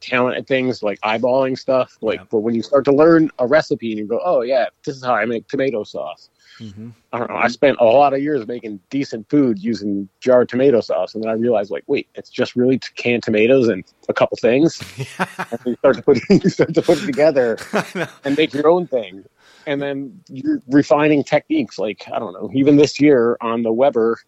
talent 0.00 0.36
at 0.36 0.46
things 0.46 0.82
like 0.82 1.00
eyeballing 1.00 1.58
stuff. 1.58 1.96
Like, 2.00 2.20
yeah. 2.20 2.26
but 2.30 2.40
when 2.40 2.54
you 2.54 2.62
start 2.62 2.84
to 2.86 2.92
learn 2.92 3.30
a 3.38 3.46
recipe 3.46 3.90
and 3.90 3.98
you 3.98 4.06
go, 4.06 4.20
"Oh 4.24 4.42
yeah, 4.42 4.66
this 4.84 4.96
is 4.96 5.04
how 5.04 5.14
I 5.14 5.24
make 5.24 5.48
tomato 5.48 5.84
sauce," 5.84 6.30
Mm-hmm. 6.60 6.90
I 7.12 7.18
don't 7.18 7.30
know. 7.30 7.36
I 7.36 7.48
spent 7.48 7.78
a 7.80 7.84
lot 7.84 8.12
of 8.12 8.20
years 8.20 8.46
making 8.46 8.80
decent 8.90 9.28
food 9.30 9.58
using 9.58 10.08
jarred 10.20 10.50
tomato 10.50 10.80
sauce, 10.80 11.14
and 11.14 11.24
then 11.24 11.30
I 11.30 11.34
realized, 11.34 11.70
like, 11.70 11.84
wait, 11.86 12.08
it's 12.14 12.28
just 12.28 12.54
really 12.54 12.78
canned 12.96 13.22
tomatoes 13.22 13.68
and 13.68 13.82
a 14.08 14.12
couple 14.12 14.36
things. 14.36 14.80
and 15.18 15.60
you 15.64 15.74
start 15.76 15.96
to 15.96 16.02
put 16.02 16.20
you 16.30 16.50
start 16.50 16.74
to 16.74 16.82
put 16.82 17.02
it 17.02 17.06
together 17.06 17.58
and 18.24 18.36
make 18.36 18.52
your 18.52 18.68
own 18.68 18.86
thing, 18.86 19.24
and 19.66 19.80
then 19.80 20.20
you're 20.28 20.60
refining 20.68 21.24
techniques. 21.24 21.78
Like 21.78 22.04
I 22.12 22.18
don't 22.18 22.34
know, 22.34 22.50
even 22.52 22.76
this 22.76 23.00
year 23.00 23.38
on 23.40 23.62
the 23.62 23.72
Weber, 23.72 24.18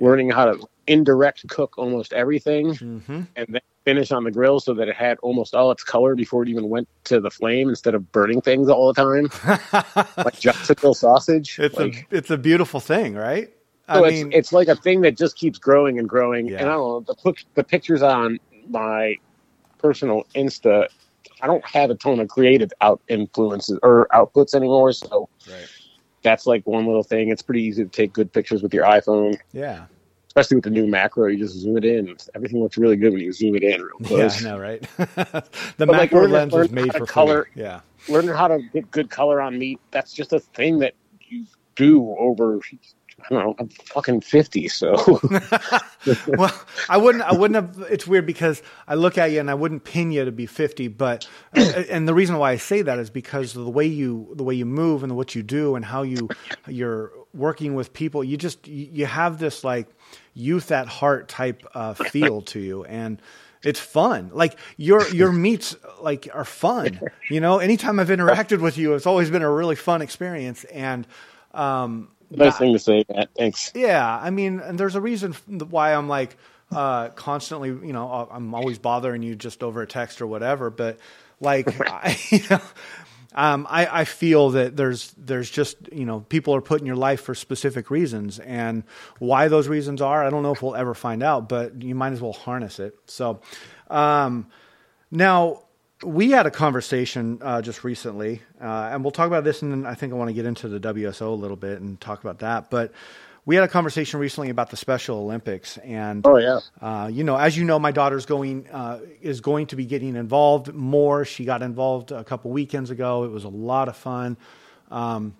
learning 0.00 0.30
how 0.30 0.46
to 0.46 0.68
indirect 0.86 1.48
cook 1.48 1.78
almost 1.78 2.12
everything, 2.12 2.74
mm-hmm. 2.74 3.22
and 3.36 3.46
then 3.48 3.60
finish 3.84 4.12
on 4.12 4.24
the 4.24 4.30
grill 4.30 4.60
so 4.60 4.74
that 4.74 4.88
it 4.88 4.94
had 4.94 5.18
almost 5.18 5.54
all 5.54 5.70
its 5.70 5.82
color 5.82 6.14
before 6.14 6.42
it 6.42 6.48
even 6.48 6.68
went 6.68 6.88
to 7.04 7.20
the 7.20 7.30
flame 7.30 7.68
instead 7.68 7.94
of 7.94 8.12
burning 8.12 8.40
things 8.40 8.68
all 8.68 8.92
the 8.92 9.00
time, 9.00 9.28
like 10.24 10.38
Johnsonville 10.38 10.94
sausage. 10.94 11.58
It's 11.58 11.76
like, 11.76 12.06
a 12.10 12.16
it's 12.16 12.30
a 12.30 12.38
beautiful 12.38 12.80
thing, 12.80 13.14
right? 13.14 13.50
I 13.88 14.00
mean, 14.00 14.28
it's, 14.28 14.36
it's 14.36 14.52
like 14.52 14.68
a 14.68 14.76
thing 14.76 15.00
that 15.02 15.16
just 15.16 15.36
keeps 15.36 15.58
growing 15.58 15.98
and 15.98 16.08
growing. 16.08 16.48
Yeah. 16.48 16.58
And 16.58 16.68
I 16.68 16.72
don't 16.72 17.06
know 17.06 17.14
the 17.22 17.34
the 17.54 17.64
pictures 17.64 18.02
on 18.02 18.38
my 18.68 19.16
personal 19.78 20.26
Insta. 20.34 20.88
I 21.40 21.46
don't 21.46 21.64
have 21.64 21.90
a 21.90 21.96
ton 21.96 22.20
of 22.20 22.28
creative 22.28 22.72
out 22.80 23.00
influences 23.08 23.78
or 23.82 24.06
outputs 24.12 24.54
anymore, 24.54 24.92
so 24.92 25.28
right. 25.50 25.68
That's 26.22 26.46
like 26.46 26.66
one 26.66 26.86
little 26.86 27.02
thing. 27.02 27.28
It's 27.28 27.42
pretty 27.42 27.62
easy 27.62 27.84
to 27.84 27.88
take 27.88 28.12
good 28.12 28.32
pictures 28.32 28.62
with 28.62 28.72
your 28.72 28.84
iPhone. 28.84 29.38
Yeah, 29.52 29.86
especially 30.28 30.56
with 30.56 30.64
the 30.64 30.70
new 30.70 30.86
macro, 30.86 31.28
you 31.28 31.38
just 31.38 31.54
zoom 31.56 31.76
it 31.76 31.84
in. 31.84 32.16
Everything 32.34 32.62
looks 32.62 32.78
really 32.78 32.96
good 32.96 33.12
when 33.12 33.20
you 33.20 33.32
zoom 33.32 33.54
it 33.56 33.62
in 33.62 33.82
real 33.82 33.98
close. 34.02 34.42
Yeah, 34.42 34.48
I 34.48 34.52
know, 34.52 34.58
right? 34.60 34.80
the 34.96 35.44
but 35.78 35.88
macro 35.88 36.22
like, 36.22 36.30
lens 36.30 36.54
is 36.54 36.70
made 36.70 36.94
for 36.94 37.06
color. 37.06 37.44
Food. 37.44 37.62
Yeah, 37.62 37.80
learning 38.08 38.34
how 38.34 38.48
to 38.48 38.60
get 38.72 38.90
good 38.90 39.10
color 39.10 39.40
on 39.40 39.58
meat. 39.58 39.80
That's 39.90 40.12
just 40.12 40.32
a 40.32 40.40
thing 40.40 40.78
that 40.78 40.94
you 41.20 41.44
do 41.76 42.16
over. 42.18 42.60
I 43.24 43.34
don't 43.34 43.44
know. 43.44 43.54
I'm 43.58 43.68
fucking 43.68 44.20
fifty, 44.22 44.68
so. 44.68 45.20
well, 46.28 46.62
I 46.88 46.96
wouldn't. 46.96 47.24
I 47.24 47.32
wouldn't 47.32 47.54
have. 47.54 47.90
It's 47.90 48.06
weird 48.06 48.26
because 48.26 48.62
I 48.88 48.94
look 48.94 49.18
at 49.18 49.30
you 49.30 49.40
and 49.40 49.50
I 49.50 49.54
wouldn't 49.54 49.84
pin 49.84 50.10
you 50.10 50.24
to 50.24 50.32
be 50.32 50.46
fifty, 50.46 50.88
but 50.88 51.28
uh, 51.56 51.60
and 51.90 52.08
the 52.08 52.14
reason 52.14 52.36
why 52.38 52.52
I 52.52 52.56
say 52.56 52.82
that 52.82 52.98
is 52.98 53.10
because 53.10 53.52
the 53.52 53.70
way 53.70 53.86
you 53.86 54.32
the 54.34 54.44
way 54.44 54.54
you 54.54 54.66
move 54.66 55.02
and 55.02 55.16
what 55.16 55.34
you 55.34 55.42
do 55.42 55.76
and 55.76 55.84
how 55.84 56.02
you 56.02 56.28
you're 56.66 57.12
working 57.34 57.74
with 57.74 57.92
people. 57.92 58.22
You 58.24 58.36
just 58.36 58.66
you 58.66 59.06
have 59.06 59.38
this 59.38 59.64
like 59.64 59.88
youth 60.34 60.70
at 60.70 60.88
heart 60.88 61.28
type 61.28 61.64
uh, 61.74 61.94
feel 61.94 62.42
to 62.42 62.60
you, 62.60 62.84
and 62.84 63.20
it's 63.62 63.80
fun. 63.80 64.30
Like 64.32 64.58
your 64.76 65.08
your 65.10 65.32
meets 65.32 65.76
like 66.00 66.28
are 66.32 66.44
fun. 66.44 67.00
You 67.30 67.40
know, 67.40 67.58
anytime 67.58 68.00
I've 68.00 68.08
interacted 68.08 68.60
with 68.60 68.76
you, 68.76 68.94
it's 68.94 69.06
always 69.06 69.30
been 69.30 69.42
a 69.42 69.50
really 69.50 69.76
fun 69.76 70.02
experience. 70.02 70.64
And 70.64 71.06
um, 71.54 72.08
nice 72.36 72.58
thing 72.58 72.72
to 72.72 72.78
say, 72.78 73.04
Matt. 73.08 73.30
Thanks. 73.36 73.72
Yeah, 73.74 74.18
I 74.20 74.30
mean, 74.30 74.60
and 74.60 74.78
there's 74.78 74.94
a 74.94 75.00
reason 75.00 75.32
why 75.70 75.94
I'm 75.94 76.08
like 76.08 76.36
uh, 76.70 77.08
constantly. 77.10 77.68
You 77.68 77.92
know, 77.92 78.28
I'm 78.30 78.54
always 78.54 78.78
bothering 78.78 79.22
you 79.22 79.34
just 79.34 79.62
over 79.62 79.82
a 79.82 79.86
text 79.86 80.20
or 80.20 80.26
whatever. 80.26 80.70
But 80.70 80.98
like, 81.40 81.68
I, 81.88 82.18
you 82.30 82.40
know, 82.50 82.60
um, 83.34 83.66
I, 83.68 84.00
I 84.00 84.04
feel 84.04 84.50
that 84.50 84.76
there's 84.76 85.12
there's 85.16 85.50
just 85.50 85.76
you 85.92 86.04
know 86.04 86.20
people 86.20 86.54
are 86.54 86.60
put 86.62 86.80
in 86.80 86.86
your 86.86 86.96
life 86.96 87.22
for 87.22 87.34
specific 87.34 87.90
reasons, 87.90 88.38
and 88.38 88.84
why 89.18 89.48
those 89.48 89.68
reasons 89.68 90.02
are, 90.02 90.24
I 90.24 90.30
don't 90.30 90.42
know 90.42 90.52
if 90.52 90.62
we'll 90.62 90.76
ever 90.76 90.94
find 90.94 91.22
out. 91.22 91.48
But 91.48 91.82
you 91.82 91.94
might 91.94 92.12
as 92.12 92.20
well 92.20 92.32
harness 92.32 92.78
it. 92.78 92.96
So, 93.06 93.40
um, 93.90 94.48
now 95.10 95.62
we 96.04 96.30
had 96.30 96.46
a 96.46 96.50
conversation 96.50 97.38
uh, 97.42 97.62
just 97.62 97.84
recently, 97.84 98.42
uh, 98.60 98.90
and 98.92 99.04
we'll 99.04 99.10
talk 99.10 99.26
about 99.26 99.44
this, 99.44 99.62
and 99.62 99.72
then 99.72 99.86
I 99.86 99.94
think 99.94 100.12
I 100.12 100.16
want 100.16 100.28
to 100.28 100.34
get 100.34 100.46
into 100.46 100.68
the 100.68 100.80
WSO 100.80 101.28
a 101.28 101.30
little 101.30 101.56
bit 101.56 101.80
and 101.80 102.00
talk 102.00 102.20
about 102.20 102.40
that. 102.40 102.70
But 102.70 102.92
we 103.44 103.56
had 103.56 103.64
a 103.64 103.68
conversation 103.68 104.20
recently 104.20 104.50
about 104.50 104.70
the 104.70 104.76
Special 104.76 105.18
Olympics, 105.18 105.78
and 105.78 106.26
oh 106.26 106.36
yeah, 106.36 106.60
uh, 106.80 107.08
you 107.08 107.24
know, 107.24 107.36
as 107.36 107.56
you 107.56 107.64
know, 107.64 107.78
my 107.78 107.90
daughter's 107.90 108.26
going 108.26 108.68
uh, 108.70 109.00
is 109.20 109.40
going 109.40 109.66
to 109.68 109.76
be 109.76 109.84
getting 109.84 110.16
involved 110.16 110.72
more. 110.72 111.24
She 111.24 111.44
got 111.44 111.62
involved 111.62 112.12
a 112.12 112.24
couple 112.24 112.50
weekends 112.50 112.90
ago. 112.90 113.24
It 113.24 113.30
was 113.30 113.44
a 113.44 113.48
lot 113.48 113.88
of 113.88 113.96
fun. 113.96 114.36
Um, 114.90 115.34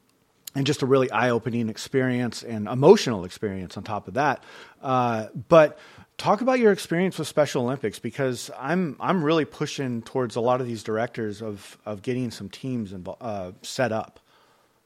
and 0.55 0.67
just 0.67 0.83
a 0.83 0.87
really 0.87 1.11
eye-opening 1.11 1.69
experience 1.69 2.43
and 2.43 2.69
emotional 2.69 3.25
experience 3.25 3.77
on 3.77 3.85
top 3.85 4.07
of 4.07 4.15
that. 4.15 4.45
Uh, 4.83 5.29
but 5.49 5.79
talk 6.19 6.41
about 6.41 6.59
your 6.59 6.73
experience 6.73 7.19
with 7.19 7.29
Special 7.29 7.63
Olympics 7.63 7.99
because 7.99 8.51
I'm 8.59 8.97
I'm 9.01 9.25
really 9.25 9.45
pushing 9.45 10.03
towards 10.03 10.37
a 10.37 10.41
lot 10.41 10.61
of 10.61 10.67
these 10.67 10.83
directors 10.83 11.43
of 11.43 11.79
of 11.85 12.03
getting 12.03 12.31
some 12.31 12.49
teams 12.49 12.93
and 12.93 13.09
uh, 13.21 13.53
set 13.63 13.93
up. 13.93 14.21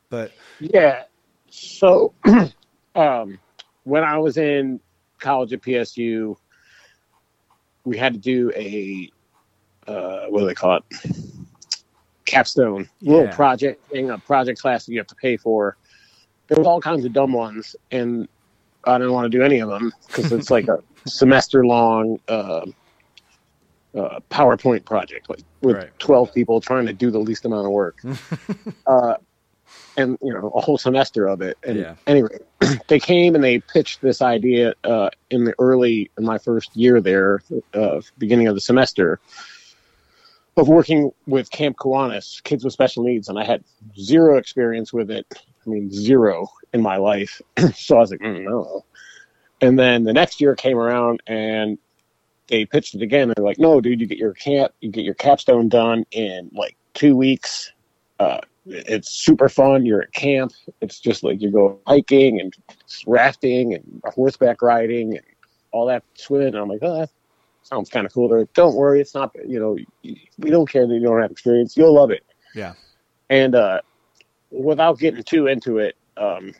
But 0.08 0.32
yeah, 0.60 1.04
so 1.50 2.14
um, 2.94 3.38
when 3.84 4.04
I 4.04 4.18
was 4.18 4.36
in 4.36 4.80
college 5.18 5.52
at 5.52 5.62
PSU, 5.62 6.36
we 7.84 7.96
had 7.96 8.12
to 8.14 8.18
do 8.18 8.52
a 8.54 9.10
uh, 9.86 10.26
what 10.26 10.40
do 10.40 10.46
they 10.46 10.54
call 10.54 10.78
it? 10.78 11.16
Capstone 12.24 12.88
yeah. 13.00 13.12
little 13.12 13.28
project 13.28 13.88
thing, 13.90 14.10
a 14.10 14.18
project 14.18 14.60
class 14.60 14.84
that 14.86 14.92
you 14.92 14.98
have 14.98 15.06
to 15.06 15.14
pay 15.14 15.36
for. 15.36 15.76
There 16.48 16.58
was 16.58 16.66
all 16.66 16.80
kinds 16.80 17.04
of 17.04 17.12
dumb 17.12 17.32
ones, 17.32 17.76
and 17.90 18.28
I 18.84 18.98
didn't 18.98 19.12
want 19.12 19.30
to 19.30 19.38
do 19.38 19.44
any 19.44 19.60
of 19.60 19.68
them 19.68 19.92
because 20.06 20.32
it's 20.32 20.50
like 20.50 20.68
a 20.68 20.82
semester 21.06 21.66
long 21.66 22.20
uh, 22.28 22.66
uh, 23.96 24.20
PowerPoint 24.30 24.84
project, 24.84 25.28
like 25.28 25.40
with 25.60 25.76
right. 25.76 25.98
twelve 25.98 26.32
people 26.34 26.60
trying 26.60 26.86
to 26.86 26.92
do 26.92 27.10
the 27.10 27.18
least 27.18 27.44
amount 27.44 27.66
of 27.66 27.72
work, 27.72 28.02
uh, 28.86 29.14
and 29.96 30.18
you 30.22 30.32
know 30.32 30.50
a 30.54 30.60
whole 30.60 30.78
semester 30.78 31.26
of 31.26 31.40
it. 31.40 31.56
And 31.64 31.78
yeah. 31.78 31.94
anyway, 32.06 32.38
they 32.88 33.00
came 33.00 33.34
and 33.34 33.42
they 33.42 33.60
pitched 33.60 34.02
this 34.02 34.20
idea 34.20 34.74
uh, 34.84 35.10
in 35.30 35.44
the 35.44 35.54
early 35.58 36.10
in 36.18 36.24
my 36.24 36.38
first 36.38 36.76
year 36.76 37.00
there, 37.00 37.40
uh, 37.74 38.00
beginning 38.18 38.48
of 38.48 38.54
the 38.54 38.60
semester. 38.60 39.20
Of 40.58 40.68
working 40.68 41.10
with 41.26 41.50
Camp 41.50 41.76
Kiwanis, 41.76 42.42
kids 42.42 42.64
with 42.64 42.72
special 42.72 43.04
needs, 43.04 43.28
and 43.28 43.38
I 43.38 43.44
had 43.44 43.62
zero 43.98 44.38
experience 44.38 44.90
with 44.90 45.10
it. 45.10 45.26
I 45.66 45.68
mean, 45.68 45.92
zero 45.92 46.48
in 46.72 46.80
my 46.80 46.96
life. 46.96 47.42
so 47.74 47.96
I 47.96 48.00
was 48.00 48.10
like, 48.10 48.20
mm, 48.20 48.42
no. 48.42 48.82
And 49.60 49.78
then 49.78 50.04
the 50.04 50.12
next 50.12 50.40
year 50.40 50.54
came 50.54 50.78
around 50.78 51.22
and 51.26 51.78
they 52.48 52.64
pitched 52.64 52.94
it 52.94 53.02
again. 53.02 53.32
They're 53.34 53.44
like, 53.44 53.58
no, 53.58 53.80
dude, 53.80 54.00
you 54.00 54.06
get 54.06 54.18
your 54.18 54.34
camp, 54.34 54.72
you 54.80 54.90
get 54.90 55.04
your 55.04 55.14
capstone 55.14 55.68
done 55.68 56.04
in 56.12 56.50
like 56.52 56.76
two 56.94 57.16
weeks. 57.16 57.72
Uh, 58.18 58.38
it's 58.66 59.10
super 59.10 59.48
fun. 59.48 59.86
You're 59.86 60.02
at 60.02 60.12
camp. 60.12 60.52
It's 60.80 60.98
just 60.98 61.22
like 61.22 61.40
you 61.40 61.50
go 61.50 61.78
hiking 61.86 62.40
and 62.40 62.54
rafting 63.06 63.74
and 63.74 64.02
horseback 64.04 64.62
riding 64.62 65.16
and 65.16 65.26
all 65.72 65.86
that 65.86 66.02
swimming. 66.14 66.48
And 66.48 66.56
I'm 66.56 66.68
like, 66.68 66.80
oh, 66.82 67.00
that 67.00 67.10
sounds 67.62 67.88
kind 67.90 68.06
of 68.06 68.12
cool. 68.12 68.28
They're 68.28 68.40
like, 68.40 68.52
don't 68.54 68.74
worry, 68.74 69.00
it's 69.00 69.14
not. 69.14 69.34
You 69.46 69.60
know, 69.60 69.78
we 70.02 70.50
don't 70.50 70.68
care 70.68 70.86
that 70.86 70.94
you 70.94 71.00
don't 71.00 71.20
have 71.20 71.30
experience. 71.30 71.76
You'll 71.76 71.94
love 71.94 72.10
it. 72.10 72.24
Yeah. 72.54 72.74
And 73.30 73.54
uh, 73.54 73.80
without 74.50 74.98
getting 74.98 75.22
too 75.22 75.46
into 75.46 75.78
it, 75.78 75.96
um, 76.16 76.54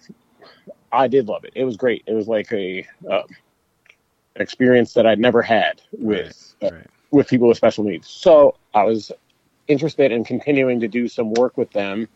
I 0.92 1.09
did 1.09 1.29
love 1.29 1.44
it. 1.44 1.53
It 1.55 1.64
was 1.64 1.77
great. 1.77 2.03
It 2.07 2.14
was 2.14 2.29
like 2.29 2.53
a 2.53 2.87
um, 3.11 3.25
experience 4.37 4.92
that 4.94 5.07
I'd 5.07 5.18
never 5.18 5.42
had 5.42 5.83
with 5.92 6.55
right, 6.62 6.72
right. 6.72 6.83
Uh, 6.83 6.87
with 7.11 7.29
people 7.29 7.49
with 7.49 7.57
special 7.57 7.85
needs. 7.85 8.09
So 8.09 8.57
I 8.75 8.85
was 8.85 9.12
interested 9.68 10.12
in 10.12 10.25
continuing 10.25 10.81
to 10.81 10.88
do 10.88 11.09
some 11.09 11.33
work 11.35 11.57
with 11.57 11.70
them, 11.70 12.09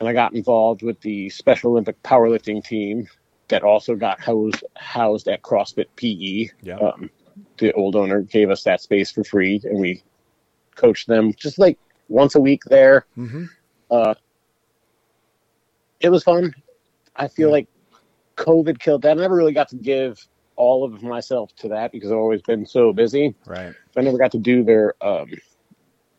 and 0.00 0.08
I 0.08 0.12
got 0.12 0.34
involved 0.34 0.82
with 0.82 1.00
the 1.00 1.30
Special 1.30 1.72
Olympic 1.72 2.02
powerlifting 2.02 2.64
team 2.64 3.08
that 3.48 3.62
also 3.62 3.94
got 3.94 4.20
housed 4.20 4.64
housed 4.76 5.28
at 5.28 5.42
CrossFit 5.42 5.86
PE. 5.96 6.48
Yeah. 6.62 6.78
Um, 6.78 7.10
the 7.58 7.72
old 7.74 7.96
owner 7.96 8.22
gave 8.22 8.50
us 8.50 8.62
that 8.64 8.80
space 8.80 9.10
for 9.10 9.24
free, 9.24 9.60
and 9.64 9.78
we 9.78 10.02
coached 10.74 11.06
them 11.06 11.32
just 11.34 11.58
like 11.58 11.78
once 12.08 12.34
a 12.34 12.40
week 12.40 12.62
there. 12.64 13.06
Mm-hmm. 13.16 13.44
Uh, 13.90 14.14
it 16.00 16.10
was 16.10 16.24
fun. 16.24 16.54
I 17.14 17.28
feel 17.28 17.48
yeah. 17.48 17.52
like 17.52 17.68
COVID 18.36 18.78
killed 18.78 19.02
that. 19.02 19.18
I 19.18 19.20
never 19.20 19.36
really 19.36 19.52
got 19.52 19.68
to 19.70 19.76
give 19.76 20.26
all 20.56 20.84
of 20.84 21.02
myself 21.02 21.54
to 21.56 21.68
that 21.68 21.92
because 21.92 22.10
I've 22.10 22.18
always 22.18 22.42
been 22.42 22.66
so 22.66 22.92
busy. 22.92 23.34
Right. 23.46 23.74
I 23.96 24.00
never 24.00 24.18
got 24.18 24.32
to 24.32 24.38
do 24.38 24.62
their 24.62 24.94
um, 25.02 25.32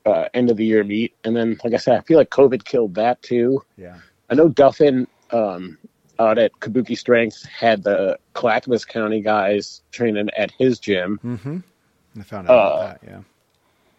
uh, 0.06 0.26
end 0.34 0.50
of 0.50 0.58
the 0.58 0.66
year 0.66 0.84
meet. 0.84 1.14
And 1.24 1.36
then, 1.36 1.60
like 1.64 1.74
I 1.74 1.78
said, 1.78 1.98
I 1.98 2.02
feel 2.02 2.18
like 2.18 2.30
COVID 2.30 2.66
killed 2.66 2.96
that 2.96 3.22
too. 3.22 3.64
Yeah. 3.78 3.98
I 4.30 4.36
know 4.36 4.50
Duffin 4.50 5.08
um, 5.32 5.78
out 6.20 6.38
at 6.38 6.52
Kabuki 6.60 6.98
Strength 6.98 7.46
had 7.46 7.84
the 7.84 8.18
Clackamas 8.34 8.86
County 8.86 9.22
guys 9.22 9.82
training 9.92 10.30
at 10.38 10.52
his 10.52 10.80
gym. 10.80 11.20
Mm-hmm. 11.24 11.60
I 12.20 12.24
found 12.24 12.50
out 12.50 12.54
uh, 12.54 12.56
about 12.56 13.02
that. 13.02 13.10
Yeah. 13.10 13.20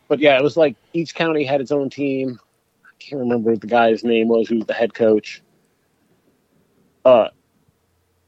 But 0.08 0.18
yeah, 0.20 0.38
it 0.38 0.42
was 0.42 0.56
like 0.56 0.76
each 0.92 1.14
county 1.14 1.44
had 1.44 1.60
its 1.60 1.72
own 1.72 1.90
team. 1.90 2.38
I 2.84 2.90
can't 2.98 3.20
remember 3.20 3.50
what 3.50 3.60
the 3.60 3.66
guy's 3.66 4.04
name 4.04 4.28
was 4.28 4.48
who 4.48 4.56
was 4.56 4.66
the 4.66 4.74
head 4.74 4.94
coach. 4.94 5.42
Uh, 7.04 7.28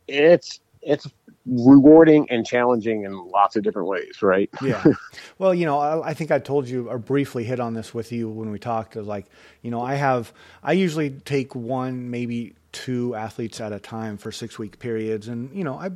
it's 0.08 0.60
it's 0.82 1.08
rewarding 1.46 2.28
and 2.30 2.44
challenging 2.44 3.04
in 3.04 3.28
lots 3.28 3.56
of 3.56 3.62
different 3.62 3.88
ways, 3.88 4.20
right? 4.22 4.50
yeah. 4.62 4.84
Well, 5.38 5.54
you 5.54 5.66
know, 5.66 5.78
I, 5.78 6.08
I, 6.08 6.14
think 6.14 6.30
I 6.30 6.38
told 6.38 6.66
you 6.66 6.88
or 6.88 6.98
briefly 6.98 7.44
hit 7.44 7.60
on 7.60 7.74
this 7.74 7.92
with 7.92 8.10
you 8.10 8.28
when 8.28 8.50
we 8.50 8.58
talked. 8.58 8.96
Of 8.96 9.06
like, 9.06 9.26
you 9.60 9.70
know, 9.70 9.82
I 9.82 9.94
have 9.96 10.32
I 10.62 10.72
usually 10.72 11.10
take 11.10 11.54
one, 11.54 12.10
maybe 12.10 12.54
two 12.72 13.14
athletes 13.14 13.60
at 13.60 13.72
a 13.72 13.78
time 13.78 14.16
for 14.16 14.32
six 14.32 14.58
week 14.58 14.78
periods, 14.78 15.28
and 15.28 15.54
you 15.54 15.62
know, 15.62 15.74
I 15.74 15.90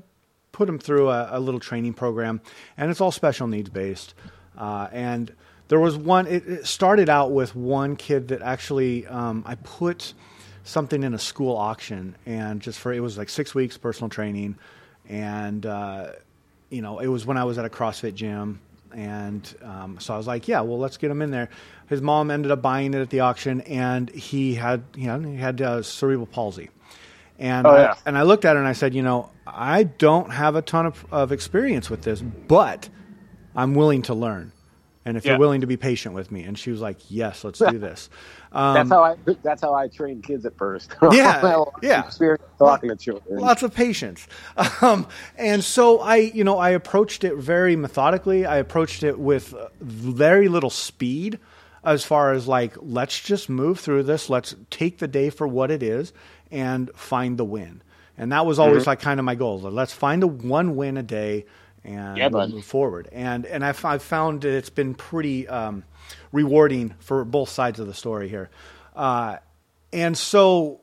put 0.53 0.67
them 0.67 0.79
through 0.79 1.09
a, 1.09 1.39
a 1.39 1.41
little 1.41 1.61
training 1.61 1.95
program, 1.95 2.43
and 2.77 2.91
it's 2.91 3.01
all 3.01 3.13
special 3.13 3.47
needs 3.47 3.71
based. 3.71 4.15
Uh, 4.59 4.89
and 4.93 5.35
there 5.69 5.81
was 5.81 5.97
one. 5.97 6.27
It, 6.27 6.47
it, 6.47 6.67
started 6.67 7.09
out 7.09 7.33
with 7.33 7.57
one 7.57 7.97
kid 7.97 8.29
that 8.29 8.43
actually 8.43 9.07
um, 9.07 9.43
I 9.47 9.55
put 9.55 10.13
something 10.71 11.03
in 11.03 11.15
a 11.15 11.19
school 11.19 11.57
auction, 11.57 12.17
and 12.27 12.61
just 12.61 12.79
for 12.79 12.93
it 12.93 13.01
was 13.01 13.19
like 13.19 13.29
six 13.29 13.55
weeks 13.55 13.77
personal 13.77 14.09
training, 14.09 14.57
and 15.09 15.67
uh, 15.67 16.13
you 16.71 16.83
know 16.83 16.99
it 16.99 17.09
was 17.09 17.27
when 17.27 17.37
I 17.37 17.45
was 17.45 17.59
at 17.59 17.65
a 17.65 17.69
CrossFit 17.69 18.15
gym, 18.15 18.61
and 18.93 19.55
um, 19.63 19.99
so 20.01 20.15
I 20.15 20.17
was 20.17 20.27
like, 20.27 20.49
yeah, 20.49 20.61
well 20.61 20.79
let's 20.79 20.97
get 20.97 21.11
him 21.11 21.23
in 21.23 21.31
there. 21.31 21.51
His 21.89 22.01
mom 22.01 22.31
ended 22.31 22.51
up 22.51 22.63
buying 22.63 22.95
it 22.95 23.01
at 23.01 23.11
the 23.11 23.21
auction, 23.21 23.61
and 23.63 24.09
he 24.11 24.55
had 24.55 24.85
you 24.95 25.07
know 25.07 25.19
he 25.21 25.37
had 25.37 25.61
uh, 25.61 25.83
cerebral 25.83 26.27
palsy. 26.27 26.71
And 27.39 27.67
oh, 27.67 27.75
yeah. 27.75 27.93
I, 27.93 27.97
and 28.05 28.19
I 28.19 28.23
looked 28.23 28.45
at 28.45 28.55
her 28.55 28.59
and 28.59 28.69
I 28.69 28.75
said, 28.75 28.95
you 28.95 29.01
know, 29.01 29.31
I 29.47 29.85
don't 29.85 30.31
have 30.31 30.57
a 30.57 30.63
ton 30.63 30.85
of, 30.85 31.07
of 31.11 31.33
experience 31.33 31.89
with 31.89 32.03
this, 32.03 32.21
but 32.21 32.91
I'm 33.57 33.75
willing 33.75 34.03
to 34.03 34.15
learn. 34.15 34.53
And 35.05 35.17
if 35.17 35.25
yeah. 35.25 35.33
you're 35.33 35.39
willing 35.39 35.63
to 35.63 35.67
be 35.67 35.79
patient 35.79 36.15
with 36.15 36.31
me, 36.31 36.43
and 36.43 36.59
she 36.59 36.71
was 36.71 36.83
like, 36.83 36.99
"Yes, 37.11 37.43
let's 37.43 37.59
do 37.59 37.79
this." 37.79 38.11
Um, 38.53 38.75
that's 38.89 38.91
how 38.91 39.03
I. 39.03 39.17
That's 39.43 39.63
how 39.63 39.73
I 39.73 39.89
train 39.89 40.21
kids 40.21 40.45
at 40.45 40.57
first. 40.57 40.95
Yeah, 41.13 41.65
yeah. 41.83 42.05
Experience 42.05 42.43
talking 42.59 42.91
to 42.91 42.97
children. 42.97 43.41
Lots 43.41 43.63
of 43.63 43.75
patience, 43.75 44.29
um, 44.83 45.07
and 45.39 45.65
so 45.65 46.01
I, 46.01 46.17
you 46.17 46.45
know, 46.45 46.59
I 46.59 46.71
approached 46.71 47.25
it 47.25 47.37
very 47.37 47.77
methodically. 47.77 48.45
I 48.45 48.59
approached 48.59 49.03
it 49.03 49.19
with 49.19 49.55
very 49.81 50.49
little 50.49 50.69
speed, 50.69 51.39
as 51.83 52.05
far 52.05 52.33
as 52.33 52.47
like, 52.47 52.77
let's 52.79 53.19
just 53.21 53.49
move 53.49 53.81
through 53.81 54.03
this. 54.03 54.29
Let's 54.29 54.55
take 54.71 54.99
the 54.99 55.09
day 55.09 55.31
for 55.31 55.47
what 55.47 55.71
it 55.71 55.83
is 55.83 56.13
and 56.51 56.91
find 56.95 57.39
the 57.39 57.45
win. 57.45 57.83
And 58.19 58.33
that 58.33 58.45
was 58.45 58.59
always 58.59 58.83
mm-hmm. 58.83 58.91
like 58.91 59.01
kind 59.01 59.19
of 59.19 59.25
my 59.25 59.35
goal. 59.35 59.61
Let's 59.61 59.95
find 59.95 60.23
the 60.23 60.27
one 60.27 60.77
win 60.77 60.97
a 60.99 61.03
day 61.03 61.47
and 61.85 62.19
yeah, 62.19 62.29
move 62.29 62.65
forward. 62.65 63.09
And 63.13 63.47
and 63.47 63.65
I've, 63.65 63.85
I've 63.85 64.03
found 64.03 64.43
that 64.43 64.55
it's 64.55 64.71
been 64.71 64.95
pretty 64.95 65.49
um, 65.49 65.85
rewarding 66.33 66.95
for 67.01 67.25
both 67.25 67.49
sides 67.49 67.81
of 67.81 67.87
the 67.87 67.95
story 67.95 68.29
here. 68.29 68.51
Uh, 68.95 69.37
and 69.93 70.17
so, 70.17 70.81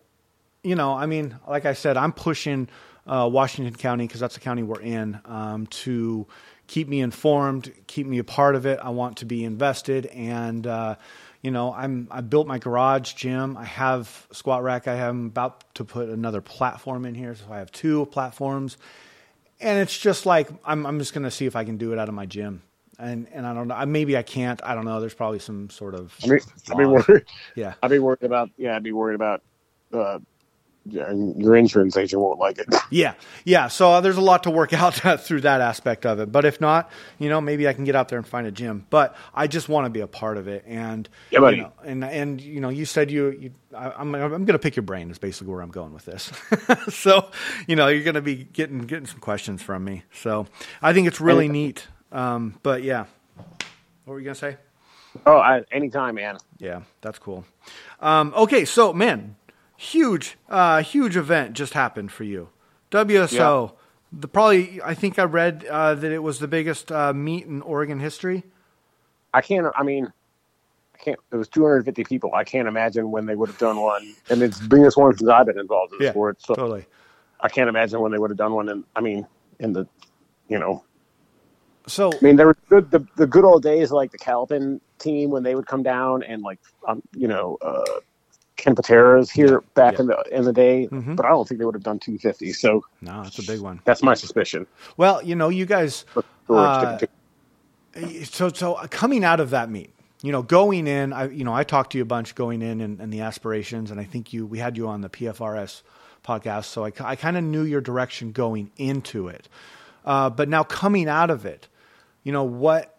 you 0.63 0.75
know, 0.75 0.93
I 0.93 1.05
mean, 1.05 1.37
like 1.47 1.65
I 1.65 1.73
said, 1.73 1.97
I'm 1.97 2.13
pushing 2.13 2.67
uh, 3.05 3.29
Washington 3.31 3.75
County 3.75 4.05
because 4.05 4.19
that's 4.19 4.33
the 4.33 4.41
county 4.41 4.63
we're 4.63 4.81
in 4.81 5.19
um, 5.25 5.67
to 5.67 6.27
keep 6.67 6.87
me 6.87 6.99
informed, 7.01 7.71
keep 7.87 8.07
me 8.07 8.17
a 8.17 8.23
part 8.23 8.55
of 8.55 8.65
it. 8.65 8.79
I 8.81 8.89
want 8.89 9.17
to 9.17 9.25
be 9.25 9.43
invested 9.43 10.07
and. 10.07 10.65
Uh, 10.65 10.95
you 11.43 11.51
know, 11.51 11.71
I'm 11.71 12.07
I 12.09 12.21
built 12.21 12.47
my 12.47 12.57
garage 12.57 13.13
gym. 13.13 13.57
I 13.57 13.63
have 13.63 14.27
squat 14.31 14.63
rack. 14.63 14.87
I 14.87 14.95
am 14.95 15.27
about 15.27 15.63
to 15.75 15.85
put 15.85 16.09
another 16.09 16.41
platform 16.41 17.05
in 17.05 17.13
here, 17.13 17.35
so 17.35 17.45
I 17.51 17.59
have 17.59 17.71
two 17.71 18.07
platforms 18.07 18.75
and 19.59 19.79
it's 19.79 19.97
just 19.97 20.25
like 20.25 20.49
I'm 20.65 20.85
I'm 20.85 20.99
just 20.99 21.13
gonna 21.13 21.31
see 21.31 21.45
if 21.45 21.55
I 21.55 21.63
can 21.63 21.77
do 21.77 21.93
it 21.93 21.99
out 21.99 22.09
of 22.09 22.15
my 22.15 22.25
gym. 22.25 22.61
and 22.99 23.27
and 23.31 23.45
I 23.45 23.53
don't 23.53 23.67
know. 23.67 23.85
Maybe 23.85 24.17
I 24.17 24.23
can't. 24.23 24.59
I 24.63 24.73
don't 24.75 24.85
know. 24.85 24.99
There's 24.99 25.13
probably 25.13 25.39
some 25.39 25.69
sort 25.69 25.95
of. 25.95 26.15
I 26.23 26.27
mean, 26.27 26.39
I'd 26.71 26.77
be 26.77 26.85
worried. 26.85 27.25
Yeah, 27.55 27.73
I'd 27.83 27.91
be 27.91 27.99
worried 27.99 28.23
about. 28.23 28.49
Yeah, 28.57 28.75
I'd 28.75 28.83
be 28.83 28.91
worried 28.91 29.15
about. 29.15 29.41
Uh, 29.93 30.19
your 30.89 31.55
insurance 31.55 31.97
agent 31.97 32.21
won't 32.21 32.39
like 32.39 32.57
it. 32.59 32.67
Yeah, 32.89 33.15
yeah. 33.43 33.67
So 33.67 33.91
uh, 33.91 34.01
there's 34.01 34.15
a 34.15 34.21
lot 34.21 34.43
to 34.43 34.49
work 34.49 34.71
out 35.05 35.19
through 35.19 35.41
that 35.41 35.59
aspect 35.59 36.05
of 36.05 36.19
it. 36.19 36.31
But 36.31 36.45
if 36.45 36.61
not, 36.61 36.89
you 37.19 37.27
know, 37.27 37.41
maybe 37.41 37.67
I 37.67 37.73
can 37.73 37.83
get 37.83 37.95
out 37.95 38.07
there 38.07 38.17
and 38.17 38.25
find 38.25 38.47
a 38.47 38.51
gym. 38.51 38.85
But 38.89 39.15
I 39.33 39.47
just 39.47 39.67
want 39.67 39.85
to 39.85 39.89
be 39.89 39.99
a 39.99 40.07
part 40.07 40.37
of 40.37 40.47
it. 40.47 40.63
And 40.65 41.09
yeah, 41.29 41.39
buddy. 41.39 41.57
You 41.57 41.63
know, 41.63 41.73
and 41.83 42.03
and 42.05 42.41
you 42.41 42.61
know, 42.61 42.69
you 42.69 42.85
said 42.85 43.11
you, 43.11 43.31
you 43.31 43.51
I, 43.75 44.01
am 44.01 44.15
I'm, 44.15 44.21
I'm 44.21 44.45
going 44.45 44.47
to 44.47 44.59
pick 44.59 44.77
your 44.77 44.83
brain. 44.83 45.11
Is 45.11 45.17
basically 45.17 45.51
where 45.51 45.61
I'm 45.61 45.71
going 45.71 45.93
with 45.93 46.05
this. 46.05 46.31
so 46.89 47.29
you 47.67 47.75
know, 47.75 47.87
you're 47.87 48.03
going 48.03 48.15
to 48.15 48.21
be 48.21 48.35
getting 48.35 48.79
getting 48.79 49.07
some 49.07 49.19
questions 49.19 49.61
from 49.61 49.83
me. 49.83 50.03
So 50.13 50.47
I 50.81 50.93
think 50.93 51.07
it's 51.07 51.19
really 51.19 51.49
neat. 51.49 51.87
Um, 52.11 52.57
but 52.63 52.83
yeah, 52.83 53.05
what 54.05 54.13
were 54.13 54.19
you 54.19 54.25
going 54.25 54.35
to 54.35 54.39
say? 54.39 54.57
Oh, 55.25 55.37
I, 55.37 55.63
anytime, 55.71 56.15
man. 56.15 56.37
Yeah, 56.59 56.81
that's 57.01 57.19
cool. 57.19 57.45
Um, 57.99 58.33
okay, 58.35 58.65
so 58.65 58.93
man, 58.93 59.35
huge, 59.77 60.37
uh, 60.49 60.81
huge 60.81 61.15
event 61.15 61.53
just 61.53 61.73
happened 61.73 62.11
for 62.11 62.23
you. 62.23 62.49
WSO, 62.91 63.69
yeah. 63.69 63.75
the 64.11 64.27
probably 64.27 64.81
I 64.81 64.93
think 64.93 65.19
I 65.19 65.23
read 65.23 65.65
uh, 65.69 65.95
that 65.95 66.11
it 66.11 66.19
was 66.23 66.39
the 66.39 66.47
biggest 66.47 66.91
uh, 66.91 67.13
meet 67.13 67.45
in 67.45 67.61
Oregon 67.61 67.99
history. 67.99 68.43
I 69.33 69.41
can't. 69.41 69.67
I 69.75 69.83
mean, 69.83 70.11
I 70.95 70.97
can't. 70.97 71.19
It 71.31 71.35
was 71.35 71.47
250 71.49 72.03
people. 72.03 72.33
I 72.33 72.43
can't 72.43 72.67
imagine 72.67 73.11
when 73.11 73.25
they 73.25 73.35
would 73.35 73.49
have 73.49 73.59
done 73.59 73.77
one, 73.77 74.15
and 74.29 74.41
it's 74.41 74.59
the 74.59 74.67
biggest 74.67 74.97
one 74.97 75.15
since 75.15 75.29
I've 75.29 75.45
been 75.45 75.59
involved 75.59 75.93
in 75.93 75.99
the 75.99 76.05
yeah, 76.05 76.11
sport. 76.11 76.41
So 76.41 76.55
totally. 76.55 76.85
I 77.39 77.49
can't 77.49 77.69
imagine 77.69 78.01
when 78.01 78.11
they 78.11 78.17
would 78.17 78.31
have 78.31 78.37
done 78.37 78.53
one. 78.53 78.69
And 78.69 78.83
I 78.95 79.01
mean, 79.01 79.27
in 79.59 79.73
the, 79.73 79.87
you 80.47 80.57
know. 80.57 80.83
So 81.87 82.11
I 82.11 82.17
mean, 82.21 82.35
there 82.35 82.47
were 82.47 82.57
good 82.69 82.89
the, 82.91 83.05
the 83.15 83.27
good 83.27 83.45
old 83.45 83.63
days 83.63 83.91
like 83.91 84.11
the 84.11 84.17
Calvin 84.17 84.81
team 84.97 85.29
when 85.29 85.43
they 85.43 85.55
would 85.55 85.67
come 85.67 85.83
down 85.83 86.23
and 86.23 86.41
like 86.41 86.59
um, 86.87 87.01
you 87.13 87.27
know 87.27 87.57
uh, 87.61 87.83
Ken 88.57 88.75
Patera's 88.75 89.31
here 89.31 89.51
yeah. 89.51 89.57
back 89.75 89.93
yeah. 89.93 89.99
in 90.01 90.07
the 90.07 90.23
in 90.31 90.43
the 90.43 90.53
day, 90.53 90.87
mm-hmm. 90.91 91.15
but 91.15 91.25
I 91.25 91.29
don't 91.29 91.47
think 91.47 91.59
they 91.59 91.65
would 91.65 91.75
have 91.75 91.83
done 91.83 91.99
250. 91.99 92.53
So 92.53 92.83
no, 93.01 93.23
that's 93.23 93.39
a 93.39 93.43
big 93.43 93.61
one. 93.61 93.79
That's 93.85 94.03
my 94.03 94.15
suspicion. 94.15 94.67
Well, 94.97 95.23
you 95.23 95.35
know, 95.35 95.49
you 95.49 95.65
guys. 95.65 96.05
Uh, 96.49 96.97
so 98.23 98.49
so 98.49 98.75
coming 98.89 99.23
out 99.23 99.39
of 99.39 99.51
that 99.51 99.69
meet, 99.69 99.93
you 100.21 100.31
know, 100.31 100.41
going 100.41 100.87
in, 100.87 101.13
I 101.13 101.29
you 101.29 101.43
know, 101.43 101.53
I 101.53 101.63
talked 101.63 101.91
to 101.91 101.97
you 101.97 102.01
a 102.01 102.07
bunch 102.07 102.35
going 102.35 102.61
in 102.61 102.81
and, 102.81 102.99
and 102.99 103.13
the 103.13 103.21
aspirations, 103.21 103.91
and 103.91 103.99
I 103.99 104.03
think 104.03 104.33
you 104.33 104.45
we 104.45 104.59
had 104.59 104.75
you 104.75 104.87
on 104.87 105.01
the 105.01 105.09
PFRS 105.09 105.83
podcast, 106.23 106.65
so 106.65 106.83
I 106.83 106.91
I 106.99 107.15
kind 107.15 107.37
of 107.37 107.43
knew 107.43 107.63
your 107.63 107.81
direction 107.81 108.31
going 108.31 108.71
into 108.77 109.27
it, 109.27 109.47
uh, 110.03 110.29
but 110.29 110.49
now 110.49 110.63
coming 110.63 111.07
out 111.07 111.29
of 111.29 111.45
it, 111.45 111.67
you 112.23 112.31
know 112.31 112.43
what 112.43 112.97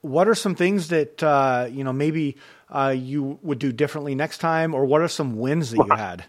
what 0.00 0.28
are 0.28 0.34
some 0.34 0.54
things 0.54 0.88
that 0.88 1.22
uh, 1.22 1.68
you 1.70 1.84
know 1.84 1.92
maybe 1.92 2.36
uh, 2.68 2.94
you 2.96 3.38
would 3.42 3.58
do 3.58 3.72
differently 3.72 4.14
next 4.14 4.38
time, 4.38 4.74
or 4.74 4.84
what 4.84 5.00
are 5.00 5.08
some 5.08 5.36
wins 5.36 5.70
that 5.70 5.86
you 5.86 5.94
had? 5.94 6.24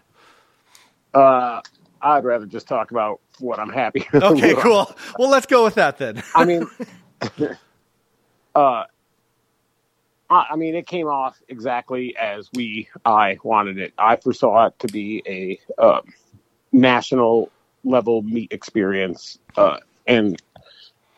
Uh, 1.14 1.60
I'd 2.00 2.24
rather 2.24 2.46
just 2.46 2.68
talk 2.68 2.90
about 2.90 3.20
what 3.40 3.58
I'm 3.58 3.70
happy. 3.70 4.06
okay, 4.14 4.54
cool. 4.58 4.94
Well, 5.18 5.30
let's 5.30 5.46
go 5.46 5.64
with 5.64 5.74
that 5.74 5.98
then. 5.98 6.22
I 6.34 6.44
mean, 6.44 6.66
uh, 8.54 8.84
I 10.30 10.56
mean, 10.56 10.74
it 10.74 10.86
came 10.86 11.06
off 11.06 11.40
exactly 11.48 12.16
as 12.16 12.50
we 12.54 12.88
I 13.04 13.38
wanted 13.42 13.78
it. 13.78 13.94
I 13.98 14.16
foresaw 14.16 14.66
it 14.66 14.78
to 14.80 14.86
be 14.88 15.22
a 15.26 15.82
um, 15.82 16.12
national 16.72 17.50
level 17.84 18.22
meet 18.22 18.52
experience, 18.52 19.38
uh, 19.56 19.78
and 20.06 20.40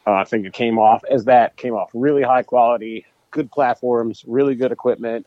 uh, 0.06 0.12
I 0.12 0.24
think 0.24 0.46
it 0.46 0.52
came 0.52 0.78
off 0.78 1.02
as 1.11 1.24
that. 1.24 1.56
Came 1.56 1.74
off 1.74 1.90
really 1.92 2.22
high 2.22 2.42
quality, 2.42 3.04
good 3.31 3.51
platforms, 3.51 4.25
really 4.27 4.55
good 4.55 4.73
equipment, 4.73 5.27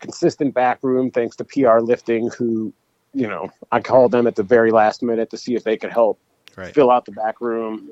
consistent 0.00 0.54
back 0.54 0.78
room. 0.82 1.10
Thanks 1.10 1.36
to 1.36 1.44
PR 1.44 1.78
Lifting, 1.80 2.30
who 2.30 2.72
you 3.14 3.26
know 3.26 3.50
I 3.72 3.80
called 3.80 4.12
them 4.12 4.26
at 4.26 4.36
the 4.36 4.42
very 4.42 4.70
last 4.70 5.02
minute 5.02 5.30
to 5.30 5.38
see 5.38 5.54
if 5.54 5.64
they 5.64 5.76
could 5.76 5.90
help 5.90 6.18
right. 6.56 6.74
fill 6.74 6.90
out 6.90 7.04
the 7.04 7.12
back 7.12 7.40
room. 7.40 7.90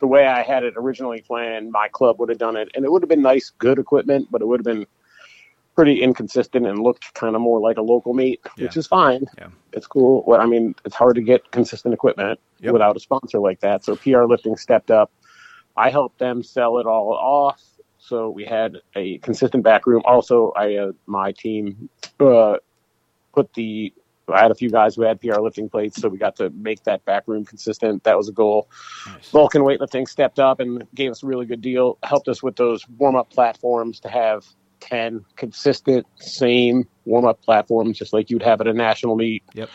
The 0.00 0.06
way 0.06 0.26
I 0.26 0.42
had 0.42 0.62
it 0.62 0.74
originally 0.76 1.20
planned, 1.20 1.72
my 1.72 1.88
club 1.88 2.20
would 2.20 2.28
have 2.28 2.38
done 2.38 2.56
it, 2.56 2.68
and 2.74 2.84
it 2.84 2.92
would 2.92 3.02
have 3.02 3.08
been 3.08 3.22
nice, 3.22 3.50
good 3.58 3.78
equipment, 3.78 4.28
but 4.30 4.40
it 4.40 4.46
would 4.46 4.60
have 4.60 4.64
been 4.64 4.86
pretty 5.74 6.02
inconsistent 6.02 6.66
and 6.66 6.80
looked 6.80 7.12
kind 7.14 7.34
of 7.36 7.42
more 7.42 7.60
like 7.60 7.76
a 7.76 7.82
local 7.82 8.12
meet, 8.12 8.40
yeah. 8.56 8.64
which 8.64 8.76
is 8.76 8.86
fine. 8.86 9.24
Yeah. 9.36 9.48
It's 9.72 9.86
cool. 9.86 10.24
Well, 10.26 10.40
I 10.40 10.46
mean, 10.46 10.74
it's 10.84 10.94
hard 10.94 11.14
to 11.16 11.22
get 11.22 11.50
consistent 11.52 11.94
equipment 11.94 12.40
yep. 12.58 12.72
without 12.72 12.96
a 12.96 13.00
sponsor 13.00 13.38
like 13.38 13.60
that. 13.60 13.84
So 13.84 13.94
PR 13.94 14.24
Lifting 14.24 14.56
stepped 14.56 14.90
up 14.90 15.12
I 15.78 15.90
helped 15.90 16.18
them 16.18 16.42
sell 16.42 16.78
it 16.78 16.86
all 16.86 17.12
off. 17.12 17.62
So 18.08 18.30
we 18.30 18.44
had 18.44 18.78
a 18.96 19.18
consistent 19.18 19.62
back 19.62 19.86
room. 19.86 20.02
Also, 20.04 20.52
I 20.56 20.76
uh, 20.76 20.92
my 21.06 21.32
team 21.32 21.88
uh, 22.18 22.56
put 23.34 23.52
the 23.54 23.92
I 24.30 24.42
had 24.42 24.50
a 24.50 24.54
few 24.54 24.70
guys 24.70 24.96
who 24.96 25.02
had 25.02 25.20
PR 25.20 25.40
lifting 25.40 25.70
plates, 25.70 26.00
so 26.00 26.08
we 26.08 26.18
got 26.18 26.36
to 26.36 26.50
make 26.50 26.84
that 26.84 27.04
back 27.04 27.24
room 27.26 27.44
consistent. 27.44 28.04
That 28.04 28.16
was 28.16 28.28
a 28.28 28.32
goal. 28.32 28.68
Nice. 29.06 29.30
Vulcan 29.30 29.62
weightlifting 29.62 30.06
stepped 30.08 30.38
up 30.38 30.60
and 30.60 30.84
gave 30.94 31.10
us 31.10 31.22
a 31.22 31.26
really 31.26 31.46
good 31.46 31.62
deal. 31.62 31.98
Helped 32.02 32.28
us 32.28 32.42
with 32.42 32.56
those 32.56 32.86
warm 32.98 33.16
up 33.16 33.30
platforms 33.30 34.00
to 34.00 34.08
have 34.08 34.46
ten 34.80 35.24
consistent, 35.36 36.06
same 36.18 36.86
warm 37.04 37.26
up 37.26 37.42
platforms, 37.42 37.98
just 37.98 38.12
like 38.12 38.30
you'd 38.30 38.42
have 38.42 38.60
at 38.60 38.66
a 38.66 38.74
national 38.74 39.16
meet. 39.16 39.42
Yep. 39.54 39.70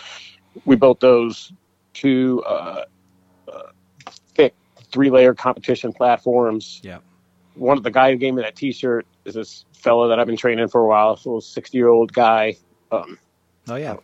We 0.66 0.76
built 0.76 1.00
those 1.00 1.52
two 1.94 2.44
uh, 2.44 2.86
three 4.94 5.10
layer 5.10 5.34
competition 5.34 5.92
platforms. 5.92 6.80
Yeah. 6.84 7.00
One 7.56 7.78
of 7.78 7.84
the 7.84 7.92
guy 7.92 8.12
who 8.12 8.18
gave 8.18 8.34
me 8.34 8.42
that 8.42 8.56
T-shirt 8.56 9.06
is 9.26 9.36
this 9.36 9.66
fellow 9.74 10.08
that 10.10 10.20
I've 10.20 10.28
been 10.28 10.38
training 10.38 10.68
for 10.68 10.82
a 10.82 10.88
while. 10.88 11.18
So, 11.18 11.40
sixty 11.40 11.78
year 11.78 11.90
old 11.90 12.14
guy. 12.14 12.58
Um, 12.92 13.18
oh 13.68 13.76
yeah. 13.76 13.98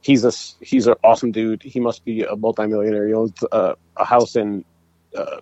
He's 0.00 0.24
a 0.24 0.32
he's 0.64 0.86
an 0.86 0.94
awesome 1.02 1.32
dude. 1.32 1.62
He 1.62 1.80
must 1.80 2.04
be 2.04 2.22
a 2.22 2.36
multimillionaire. 2.36 3.08
He 3.08 3.14
owns 3.14 3.32
uh, 3.50 3.74
a 3.96 4.04
house 4.04 4.36
in 4.36 4.64
uh, 5.16 5.40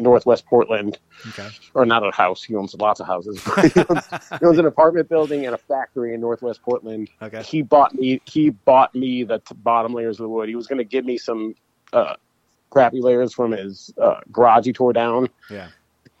Northwest 0.00 0.46
Portland. 0.46 0.98
Okay. 1.28 1.48
Or 1.74 1.86
not 1.86 2.06
a 2.06 2.10
house. 2.10 2.42
He 2.42 2.54
owns 2.56 2.74
lots 2.74 3.00
of 3.00 3.06
houses. 3.06 3.42
he, 3.74 3.84
owns, 3.88 4.06
he, 4.08 4.44
owns, 4.44 4.58
an 4.58 4.66
apartment 4.66 5.08
building 5.08 5.46
and 5.46 5.54
a 5.54 5.58
factory 5.58 6.14
in 6.14 6.20
Northwest 6.20 6.62
Portland. 6.62 7.10
Okay. 7.22 7.42
He 7.42 7.62
bought 7.62 7.94
me. 7.94 8.20
He 8.24 8.50
bought 8.50 8.94
me 8.94 9.24
the 9.24 9.38
t- 9.38 9.54
bottom 9.54 9.94
layers 9.94 10.18
of 10.18 10.24
the 10.24 10.28
wood. 10.28 10.48
He 10.48 10.56
was 10.56 10.66
going 10.66 10.78
to 10.78 10.84
give 10.84 11.04
me 11.04 11.18
some 11.18 11.54
uh, 11.92 12.14
crappy 12.70 13.00
layers 13.00 13.34
from 13.34 13.52
his 13.52 13.92
uh, 14.00 14.20
garage 14.32 14.66
he 14.66 14.72
tore 14.72 14.92
down. 14.92 15.28
Yeah. 15.50 15.68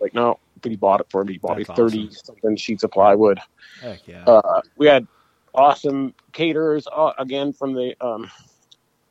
Like, 0.00 0.14
no, 0.14 0.38
but 0.62 0.70
he 0.70 0.76
bought 0.76 1.00
it 1.00 1.06
for 1.10 1.24
me. 1.24 1.34
He 1.34 1.38
bought 1.38 1.58
That's 1.58 1.68
me 1.68 1.74
30 1.74 2.08
awesome. 2.08 2.24
something 2.24 2.56
sheets 2.56 2.84
of 2.84 2.90
plywood. 2.90 3.38
Heck 3.80 4.06
yeah. 4.06 4.24
Uh, 4.24 4.60
we 4.76 4.86
had 4.86 5.06
awesome 5.54 6.14
caterers, 6.32 6.86
uh, 6.92 7.12
again, 7.18 7.52
from 7.52 7.74
the 7.74 7.94
um, 8.04 8.30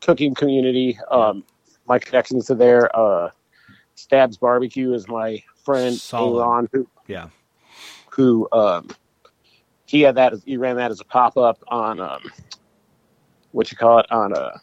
cooking 0.02 0.34
community. 0.34 0.98
Um, 1.10 1.44
my 1.88 2.00
connections 2.00 2.48
to 2.48 2.56
there. 2.56 2.96
Uh, 2.98 3.32
Stabs 3.96 4.38
Barbecue 4.38 4.94
is 4.94 5.08
my 5.08 5.44
friend, 5.64 5.96
Solid. 5.96 6.44
Aaron, 6.44 6.70
who, 6.72 6.88
yeah. 7.08 7.30
who 8.10 8.48
um, 8.52 8.90
he 9.86 10.02
had 10.02 10.16
that, 10.16 10.34
he 10.46 10.58
ran 10.58 10.78
that 10.78 10.92
as 10.92 11.02
a 11.02 11.06
pop 11.06 11.36
up 11.38 11.62
on, 11.68 12.00
um, 12.00 12.22
what 13.52 13.72
you 13.72 13.78
call 13.78 14.00
it, 14.00 14.12
on 14.12 14.32
a 14.32 14.36
uh, 14.36 14.58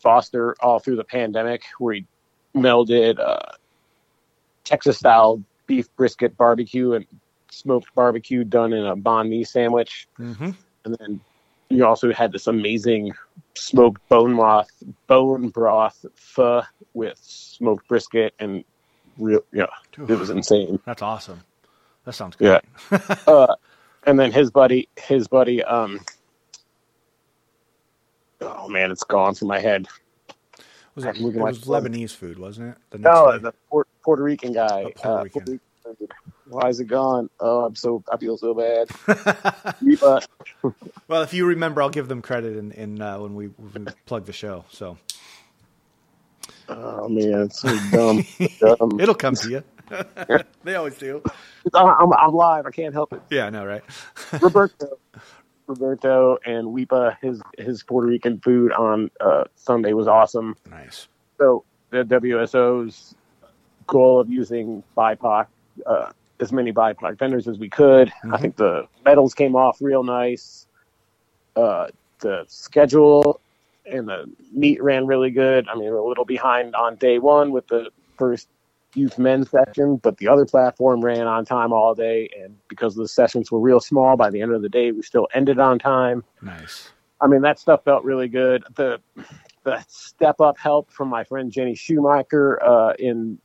Foster 0.00 0.54
all 0.60 0.80
through 0.80 0.96
the 0.96 1.04
pandemic, 1.04 1.62
where 1.78 1.94
he 1.94 2.06
melded 2.54 3.18
uh, 3.18 3.52
Texas 4.64 4.98
style 4.98 5.42
beef 5.66 5.94
brisket 5.96 6.36
barbecue 6.36 6.92
and 6.92 7.06
smoked 7.50 7.94
barbecue 7.94 8.44
done 8.44 8.72
in 8.72 8.84
a 8.84 8.96
banh 8.96 9.28
mi 9.28 9.44
sandwich. 9.44 10.08
Mm-hmm. 10.18 10.50
And 10.84 10.96
then 10.98 11.20
you 11.70 11.86
also 11.86 12.12
had 12.12 12.32
this 12.32 12.46
amazing 12.46 13.12
smoked 13.54 14.06
bone 14.08 14.36
broth, 14.36 14.70
bone 15.06 15.48
broth 15.48 16.04
pho 16.14 16.62
with 16.92 17.18
smoked 17.22 17.88
brisket 17.88 18.34
and 18.38 18.64
real, 19.18 19.40
yeah, 19.52 19.66
Oof. 19.98 20.10
it 20.10 20.18
was 20.18 20.30
insane. 20.30 20.80
That's 20.84 21.02
awesome. 21.02 21.40
That 22.04 22.12
sounds 22.12 22.36
good. 22.36 22.60
Yeah. 22.90 22.98
uh, 23.26 23.54
and 24.06 24.18
then 24.18 24.32
his 24.32 24.50
buddy, 24.50 24.88
his 24.96 25.28
buddy, 25.28 25.62
um, 25.64 26.00
oh 28.40 28.68
man, 28.68 28.90
it's 28.90 29.04
gone 29.04 29.34
from 29.34 29.48
my 29.48 29.58
head. 29.58 29.88
Was 30.94 31.04
it, 31.04 31.16
it 31.16 31.22
was 31.22 31.60
Lebanese 31.64 32.14
food, 32.14 32.38
wasn't 32.38 32.70
it? 32.70 32.76
The 32.90 32.98
no, 32.98 33.38
the 33.38 33.52
Puerto, 33.68 33.90
Puerto 34.04 34.22
Rican 34.22 34.52
guy. 34.52 34.92
Puerto, 34.94 35.08
uh, 35.08 35.22
Rican. 35.24 35.42
Puerto 35.42 35.50
Rican. 35.52 35.60
Why 36.46 36.68
is 36.68 36.78
it 36.80 36.86
gone? 36.86 37.30
Oh, 37.40 37.64
I'm 37.64 37.74
so 37.74 38.02
I 38.10 38.16
feel 38.16 38.36
so 38.36 38.54
bad. 38.54 38.88
well, 41.08 41.22
if 41.22 41.34
you 41.34 41.46
remember, 41.46 41.82
I'll 41.82 41.90
give 41.90 42.08
them 42.08 42.22
credit 42.22 42.56
in, 42.56 42.72
in 42.72 43.00
uh, 43.00 43.18
when 43.18 43.34
we, 43.34 43.48
we 43.48 43.86
plug 44.06 44.26
the 44.26 44.32
show. 44.32 44.64
So. 44.70 44.98
Oh 46.68 47.08
man, 47.08 47.42
it's 47.42 47.60
so 47.60 47.76
dumb. 47.90 48.24
dumb. 48.60 48.98
It'll 49.00 49.14
come 49.14 49.34
to 49.36 49.50
you. 49.50 49.64
they 50.64 50.74
always 50.76 50.96
do. 50.96 51.22
I'm, 51.74 52.12
I'm 52.12 52.34
live. 52.34 52.66
I 52.66 52.70
can't 52.70 52.94
help 52.94 53.12
it. 53.12 53.22
Yeah, 53.30 53.46
I 53.46 53.50
know, 53.50 53.64
right? 53.64 53.82
Roberto. 54.40 54.98
Roberto 55.66 56.38
and 56.44 56.68
Weepa, 56.68 57.16
his 57.20 57.42
his 57.58 57.82
Puerto 57.82 58.08
Rican 58.08 58.38
food 58.40 58.72
on 58.72 59.10
uh, 59.20 59.44
Sunday 59.56 59.92
was 59.92 60.08
awesome. 60.08 60.56
Nice. 60.70 61.08
So 61.38 61.64
the 61.90 62.04
WSO's 62.04 63.14
goal 63.86 64.20
of 64.20 64.28
using 64.28 64.82
BIPOC 64.96 65.46
uh, 65.86 66.12
as 66.40 66.52
many 66.52 66.72
BIPOC 66.72 67.18
vendors 67.18 67.48
as 67.48 67.58
we 67.58 67.68
could. 67.68 68.08
Mm-hmm. 68.08 68.34
I 68.34 68.38
think 68.38 68.56
the 68.56 68.86
medals 69.04 69.34
came 69.34 69.56
off 69.56 69.78
real 69.80 70.02
nice. 70.02 70.66
Uh, 71.56 71.88
the 72.20 72.44
schedule 72.48 73.40
and 73.86 74.08
the 74.08 74.30
meet 74.52 74.82
ran 74.82 75.06
really 75.06 75.30
good. 75.30 75.68
I 75.68 75.74
mean, 75.74 75.84
we're 75.84 75.96
a 75.96 76.06
little 76.06 76.24
behind 76.24 76.74
on 76.74 76.96
day 76.96 77.18
one 77.18 77.52
with 77.52 77.66
the 77.68 77.90
first 78.16 78.48
youth 78.96 79.18
men's 79.18 79.50
session, 79.50 79.96
but 79.96 80.18
the 80.18 80.28
other 80.28 80.44
platform 80.44 81.04
ran 81.04 81.26
on 81.26 81.44
time 81.44 81.72
all 81.72 81.94
day. 81.94 82.30
And 82.40 82.56
because 82.68 82.94
the 82.94 83.08
sessions 83.08 83.50
were 83.50 83.60
real 83.60 83.80
small, 83.80 84.16
by 84.16 84.30
the 84.30 84.40
end 84.40 84.52
of 84.52 84.62
the 84.62 84.68
day, 84.68 84.92
we 84.92 85.02
still 85.02 85.28
ended 85.34 85.58
on 85.58 85.78
time. 85.78 86.24
Nice. 86.42 86.90
I 87.20 87.26
mean, 87.26 87.42
that 87.42 87.58
stuff 87.58 87.84
felt 87.84 88.04
really 88.04 88.28
good. 88.28 88.64
The 88.74 89.00
the 89.64 89.82
step 89.88 90.40
up 90.40 90.58
help 90.58 90.90
from 90.90 91.08
my 91.08 91.24
friend 91.24 91.50
Jenny 91.50 91.74
Schumacher 91.74 92.62
uh, 92.62 92.92
in 92.98 93.38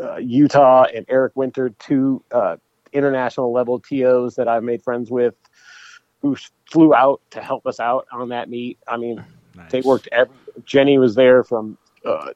uh, 0.00 0.16
Utah 0.16 0.84
and 0.94 1.04
Eric 1.08 1.32
Winter, 1.34 1.70
two 1.70 2.22
uh, 2.30 2.56
international 2.92 3.52
level 3.52 3.80
TOs 3.80 4.36
that 4.36 4.48
I've 4.48 4.62
made 4.62 4.82
friends 4.82 5.10
with, 5.10 5.34
who 6.22 6.36
flew 6.70 6.94
out 6.94 7.20
to 7.30 7.42
help 7.42 7.66
us 7.66 7.80
out 7.80 8.06
on 8.12 8.28
that 8.28 8.48
meet. 8.48 8.78
I 8.86 8.96
mean, 8.96 9.24
nice. 9.56 9.72
they 9.72 9.80
worked. 9.80 10.08
Every, 10.12 10.34
Jenny 10.64 10.98
was 10.98 11.14
there 11.14 11.42
from 11.42 11.76
uh, 12.04 12.28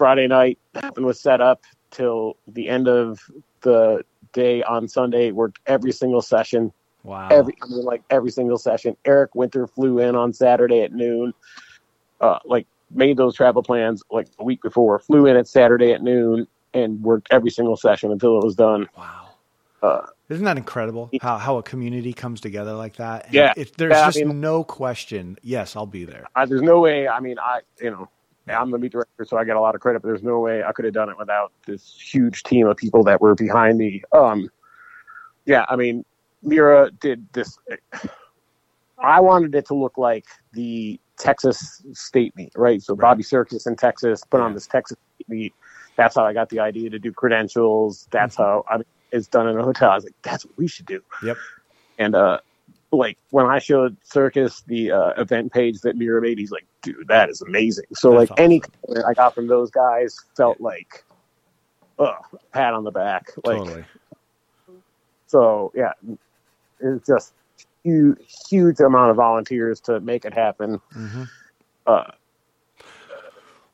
Friday 0.00 0.26
night 0.28 0.58
and 0.96 1.04
was 1.04 1.20
set 1.20 1.42
up 1.42 1.64
till 1.90 2.38
the 2.48 2.70
end 2.70 2.88
of 2.88 3.20
the 3.60 4.02
day 4.32 4.62
on 4.62 4.88
Sunday. 4.88 5.30
Worked 5.30 5.58
every 5.66 5.92
single 5.92 6.22
session. 6.22 6.72
Wow. 7.02 7.28
Every 7.30 7.54
I 7.62 7.66
mean, 7.66 7.84
like 7.84 8.02
every 8.08 8.30
single 8.30 8.56
session. 8.56 8.96
Eric 9.04 9.34
Winter 9.34 9.66
flew 9.66 9.98
in 9.98 10.16
on 10.16 10.32
Saturday 10.32 10.80
at 10.80 10.94
noon. 10.94 11.34
Uh, 12.18 12.38
like 12.46 12.66
made 12.90 13.18
those 13.18 13.34
travel 13.36 13.62
plans 13.62 14.02
like 14.10 14.28
a 14.38 14.44
week 14.44 14.62
before. 14.62 15.00
Flew 15.00 15.26
in 15.26 15.36
at 15.36 15.46
Saturday 15.46 15.92
at 15.92 16.02
noon 16.02 16.46
and 16.72 17.02
worked 17.02 17.28
every 17.30 17.50
single 17.50 17.76
session 17.76 18.10
until 18.10 18.38
it 18.38 18.44
was 18.44 18.54
done. 18.54 18.88
Wow. 18.96 19.26
Uh, 19.82 20.06
Isn't 20.30 20.46
that 20.46 20.56
incredible 20.56 21.10
how, 21.20 21.36
how 21.36 21.58
a 21.58 21.62
community 21.62 22.14
comes 22.14 22.40
together 22.40 22.72
like 22.72 22.96
that? 22.96 23.26
And 23.26 23.34
yeah. 23.34 23.52
If 23.54 23.76
there's 23.76 23.92
yeah, 23.92 24.06
just 24.06 24.22
I 24.22 24.24
mean, 24.24 24.40
no 24.40 24.64
question, 24.64 25.36
yes, 25.42 25.76
I'll 25.76 25.84
be 25.84 26.06
there. 26.06 26.26
I, 26.34 26.46
there's 26.46 26.62
no 26.62 26.80
way. 26.80 27.06
I 27.06 27.20
mean, 27.20 27.38
I, 27.38 27.60
you 27.82 27.90
know, 27.90 28.08
I'm 28.48 28.70
the 28.70 28.78
meet 28.78 28.92
director, 28.92 29.24
so 29.24 29.36
I 29.36 29.44
get 29.44 29.56
a 29.56 29.60
lot 29.60 29.74
of 29.74 29.80
credit, 29.80 30.02
but 30.02 30.08
there's 30.08 30.22
no 30.22 30.40
way 30.40 30.62
I 30.64 30.72
could 30.72 30.84
have 30.84 30.94
done 30.94 31.08
it 31.08 31.18
without 31.18 31.52
this 31.66 31.96
huge 32.00 32.42
team 32.42 32.66
of 32.66 32.76
people 32.76 33.04
that 33.04 33.20
were 33.20 33.34
behind 33.34 33.78
me. 33.78 34.02
Um, 34.12 34.50
yeah, 35.44 35.64
I 35.68 35.76
mean, 35.76 36.04
Mira 36.42 36.90
did 36.90 37.26
this. 37.32 37.58
I 38.98 39.20
wanted 39.20 39.54
it 39.54 39.66
to 39.66 39.74
look 39.74 39.96
like 39.96 40.26
the 40.52 40.98
Texas 41.16 41.82
state 41.92 42.34
meet, 42.36 42.52
right? 42.56 42.82
So 42.82 42.94
right. 42.94 43.10
Bobby 43.10 43.22
Circus 43.22 43.66
in 43.66 43.76
Texas 43.76 44.22
put 44.28 44.40
on 44.40 44.54
this 44.54 44.66
Texas 44.66 44.96
meet 45.28 45.54
that's 46.00 46.16
how 46.16 46.24
I 46.24 46.32
got 46.32 46.48
the 46.48 46.60
idea 46.60 46.88
to 46.90 46.98
do 46.98 47.12
credentials. 47.12 48.08
That's 48.10 48.36
mm-hmm. 48.36 48.42
how 48.42 48.64
I 48.68 48.82
it's 49.12 49.26
done 49.26 49.48
in 49.48 49.58
a 49.58 49.62
hotel. 49.62 49.90
I 49.90 49.96
was 49.96 50.04
like, 50.04 50.14
that's 50.22 50.46
what 50.46 50.56
we 50.56 50.66
should 50.68 50.86
do. 50.86 51.02
Yep. 51.22 51.36
And 51.98 52.14
uh, 52.14 52.38
like 52.92 53.18
when 53.30 53.46
I 53.46 53.58
showed 53.58 53.96
Circus 54.04 54.62
the 54.62 54.92
uh, 54.92 55.20
event 55.20 55.52
page 55.52 55.80
that 55.80 55.96
Mira 55.96 56.22
made, 56.22 56.38
he's 56.38 56.52
like, 56.52 56.64
dude, 56.82 57.08
that 57.08 57.30
is 57.30 57.42
amazing. 57.42 57.86
So 57.94 58.10
that's 58.10 58.30
like 58.30 58.30
awesome. 58.32 58.44
any 58.44 58.62
I 59.06 59.14
got 59.14 59.34
from 59.34 59.46
those 59.46 59.70
guys 59.70 60.16
felt 60.36 60.58
yeah. 60.60 60.66
like, 60.66 61.04
uh, 61.98 62.14
pat 62.52 62.74
on 62.74 62.84
the 62.84 62.90
back. 62.90 63.32
Like, 63.44 63.58
totally. 63.58 63.84
So 65.26 65.72
yeah, 65.74 65.92
it's 66.80 67.06
just 67.06 67.34
huge, 67.84 68.18
huge 68.48 68.80
amount 68.80 69.10
of 69.10 69.16
volunteers 69.16 69.80
to 69.82 70.00
make 70.00 70.24
it 70.24 70.34
happen. 70.34 70.80
Mm-hmm. 70.94 71.22
Uh, 71.86 72.04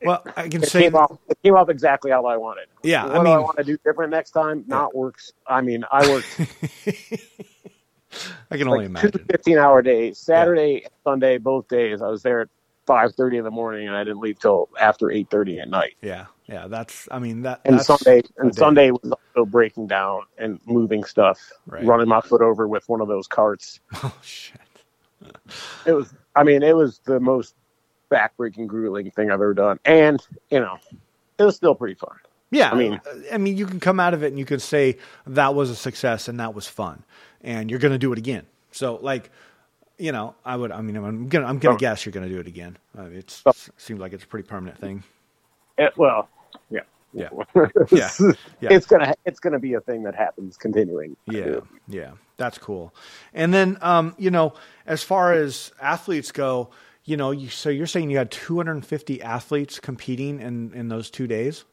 well, 0.03 0.23
I 0.35 0.47
can 0.47 0.61
it 0.61 0.69
say 0.69 0.83
came 0.83 0.95
off, 0.95 1.17
it 1.27 1.37
came 1.43 1.55
off 1.55 1.69
exactly 1.69 2.11
how 2.11 2.25
I 2.25 2.37
wanted. 2.37 2.67
Yeah, 2.83 3.05
what 3.05 3.15
I 3.15 3.23
mean, 3.23 3.33
I 3.33 3.39
want 3.39 3.57
to 3.57 3.63
do 3.63 3.77
different 3.83 4.11
next 4.11 4.31
time? 4.31 4.63
Yeah. 4.67 4.75
Not 4.75 4.95
works. 4.95 5.33
I 5.47 5.61
mean, 5.61 5.83
I 5.91 6.07
worked. 6.07 6.39
I 8.51 8.57
can 8.57 8.67
only 8.67 8.79
like 8.79 8.85
imagine. 8.87 9.11
Two 9.11 9.25
15 9.31 9.57
hour 9.57 9.81
days, 9.81 10.19
Saturday, 10.19 10.81
yeah. 10.83 10.89
Sunday, 11.03 11.37
both 11.37 11.67
days. 11.67 12.01
I 12.01 12.07
was 12.07 12.21
there 12.21 12.41
at 12.41 12.49
five 12.87 13.13
thirty 13.13 13.37
in 13.37 13.43
the 13.43 13.51
morning, 13.51 13.87
and 13.87 13.95
I 13.95 14.03
didn't 14.03 14.19
leave 14.19 14.39
till 14.39 14.69
after 14.79 15.11
eight 15.11 15.29
thirty 15.29 15.59
at 15.59 15.69
night. 15.69 15.95
Yeah, 16.01 16.25
yeah. 16.47 16.67
That's. 16.67 17.07
I 17.11 17.19
mean 17.19 17.43
that. 17.43 17.61
And 17.65 17.79
Sunday 17.79 18.23
and 18.37 18.55
Sunday 18.55 18.89
was 18.89 19.13
also 19.35 19.45
breaking 19.45 19.87
down 19.87 20.23
and 20.39 20.59
moving 20.65 21.03
stuff, 21.03 21.51
right. 21.67 21.85
running 21.85 22.07
my 22.07 22.21
foot 22.21 22.41
over 22.41 22.67
with 22.67 22.89
one 22.89 23.01
of 23.01 23.07
those 23.07 23.27
carts. 23.27 23.79
Oh 24.03 24.17
shit! 24.23 24.61
it 25.85 25.91
was. 25.91 26.13
I 26.35 26.43
mean, 26.43 26.63
it 26.63 26.75
was 26.75 26.99
the 27.05 27.19
most 27.19 27.55
backbreaking, 28.09 28.67
grueling 28.67 29.11
thing 29.11 29.29
I've 29.29 29.35
ever 29.35 29.53
done. 29.53 29.79
And, 29.85 30.25
you 30.49 30.59
know, 30.59 30.77
it 31.37 31.43
was 31.43 31.55
still 31.55 31.75
pretty 31.75 31.95
fun. 31.95 32.15
Yeah. 32.51 32.71
I 32.71 32.75
mean, 32.75 32.93
uh, 32.93 33.33
I 33.33 33.37
mean, 33.37 33.57
you 33.57 33.65
can 33.65 33.79
come 33.79 33.99
out 33.99 34.13
of 34.13 34.23
it 34.23 34.27
and 34.27 34.39
you 34.39 34.45
can 34.45 34.59
say 34.59 34.97
that 35.25 35.53
was 35.53 35.69
a 35.69 35.75
success 35.75 36.27
and 36.27 36.39
that 36.39 36.53
was 36.53 36.67
fun 36.67 37.03
and 37.41 37.69
you're 37.69 37.79
going 37.79 37.91
to 37.91 37.97
do 37.97 38.11
it 38.13 38.17
again. 38.17 38.45
So 38.71 38.99
like, 39.01 39.29
you 39.97 40.11
know, 40.11 40.35
I 40.45 40.55
would, 40.55 40.71
I 40.71 40.81
mean, 40.81 40.95
I'm 40.95 41.27
going 41.27 41.43
to, 41.43 41.49
I'm 41.49 41.59
going 41.59 41.77
to 41.77 41.79
guess 41.79 42.05
you're 42.05 42.13
going 42.13 42.27
to 42.27 42.33
do 42.33 42.39
it 42.39 42.47
again. 42.47 42.77
Uh, 42.97 43.03
it 43.05 43.41
seems 43.77 43.99
like 43.99 44.13
it's 44.13 44.23
a 44.23 44.27
pretty 44.27 44.47
permanent 44.47 44.79
thing. 44.79 45.03
It, 45.77 45.97
well, 45.97 46.29
yeah. 46.69 46.81
Yeah. 47.13 47.29
yeah. 47.91 48.09
yeah. 48.61 48.73
It's 48.73 48.85
going 48.85 49.03
to, 49.03 49.15
it's 49.25 49.39
to 49.39 49.59
be 49.59 49.73
a 49.73 49.81
thing 49.81 50.03
that 50.03 50.15
happens 50.15 50.57
continuing. 50.57 51.15
Yeah. 51.25 51.61
Yeah. 51.87 52.11
That's 52.37 52.57
cool. 52.57 52.93
And 53.33 53.53
then, 53.53 53.77
um, 53.81 54.13
you 54.17 54.29
know, 54.29 54.53
as 54.85 55.03
far 55.03 55.33
as 55.33 55.71
athletes 55.81 56.31
go, 56.31 56.69
you 57.05 57.17
know, 57.17 57.31
you, 57.31 57.49
so 57.49 57.69
you're 57.69 57.87
saying 57.87 58.09
you 58.11 58.17
had 58.17 58.29
250 58.29 59.21
athletes 59.21 59.79
competing 59.79 60.39
in, 60.41 60.73
in 60.73 60.89
those 60.89 61.09
two 61.09 61.25
days? 61.25 61.63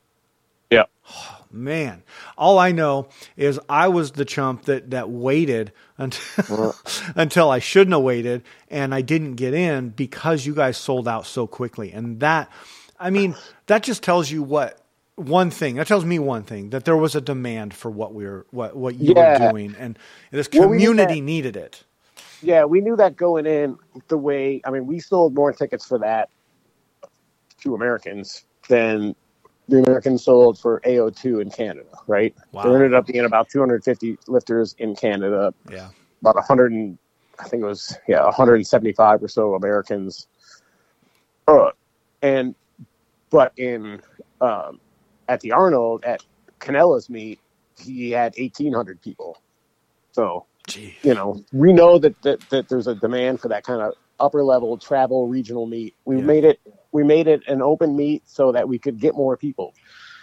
Yeah. 0.75 0.85
Oh, 1.11 1.45
man, 1.51 2.03
all 2.37 2.59
I 2.59 2.73
know 2.73 3.09
is 3.37 3.61
I 3.69 3.89
was 3.89 4.13
the 4.13 4.25
chump 4.25 4.65
that, 4.65 4.91
that 4.91 5.11
waited 5.11 5.73
until, 5.99 6.75
until 7.15 7.51
I 7.51 7.59
shouldn't 7.59 7.95
have 7.95 8.03
waited 8.03 8.43
and 8.69 8.95
I 8.95 9.01
didn't 9.03 9.35
get 9.35 9.55
in 9.55 9.91
because 9.91 10.47
you 10.47 10.55
guys 10.55 10.77
sold 10.77 11.09
out 11.09 11.27
so 11.27 11.47
quickly. 11.47 11.93
And 11.93 12.21
that, 12.21 12.51
I 12.99 13.11
mean, 13.11 13.37
that 13.67 13.83
just 13.83 14.03
tells 14.03 14.31
you 14.31 14.43
what 14.43 14.81
one 15.17 15.49
thing 15.49 15.77
that 15.77 15.87
tells 15.87 16.05
me 16.05 16.19
one 16.19 16.43
thing 16.43 16.71
that 16.71 16.85
there 16.85 16.97
was 16.97 17.15
a 17.15 17.21
demand 17.21 17.73
for 17.73 17.89
what 17.89 18.13
we 18.13 18.25
were 18.25 18.45
what 18.51 18.75
what 18.75 18.97
you 18.97 19.15
yeah. 19.15 19.41
were 19.41 19.53
doing 19.53 19.77
and 19.79 19.97
this 20.33 20.49
community 20.49 20.89
well, 20.89 21.07
we 21.07 21.21
needed 21.21 21.57
it 21.57 21.85
yeah, 22.45 22.65
we 22.65 22.81
knew 22.81 22.97
that 22.97 23.17
going 23.17 23.47
in 23.47 23.79
the 24.09 24.19
way. 24.19 24.61
I 24.65 24.71
mean, 24.71 24.87
we 24.87 25.01
sold 25.01 25.35
more 25.35 25.53
tickets 25.53 25.87
for 25.87 25.99
that 26.01 26.29
to 27.63 27.75
Americans 27.75 28.45
than 28.69 29.17
the 29.69 29.83
Americans 29.83 30.25
sold 30.25 30.59
for 30.59 30.81
AO2 30.81 31.43
in 31.43 31.51
Canada, 31.51 31.89
right? 32.07 32.35
Wow. 32.53 32.65
There 32.65 32.77
ended 32.77 32.95
up 32.95 33.07
being 33.07 33.25
about 33.25 33.49
250 33.51 34.19
lifters 34.27 34.75
in 34.79 34.95
Canada. 34.95 35.55
Yeah. 35.71 35.89
About 36.21 36.37
100, 36.37 36.73
and, 36.73 36.99
I 37.39 37.45
think 37.45 37.63
it 37.63 37.67
was, 37.67 37.97
yeah, 38.07 38.25
175 38.25 39.23
or 39.23 39.29
so 39.29 39.55
Americans. 39.55 40.27
Uh, 41.49 41.71
and, 42.23 42.55
but 43.31 43.53
in, 43.57 44.01
um, 44.41 44.81
at 45.29 45.41
the 45.41 45.53
Arnold, 45.53 46.05
at 46.05 46.23
Canella's 46.59 47.11
meet, 47.11 47.41
he 47.79 48.11
had 48.11 48.35
1,800 48.39 49.01
people. 49.03 49.41
So 50.13 50.47
Jeez. 50.69 50.95
You 51.03 51.15
know, 51.15 51.45
we 51.53 51.73
know 51.73 51.99
that, 51.99 52.21
that 52.23 52.41
that 52.51 52.69
there's 52.69 52.87
a 52.87 52.95
demand 52.95 53.41
for 53.41 53.49
that 53.49 53.65
kind 53.65 53.83
of 53.83 53.95
upper 54.19 54.43
level 54.43 54.79
travel 54.79 55.29
regional 55.29 55.67
meet. 55.67 55.95
We 56.05 56.17
yeah. 56.17 56.23
made 56.23 56.45
it 56.45 56.61
we 56.95 57.03
made 57.03 57.27
it 57.27 57.43
an 57.49 57.61
open 57.61 57.97
meet 57.97 58.23
so 58.25 58.53
that 58.53 58.69
we 58.69 58.79
could 58.79 58.99
get 58.99 59.15
more 59.15 59.37
people. 59.37 59.75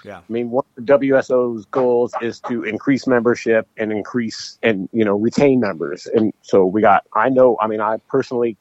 Yeah. 0.06 0.20
I 0.20 0.32
mean, 0.32 0.50
one 0.50 0.64
of 0.78 0.86
the 0.86 0.94
WSO's 0.94 1.66
goals 1.66 2.14
is 2.22 2.40
to 2.48 2.64
increase 2.64 3.06
membership 3.06 3.68
and 3.78 3.92
increase 3.92 4.58
and 4.64 4.90
you 4.92 5.06
know 5.06 5.16
retain 5.16 5.60
members. 5.60 6.08
And 6.08 6.34
so 6.42 6.66
we 6.66 6.82
got. 6.82 7.06
I 7.14 7.30
know. 7.30 7.58
I 7.62 7.68
mean, 7.68 7.82
I 7.82 7.98
personally 8.08 8.58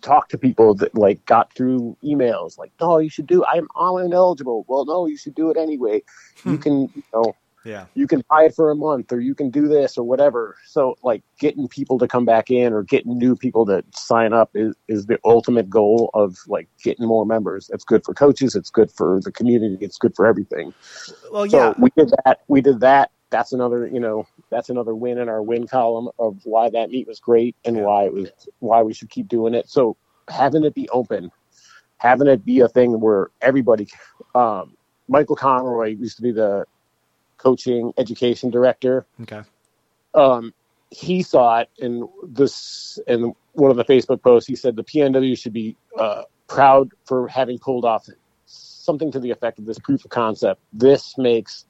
talked 0.00 0.32
to 0.32 0.38
people 0.38 0.74
that 0.76 0.96
like 0.96 1.24
got 1.26 1.52
through 1.52 1.96
emails 2.02 2.58
like, 2.58 2.72
"No, 2.80 2.98
you 2.98 3.10
should 3.10 3.28
do. 3.28 3.44
I'm 3.44 3.68
all 3.76 3.98
ineligible." 3.98 4.64
Well, 4.66 4.86
no, 4.86 5.06
you 5.06 5.16
should 5.16 5.36
do 5.36 5.50
it 5.50 5.56
anyway. 5.56 6.02
you 6.44 6.52
hmm. 6.52 6.56
can, 6.56 6.80
you 6.96 7.02
know, 7.12 7.36
yeah. 7.64 7.86
You 7.94 8.06
can 8.06 8.22
buy 8.30 8.44
it 8.44 8.54
for 8.54 8.70
a 8.70 8.74
month 8.74 9.12
or 9.12 9.20
you 9.20 9.34
can 9.34 9.50
do 9.50 9.68
this 9.68 9.98
or 9.98 10.04
whatever. 10.04 10.56
So 10.66 10.96
like 11.02 11.22
getting 11.38 11.68
people 11.68 11.98
to 11.98 12.08
come 12.08 12.24
back 12.24 12.50
in 12.50 12.72
or 12.72 12.82
getting 12.82 13.18
new 13.18 13.36
people 13.36 13.66
to 13.66 13.84
sign 13.94 14.32
up 14.32 14.50
is, 14.54 14.74
is 14.86 15.06
the 15.06 15.18
ultimate 15.24 15.68
goal 15.68 16.10
of 16.14 16.38
like 16.46 16.68
getting 16.82 17.06
more 17.06 17.26
members. 17.26 17.70
It's 17.72 17.84
good 17.84 18.04
for 18.04 18.14
coaches, 18.14 18.54
it's 18.54 18.70
good 18.70 18.90
for 18.90 19.20
the 19.20 19.32
community, 19.32 19.76
it's 19.80 19.98
good 19.98 20.14
for 20.14 20.26
everything. 20.26 20.72
Well 21.30 21.46
yeah. 21.46 21.74
So 21.74 21.74
we 21.78 21.90
did 21.96 22.12
that. 22.24 22.40
We 22.48 22.60
did 22.60 22.80
that. 22.80 23.10
That's 23.30 23.52
another, 23.52 23.86
you 23.86 24.00
know, 24.00 24.26
that's 24.50 24.70
another 24.70 24.94
win 24.94 25.18
in 25.18 25.28
our 25.28 25.42
win 25.42 25.66
column 25.66 26.08
of 26.18 26.40
why 26.44 26.70
that 26.70 26.90
meet 26.90 27.06
was 27.06 27.20
great 27.20 27.56
and 27.64 27.76
yeah. 27.76 27.82
why 27.82 28.04
it 28.04 28.12
was 28.12 28.30
why 28.60 28.82
we 28.82 28.94
should 28.94 29.10
keep 29.10 29.28
doing 29.28 29.54
it. 29.54 29.68
So 29.68 29.96
having 30.28 30.64
it 30.64 30.74
be 30.74 30.88
open, 30.90 31.30
having 31.98 32.28
it 32.28 32.44
be 32.44 32.60
a 32.60 32.68
thing 32.68 32.98
where 33.00 33.30
everybody 33.42 33.88
um, 34.34 34.74
Michael 35.08 35.36
Conroy 35.36 35.96
used 35.96 36.16
to 36.16 36.22
be 36.22 36.32
the 36.32 36.64
coaching 37.38 37.92
education 37.96 38.50
director. 38.50 39.06
Okay. 39.22 39.42
Um, 40.14 40.52
he 40.90 41.22
saw 41.22 41.60
it 41.60 41.70
in 41.78 42.08
this 42.22 42.98
in 43.06 43.34
one 43.52 43.70
of 43.70 43.76
the 43.76 43.84
Facebook 43.84 44.22
posts. 44.22 44.48
He 44.48 44.56
said 44.56 44.76
the 44.76 44.84
PNW 44.84 45.38
should 45.38 45.52
be 45.52 45.76
uh, 45.98 46.22
proud 46.46 46.90
for 47.04 47.28
having 47.28 47.58
pulled 47.58 47.84
off 47.84 48.08
something 48.46 49.12
to 49.12 49.20
the 49.20 49.30
effect 49.30 49.58
of 49.58 49.66
this 49.66 49.78
proof 49.78 50.04
of 50.04 50.10
concept. 50.10 50.60
This 50.72 51.16
makes 51.18 51.66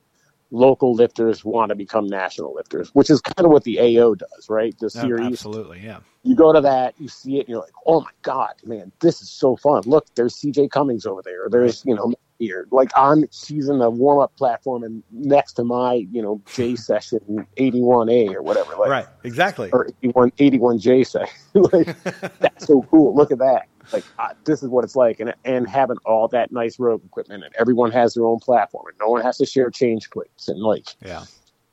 local 0.50 0.94
lifters 0.94 1.44
want 1.44 1.70
to 1.70 1.74
become 1.74 2.06
national 2.06 2.54
lifters, 2.54 2.90
which 2.94 3.10
is 3.10 3.20
kind 3.20 3.44
of 3.44 3.52
what 3.52 3.64
the 3.64 3.80
AO 3.80 4.14
does, 4.14 4.48
right? 4.48 4.74
The 4.78 4.88
series. 4.88 5.26
absolutely, 5.26 5.80
yeah. 5.80 6.00
You 6.22 6.34
go 6.34 6.52
to 6.52 6.60
that, 6.62 6.94
you 6.98 7.08
see 7.08 7.36
it, 7.36 7.40
and 7.40 7.48
you're 7.48 7.60
like, 7.60 7.72
oh 7.86 8.00
my 8.00 8.10
God, 8.22 8.54
man, 8.64 8.92
this 9.00 9.20
is 9.20 9.30
so 9.30 9.56
fun. 9.56 9.82
Look, 9.84 10.06
there's 10.14 10.36
CJ 10.36 10.70
Cummings 10.70 11.06
over 11.06 11.22
there. 11.22 11.48
There's, 11.50 11.84
you 11.84 11.94
know, 11.94 12.14
here. 12.38 12.66
Like 12.70 12.90
I'm 12.96 13.24
using 13.48 13.78
the 13.78 13.90
warm 13.90 14.20
up 14.20 14.34
platform 14.36 14.82
and 14.82 15.02
next 15.10 15.54
to 15.54 15.64
my, 15.64 15.94
you 15.94 16.22
know, 16.22 16.40
J 16.54 16.76
session 16.76 17.46
81A 17.56 18.34
or 18.34 18.42
whatever. 18.42 18.76
Like, 18.76 18.90
right, 18.90 19.06
exactly. 19.24 19.70
Or 19.72 19.88
81, 20.02 20.30
81J 20.32 21.06
session. 21.06 21.38
like, 21.54 22.02
that's 22.40 22.66
so 22.66 22.82
cool. 22.90 23.14
Look 23.14 23.32
at 23.32 23.38
that. 23.38 23.68
Like, 23.92 24.04
this 24.44 24.62
is 24.62 24.68
what 24.68 24.84
it's 24.84 24.96
like. 24.96 25.20
And, 25.20 25.34
and 25.44 25.68
having 25.68 25.96
all 26.04 26.28
that 26.28 26.52
nice 26.52 26.78
rogue 26.78 27.04
equipment 27.04 27.44
and 27.44 27.54
everyone 27.58 27.90
has 27.92 28.14
their 28.14 28.26
own 28.26 28.38
platform 28.38 28.86
and 28.88 28.96
no 29.00 29.08
one 29.08 29.22
has 29.22 29.38
to 29.38 29.46
share 29.46 29.70
change 29.70 30.10
plates. 30.10 30.48
And 30.48 30.60
like, 30.60 30.86
yeah, 31.04 31.24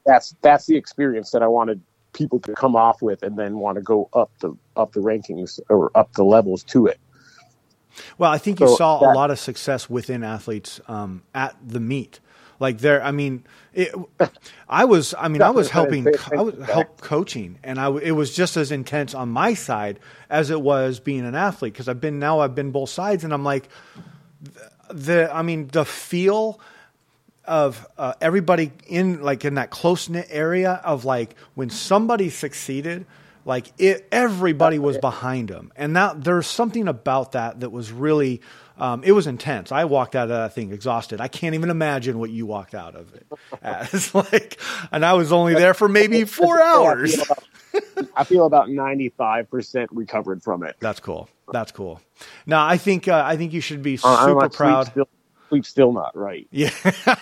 that's, 0.05 0.35
that's 0.41 0.65
the 0.65 0.77
experience 0.77 1.31
that 1.31 1.43
I 1.43 1.47
wanted 1.47 1.81
people 2.13 2.39
to 2.39 2.53
come 2.53 2.77
off 2.77 3.01
with 3.01 3.21
and 3.23 3.37
then 3.37 3.57
want 3.57 3.75
to 3.75 3.81
go 3.81 4.09
up 4.13 4.31
the, 4.39 4.55
up 4.77 4.93
the 4.93 5.01
rankings 5.01 5.59
or 5.69 5.91
up 5.95 6.13
the 6.13 6.23
levels 6.23 6.63
to 6.63 6.87
it. 6.87 6.99
Well, 8.17 8.31
I 8.31 8.37
think 8.37 8.59
you 8.59 8.67
so 8.67 8.75
saw 8.75 8.99
that, 8.99 9.11
a 9.11 9.13
lot 9.13 9.31
of 9.31 9.39
success 9.39 9.89
within 9.89 10.23
athletes 10.23 10.79
um, 10.87 11.23
at 11.33 11.55
the 11.65 11.79
meet. 11.79 12.19
Like 12.59 12.77
there, 12.77 13.03
I 13.03 13.11
mean, 13.11 13.43
it, 13.73 13.93
I 14.69 14.85
was, 14.85 15.13
I 15.17 15.27
mean, 15.27 15.41
I 15.41 15.49
was 15.49 15.69
helping, 15.69 16.07
I 16.31 16.41
was 16.41 16.55
help 16.65 17.01
coaching, 17.01 17.59
and 17.63 17.79
I 17.79 17.91
it 17.97 18.11
was 18.11 18.33
just 18.33 18.55
as 18.55 18.71
intense 18.71 19.13
on 19.13 19.29
my 19.29 19.53
side 19.53 19.99
as 20.29 20.49
it 20.49 20.61
was 20.61 21.01
being 21.01 21.25
an 21.25 21.35
athlete 21.35 21.73
because 21.73 21.89
I've 21.89 21.99
been 21.99 22.17
now 22.17 22.39
I've 22.39 22.55
been 22.55 22.71
both 22.71 22.89
sides, 22.89 23.25
and 23.25 23.33
I'm 23.33 23.43
like, 23.43 23.67
the, 24.89 25.29
I 25.33 25.41
mean, 25.41 25.67
the 25.67 25.83
feel 25.83 26.61
of 27.43 27.85
uh, 27.97 28.13
everybody 28.21 28.71
in 28.87 29.21
like 29.21 29.45
in 29.45 29.55
that 29.55 29.69
close 29.69 30.09
knit 30.09 30.27
area 30.29 30.81
of 30.83 31.05
like 31.05 31.35
when 31.55 31.69
somebody 31.69 32.29
succeeded 32.29 33.05
like 33.45 33.71
it, 33.77 34.07
everybody 34.11 34.79
was 34.79 34.97
behind 34.97 35.49
him, 35.49 35.71
and 35.75 35.95
that 35.95 36.23
there's 36.23 36.47
something 36.47 36.87
about 36.87 37.33
that 37.33 37.61
that 37.61 37.71
was 37.71 37.91
really. 37.91 38.41
Um, 38.77 39.05
it 39.05 39.13
was 39.13 39.25
intense. 39.25 39.71
I 39.71 39.85
walked 39.85 40.17
out 40.17 40.23
of 40.23 40.29
that 40.31 40.53
thing 40.53 40.73
exhausted. 40.73 41.21
I 41.21 41.29
can't 41.29 41.55
even 41.55 41.69
imagine 41.69 42.19
what 42.19 42.29
you 42.29 42.45
walked 42.45 42.75
out 42.75 42.93
of 42.93 43.15
it 43.15 43.25
as. 43.61 44.13
like, 44.13 44.59
and 44.91 45.05
I 45.05 45.13
was 45.13 45.31
only 45.31 45.53
there 45.53 45.73
for 45.73 45.87
maybe 45.87 46.25
four 46.25 46.61
hours. 46.61 47.17
I 48.17 48.25
feel 48.25 48.45
about 48.45 48.69
ninety 48.69 49.09
five 49.09 49.49
percent 49.49 49.89
recovered 49.93 50.43
from 50.43 50.63
it. 50.63 50.75
That's 50.81 50.99
cool. 50.99 51.29
That's 51.53 51.71
cool. 51.71 52.01
Now 52.45 52.67
I 52.67 52.77
think 52.77 53.07
uh, 53.07 53.23
I 53.25 53.37
think 53.37 53.53
you 53.53 53.61
should 53.61 53.81
be 53.81 53.97
uh, 54.03 54.25
super 54.25 54.49
proud. 54.49 54.87
Still, 54.87 55.07
sleep 55.49 55.65
still 55.65 55.93
not 55.93 56.15
right. 56.15 56.47
Yeah, 56.51 56.71
uh, 57.07 57.15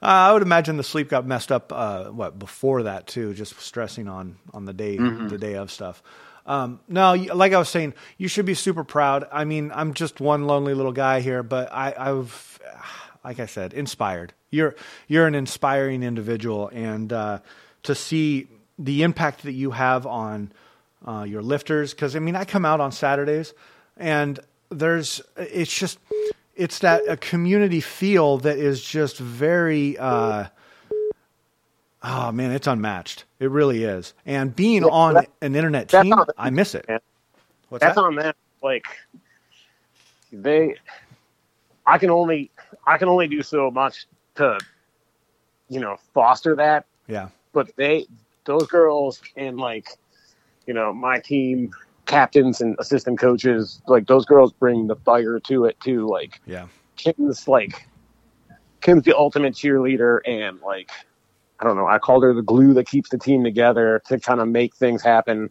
I 0.00 0.32
would 0.32 0.42
imagine 0.42 0.76
the 0.76 0.84
sleep 0.84 1.08
got 1.08 1.26
messed 1.26 1.52
up. 1.52 1.72
Uh, 1.72 2.06
what 2.06 2.38
before 2.38 2.84
that 2.84 3.06
too? 3.06 3.34
Just 3.34 3.60
stressing 3.60 4.08
on 4.08 4.36
on 4.52 4.64
the 4.64 4.72
day 4.72 4.96
mm-hmm. 4.96 5.28
the 5.28 5.38
day 5.38 5.54
of 5.54 5.70
stuff. 5.70 6.02
Um, 6.46 6.80
no, 6.88 7.14
like 7.14 7.52
I 7.52 7.58
was 7.58 7.68
saying, 7.68 7.94
you 8.18 8.28
should 8.28 8.46
be 8.46 8.54
super 8.54 8.84
proud. 8.84 9.26
I 9.30 9.44
mean, 9.44 9.70
I'm 9.74 9.94
just 9.94 10.20
one 10.20 10.46
lonely 10.46 10.74
little 10.74 10.92
guy 10.92 11.20
here, 11.20 11.42
but 11.42 11.72
I, 11.72 11.94
I've, 11.96 12.60
like 13.24 13.38
I 13.38 13.46
said, 13.46 13.72
inspired. 13.72 14.32
You're 14.50 14.74
you're 15.08 15.26
an 15.26 15.34
inspiring 15.34 16.02
individual, 16.02 16.68
and 16.68 17.12
uh, 17.12 17.38
to 17.84 17.94
see 17.94 18.48
the 18.78 19.02
impact 19.02 19.44
that 19.44 19.52
you 19.52 19.70
have 19.70 20.06
on 20.06 20.52
uh, 21.06 21.24
your 21.26 21.42
lifters, 21.42 21.94
because 21.94 22.16
I 22.16 22.18
mean, 22.18 22.36
I 22.36 22.44
come 22.44 22.64
out 22.64 22.80
on 22.80 22.92
Saturdays, 22.92 23.54
and 23.96 24.38
there's 24.70 25.22
it's 25.36 25.72
just 25.72 25.98
it's 26.62 26.78
that 26.78 27.02
a 27.08 27.16
community 27.16 27.80
feel 27.80 28.38
that 28.38 28.56
is 28.56 28.80
just 28.80 29.18
very 29.18 29.98
uh, 29.98 30.46
oh 32.04 32.30
man 32.30 32.52
it's 32.52 32.68
unmatched. 32.68 33.24
It 33.40 33.50
really 33.50 33.82
is. 33.82 34.14
And 34.24 34.54
being 34.54 34.84
on 34.84 35.14
that, 35.14 35.28
an 35.40 35.56
internet 35.56 35.88
team 35.88 36.14
i 36.38 36.50
miss 36.50 36.76
it. 36.76 36.86
What's 37.68 37.82
that's 37.82 37.96
that? 37.96 38.00
on 38.00 38.14
them 38.14 38.34
like 38.62 38.84
they 40.32 40.76
i 41.84 41.98
can 41.98 42.10
only 42.10 42.52
i 42.86 42.96
can 42.96 43.08
only 43.08 43.26
do 43.26 43.42
so 43.42 43.70
much 43.70 44.06
to 44.36 44.58
you 45.68 45.80
know 45.80 45.96
foster 46.14 46.54
that. 46.54 46.86
Yeah. 47.08 47.28
But 47.52 47.74
they 47.74 48.06
those 48.44 48.68
girls 48.68 49.20
and 49.36 49.58
like 49.58 49.88
you 50.66 50.74
know 50.74 50.92
my 50.92 51.18
team 51.18 51.72
captains 52.12 52.60
and 52.60 52.76
assistant 52.78 53.18
coaches, 53.18 53.80
like 53.86 54.06
those 54.06 54.26
girls 54.26 54.52
bring 54.52 54.86
the 54.86 54.96
fire 54.96 55.40
to 55.40 55.64
it 55.64 55.80
too. 55.80 56.06
Like, 56.06 56.40
yeah, 56.44 56.66
Kim's 56.96 57.48
like 57.48 57.88
Kim's 58.82 59.04
the 59.04 59.16
ultimate 59.16 59.54
cheerleader, 59.54 60.20
and 60.26 60.60
like 60.60 60.90
I 61.58 61.64
don't 61.64 61.76
know, 61.76 61.86
I 61.86 61.98
called 61.98 62.22
her 62.24 62.34
the 62.34 62.42
glue 62.42 62.74
that 62.74 62.86
keeps 62.86 63.08
the 63.08 63.16
team 63.16 63.44
together 63.44 64.02
to 64.08 64.20
kind 64.20 64.40
of 64.40 64.48
make 64.48 64.74
things 64.74 65.02
happen. 65.02 65.48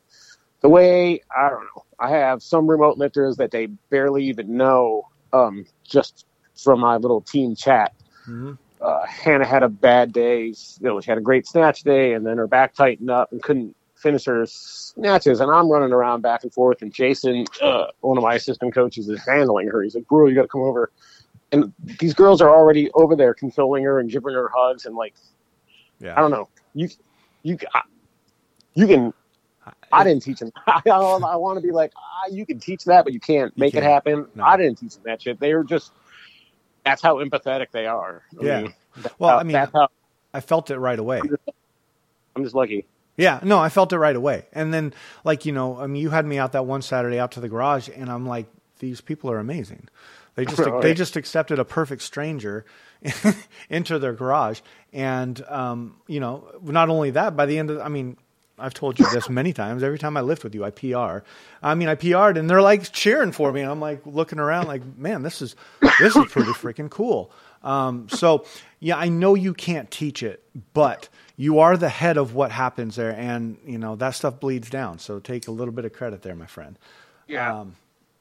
The 0.62 0.70
way 0.70 1.22
I 1.36 1.50
don't 1.50 1.64
know, 1.64 1.84
I 2.00 2.12
have 2.12 2.44
some 2.44 2.68
remote 2.68 3.00
lifters 3.00 3.38
that 3.38 3.50
they 3.50 3.66
barely 3.66 4.26
even 4.26 4.56
know, 4.56 5.10
um, 5.34 5.66
just 5.84 6.28
from 6.56 6.80
my 6.80 6.98
little 6.98 7.22
team 7.22 7.56
chat. 7.56 7.96
Mm-hmm. 8.28 8.54
Uh, 8.80 9.06
Hannah 9.08 9.48
had 9.48 9.64
a 9.64 9.70
bad 9.70 10.14
day. 10.14 10.46
You 10.46 10.56
know, 10.82 11.02
she 11.02 11.10
had 11.10 11.18
a 11.18 11.22
great 11.22 11.48
snatch 11.48 11.82
day, 11.82 12.14
and 12.14 12.24
then 12.24 12.38
her 12.38 12.48
back 12.48 12.76
tightened 12.76 13.10
up 13.10 13.32
and 13.32 13.42
couldn't 13.42 13.76
finish 14.02 14.26
her 14.26 14.46
snatches, 14.46 15.40
and 15.40 15.52
I'm 15.52 15.70
running 15.70 15.92
around 15.92 16.22
back 16.22 16.44
and 16.44 16.54
forth. 16.54 16.82
And 16.82 16.92
Jason, 16.92 17.46
uh, 17.62 17.88
one 18.02 18.18
of 18.18 18.24
my 18.24 18.36
assistant 18.36 18.74
coaches, 18.74 19.08
is 19.10 19.24
handling 19.26 19.68
her. 19.68 19.82
He's 19.84 19.96
like, 19.96 20.08
"Bro, 20.08 20.28
you 20.28 20.36
got 20.36 20.44
to 20.44 20.48
come 20.48 20.62
over." 20.62 20.92
And 21.52 21.74
these 22.00 22.14
girls 22.14 22.42
are 22.42 22.50
already 22.50 22.90
over 22.94 23.16
there 23.16 23.34
consoling 23.34 23.84
her 23.84 24.00
and 24.00 24.10
giving 24.10 24.34
her 24.34 24.50
hugs 24.56 24.86
and 24.86 24.96
like, 24.96 25.14
yeah. 26.00 26.18
I 26.18 26.22
don't 26.22 26.32
know, 26.32 26.48
you, 26.74 26.90
you, 27.44 27.58
I, 27.74 27.82
you 28.74 28.88
can. 28.88 29.14
I 29.92 30.04
didn't 30.04 30.24
teach 30.24 30.40
them. 30.40 30.52
I, 30.68 30.82
I 30.86 31.36
want 31.36 31.58
to 31.58 31.62
be 31.62 31.72
like, 31.72 31.92
ah, 31.96 32.30
you 32.32 32.46
can 32.46 32.60
teach 32.60 32.86
that, 32.86 33.04
but 33.04 33.14
you 33.14 33.20
can't 33.20 33.56
make 33.58 33.74
can't. 33.74 33.86
it 33.86 33.88
happen. 33.88 34.28
No. 34.34 34.44
I 34.44 34.58
didn't 34.58 34.80
teach 34.80 34.96
them 34.96 35.04
that 35.06 35.22
shit. 35.22 35.40
They 35.40 35.52
are 35.52 35.64
just. 35.64 35.92
That's 36.84 37.02
how 37.02 37.18
empathetic 37.18 37.68
they 37.72 37.86
are. 37.86 38.24
I 38.42 38.44
yeah. 38.44 38.62
Mean, 38.62 38.74
well, 39.20 39.30
how, 39.32 39.38
I 39.38 39.44
mean, 39.44 39.56
how, 39.56 39.90
I 40.34 40.40
felt 40.40 40.72
it 40.72 40.80
right 40.80 40.98
away. 40.98 41.22
I'm 42.36 42.44
just 42.44 42.56
lucky. 42.56 42.88
Yeah, 43.18 43.40
no, 43.44 43.60
I 43.60 43.70
felt 43.70 43.94
it 43.94 43.98
right 43.98 44.16
away. 44.16 44.46
And 44.54 44.74
then, 44.74 44.94
like, 45.24 45.46
you 45.46 45.52
know, 45.52 45.78
I 45.78 45.88
mean, 45.88 46.02
you 46.02 46.10
had 46.10 46.26
me 46.26 46.38
out 46.38 46.54
that 46.54 46.66
one 46.66 46.82
Saturday 46.82 47.20
out 47.20 47.34
to 47.34 47.40
the 47.40 47.50
garage, 47.50 47.90
and 47.96 48.10
I'm 48.10 48.26
like, 48.26 48.48
these 48.80 49.02
people 49.02 49.30
are 49.32 49.40
amazing. 49.40 49.88
They 50.36 50.46
just 50.46 50.62
they 50.82 50.94
just 50.94 51.18
accepted 51.18 51.60
a 51.60 51.66
perfect 51.66 52.02
stranger 52.02 52.66
into 53.70 54.00
their 54.00 54.14
garage, 54.14 54.62
and 54.94 55.44
um, 55.50 55.98
you 56.08 56.20
know, 56.20 56.48
not 56.64 56.90
only 56.90 57.12
that, 57.12 57.36
by 57.36 57.46
the 57.46 57.58
end 57.58 57.70
of, 57.70 57.80
I 57.80 57.90
mean, 57.90 58.16
I've 58.58 58.74
told 58.74 58.98
you 58.98 59.06
this 59.12 59.30
many 59.30 59.52
times. 59.52 59.84
Every 59.84 60.00
time 60.00 60.16
I 60.16 60.22
lift 60.22 60.44
with 60.44 60.56
you, 60.56 60.64
I 60.64 60.70
PR. 60.70 61.26
I 61.62 61.76
mean, 61.76 61.90
I 61.90 61.96
PR'd, 61.96 62.38
and 62.38 62.50
they're 62.50 62.62
like 62.62 62.92
cheering 62.92 63.34
for 63.34 63.52
me, 63.52 63.62
and 63.62 63.70
I'm 63.70 63.82
like 63.82 64.06
looking 64.06 64.40
around, 64.40 64.68
like, 64.68 64.84
man, 64.98 65.22
this 65.22 65.42
is 65.42 65.56
this 66.00 66.16
is 66.16 66.26
pretty 66.32 66.52
freaking 66.52 66.90
cool. 66.90 67.32
Um, 67.64 68.08
so, 68.10 68.46
yeah, 68.80 68.98
I 68.98 69.10
know 69.10 69.36
you 69.36 69.54
can't 69.54 69.92
teach 69.92 70.24
it, 70.24 70.44
but 70.74 71.10
you 71.42 71.58
are 71.58 71.76
the 71.76 71.90
head 71.90 72.18
of 72.18 72.36
what 72.36 72.52
happens 72.52 72.98
there, 72.98 73.16
and 73.18 73.58
you 73.66 73.80
know 73.80 73.96
that 73.96 74.12
stuff 74.12 74.40
bleeds 74.40 74.70
down. 74.70 75.00
So 75.00 75.18
take 75.18 75.48
a 75.48 75.52
little 75.52 75.74
bit 75.74 75.86
of 75.86 75.92
credit 75.92 76.22
there, 76.22 76.36
my 76.36 76.46
friend. 76.46 76.78
Yeah, 77.28 77.62
um, 77.62 77.76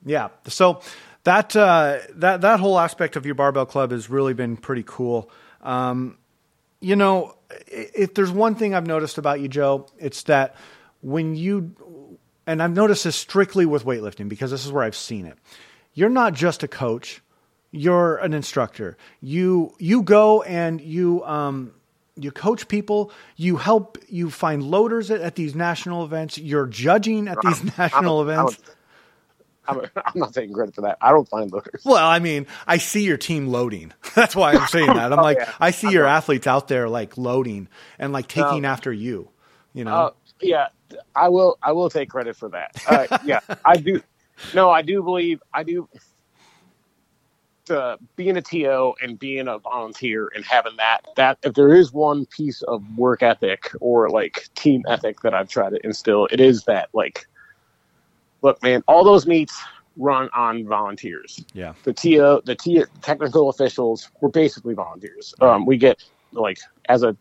yeah. 0.06 0.28
So 0.46 0.80
that 1.24 1.54
uh, 1.54 1.98
that 2.14 2.40
that 2.40 2.60
whole 2.60 2.78
aspect 2.78 3.16
of 3.16 3.26
your 3.26 3.34
barbell 3.34 3.66
club 3.66 3.90
has 3.90 4.08
really 4.08 4.32
been 4.32 4.56
pretty 4.56 4.84
cool. 4.86 5.30
Um, 5.60 6.16
you 6.80 6.96
know, 6.96 7.36
if 7.66 8.14
there's 8.14 8.30
one 8.30 8.54
thing 8.54 8.74
I've 8.74 8.86
noticed 8.86 9.18
about 9.18 9.40
you, 9.40 9.48
Joe, 9.48 9.86
it's 9.98 10.22
that 10.22 10.56
when 11.02 11.34
you 11.34 11.74
and 12.46 12.62
I've 12.62 12.74
noticed 12.74 13.04
this 13.04 13.16
strictly 13.16 13.66
with 13.66 13.84
weightlifting 13.84 14.30
because 14.30 14.50
this 14.50 14.64
is 14.64 14.72
where 14.72 14.82
I've 14.82 14.96
seen 14.96 15.26
it. 15.26 15.36
You're 15.92 16.08
not 16.08 16.32
just 16.32 16.62
a 16.62 16.68
coach; 16.68 17.20
you're 17.70 18.16
an 18.16 18.32
instructor. 18.32 18.96
You 19.20 19.74
you 19.78 20.00
go 20.04 20.40
and 20.40 20.80
you 20.80 21.22
um, 21.26 21.74
you 22.20 22.30
coach 22.30 22.68
people, 22.68 23.12
you 23.36 23.56
help 23.56 23.98
you 24.08 24.30
find 24.30 24.62
loaders 24.62 25.10
at, 25.10 25.20
at 25.20 25.34
these 25.36 25.54
national 25.54 26.04
events, 26.04 26.38
you're 26.38 26.66
judging 26.66 27.28
at 27.28 27.38
these 27.42 27.60
I'm, 27.60 27.72
national 27.78 28.20
I'm, 28.20 28.28
events. 28.28 28.58
I'm, 29.66 29.80
I'm, 29.96 30.12
not 30.14 30.34
taking 30.34 30.52
credit 30.52 30.74
for 30.74 30.82
that. 30.82 30.98
I 31.00 31.10
don't 31.10 31.28
find 31.28 31.50
loaders. 31.50 31.82
Well, 31.84 32.04
I 32.04 32.18
mean, 32.18 32.46
I 32.66 32.78
see 32.78 33.04
your 33.04 33.16
team 33.16 33.48
loading. 33.48 33.92
That's 34.14 34.34
why 34.34 34.52
I'm 34.52 34.66
saying 34.68 34.86
that. 34.86 35.12
I'm 35.12 35.18
oh, 35.18 35.22
like, 35.22 35.38
yeah. 35.38 35.52
I 35.60 35.70
see 35.70 35.90
your 35.90 36.06
athletes 36.06 36.46
out 36.46 36.68
there 36.68 36.88
like 36.88 37.16
loading 37.16 37.68
and 37.98 38.12
like 38.12 38.28
taking 38.28 38.64
after 38.64 38.92
you. 38.92 39.28
You 39.72 39.84
know? 39.84 39.94
Uh, 39.94 40.10
yeah, 40.40 40.68
I 41.14 41.28
will. 41.28 41.58
I 41.62 41.72
will 41.72 41.90
take 41.90 42.10
credit 42.10 42.36
for 42.36 42.48
that. 42.48 42.82
Uh, 42.88 43.18
yeah, 43.24 43.40
I 43.64 43.76
do. 43.76 44.02
No, 44.54 44.70
I 44.70 44.82
do 44.82 45.02
believe. 45.02 45.42
I 45.52 45.62
do 45.62 45.88
uh, 47.70 47.96
being 48.16 48.36
a 48.36 48.42
TO 48.42 48.94
and 49.02 49.18
being 49.18 49.48
a 49.48 49.58
volunteer 49.58 50.30
and 50.34 50.44
having 50.44 50.76
that 50.76 51.00
that 51.16 51.38
if 51.42 51.54
there 51.54 51.74
is 51.74 51.92
one 51.92 52.26
piece 52.26 52.62
of 52.62 52.82
work 52.96 53.22
ethic 53.22 53.70
or 53.80 54.08
like 54.10 54.48
team 54.54 54.84
ethic 54.88 55.20
that 55.20 55.34
I've 55.34 55.48
tried 55.48 55.70
to 55.70 55.84
instill, 55.84 56.28
it 56.30 56.40
is 56.40 56.64
that 56.64 56.88
like 56.92 57.26
look, 58.42 58.62
man, 58.62 58.82
all 58.86 59.04
those 59.04 59.26
meets 59.26 59.60
run 59.96 60.28
on 60.34 60.66
volunteers. 60.66 61.44
Yeah. 61.52 61.74
The 61.84 61.92
TO 61.92 62.42
the 62.44 62.54
T 62.54 62.84
technical 63.02 63.48
officials 63.48 64.10
were 64.20 64.30
basically 64.30 64.74
volunteers. 64.74 65.34
Um, 65.40 65.66
we 65.66 65.76
get 65.76 66.02
like 66.32 66.58
as 66.88 67.02
a 67.02 67.16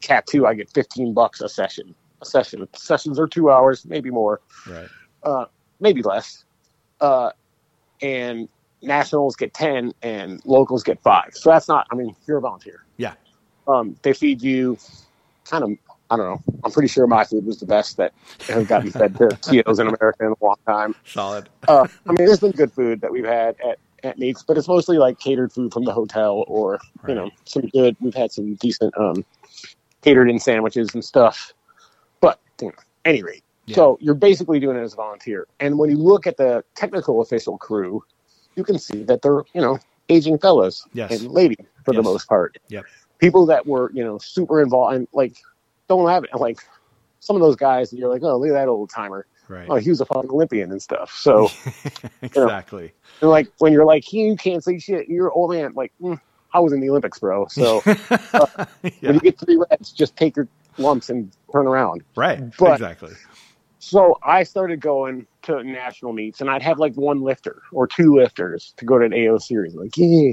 cat 0.00 0.26
two, 0.26 0.46
I 0.46 0.54
get 0.54 0.70
15 0.70 1.14
bucks 1.14 1.40
a 1.40 1.48
session. 1.48 1.94
A 2.20 2.24
session. 2.24 2.66
Sessions 2.74 3.18
are 3.18 3.26
two 3.26 3.50
hours, 3.50 3.84
maybe 3.84 4.10
more. 4.10 4.40
Right. 4.68 4.88
Uh, 5.22 5.46
maybe 5.80 6.02
less. 6.02 6.44
Uh, 7.00 7.30
and 8.00 8.48
nationals 8.84 9.36
get 9.36 9.54
10 9.54 9.92
and 10.02 10.40
locals 10.44 10.82
get 10.82 11.00
five. 11.02 11.30
So 11.34 11.50
that's 11.50 11.68
not, 11.68 11.86
I 11.90 11.94
mean, 11.94 12.14
you're 12.26 12.38
a 12.38 12.40
volunteer. 12.40 12.84
Yeah. 12.96 13.14
Um, 13.66 13.96
they 14.02 14.12
feed 14.12 14.42
you 14.42 14.78
kind 15.44 15.64
of, 15.64 15.70
I 16.10 16.16
don't 16.16 16.26
know. 16.26 16.54
I'm 16.62 16.70
pretty 16.70 16.88
sure 16.88 17.06
my 17.06 17.24
food 17.24 17.46
was 17.46 17.58
the 17.58 17.66
best 17.66 17.96
that 17.96 18.12
has 18.48 18.66
gotten 18.66 18.90
fed 18.90 19.16
to 19.16 19.24
ketos 19.28 19.80
in 19.80 19.88
America 19.88 20.26
in 20.26 20.34
a 20.40 20.44
long 20.44 20.56
time. 20.66 20.94
Solid. 21.04 21.48
uh, 21.66 21.86
I 22.06 22.12
mean, 22.12 22.26
there's 22.26 22.40
been 22.40 22.52
good 22.52 22.72
food 22.72 23.00
that 23.00 23.10
we've 23.10 23.24
had 23.24 23.56
at, 23.66 23.78
at 24.02 24.18
meets, 24.18 24.42
but 24.42 24.58
it's 24.58 24.68
mostly 24.68 24.98
like 24.98 25.18
catered 25.18 25.52
food 25.52 25.72
from 25.72 25.84
the 25.84 25.92
hotel 25.92 26.44
or, 26.46 26.78
right. 27.02 27.08
you 27.08 27.14
know, 27.14 27.30
some 27.46 27.66
good, 27.68 27.96
we've 28.00 28.14
had 28.14 28.32
some 28.32 28.54
decent 28.56 28.96
um, 28.98 29.24
catered 30.02 30.28
in 30.28 30.38
sandwiches 30.38 30.94
and 30.94 31.04
stuff. 31.04 31.54
But, 32.20 32.38
you 32.60 32.68
know, 32.68 32.74
any 33.04 33.22
rate, 33.22 33.42
yeah. 33.66 33.76
so 33.76 33.98
you're 34.00 34.14
basically 34.14 34.60
doing 34.60 34.76
it 34.76 34.82
as 34.82 34.92
a 34.92 34.96
volunteer. 34.96 35.46
And 35.58 35.78
when 35.78 35.90
you 35.90 35.96
look 35.96 36.26
at 36.26 36.36
the 36.36 36.64
technical 36.74 37.22
official 37.22 37.56
crew, 37.56 38.04
you 38.56 38.64
can 38.64 38.78
see 38.78 39.02
that 39.04 39.22
they're 39.22 39.42
you 39.52 39.60
know 39.60 39.78
aging 40.08 40.38
fellows 40.38 40.86
yes. 40.92 41.10
and 41.10 41.30
ladies 41.30 41.64
for 41.84 41.94
yes. 41.94 41.98
the 41.98 42.02
most 42.02 42.28
part. 42.28 42.58
Yep. 42.68 42.84
People 43.18 43.46
that 43.46 43.66
were 43.66 43.90
you 43.92 44.04
know 44.04 44.18
super 44.18 44.60
involved 44.62 44.96
and 44.96 45.08
like 45.12 45.36
don't 45.88 46.08
have 46.08 46.24
it 46.24 46.30
like 46.34 46.60
some 47.20 47.36
of 47.36 47.42
those 47.42 47.56
guys 47.56 47.90
and 47.92 47.98
you're 47.98 48.10
like 48.10 48.22
oh 48.22 48.36
look 48.36 48.48
at 48.48 48.54
that 48.54 48.68
old 48.68 48.90
timer. 48.90 49.26
Right. 49.48 49.66
Oh, 49.68 49.76
he 49.76 49.90
was 49.90 50.00
a 50.00 50.06
fucking 50.06 50.30
Olympian 50.30 50.70
and 50.70 50.80
stuff. 50.80 51.12
So 51.12 51.50
exactly. 52.22 52.92
You 53.22 53.28
know, 53.28 53.30
like 53.30 53.46
when 53.58 53.72
you're 53.72 53.84
like, 53.84 54.12
you 54.12 54.34
can't 54.34 54.62
say 54.64 54.80
shit. 54.80 55.08
You're 55.08 55.30
old 55.30 55.52
man. 55.52 55.72
Like 55.74 55.92
mm, 56.02 56.20
I 56.52 56.58
was 56.58 56.72
in 56.72 56.80
the 56.80 56.90
Olympics, 56.90 57.20
bro. 57.20 57.46
So 57.50 57.80
uh, 57.86 58.66
yeah. 58.82 58.90
when 59.00 59.14
you 59.14 59.20
get 59.20 59.38
three 59.38 59.56
reps, 59.56 59.92
just 59.92 60.16
take 60.16 60.36
your 60.36 60.48
lumps 60.78 61.10
and 61.10 61.30
turn 61.52 61.66
around. 61.66 62.02
Right. 62.16 62.42
But, 62.58 62.72
exactly. 62.72 63.12
So 63.84 64.18
I 64.22 64.44
started 64.44 64.80
going 64.80 65.26
to 65.42 65.62
national 65.62 66.14
meets, 66.14 66.40
and 66.40 66.48
I'd 66.48 66.62
have 66.62 66.78
like 66.78 66.94
one 66.94 67.20
lifter 67.20 67.60
or 67.70 67.86
two 67.86 68.16
lifters 68.16 68.72
to 68.78 68.86
go 68.86 68.98
to 68.98 69.04
an 69.04 69.12
AO 69.12 69.36
series. 69.36 69.74
Like, 69.74 69.94
yeah, 69.98 70.32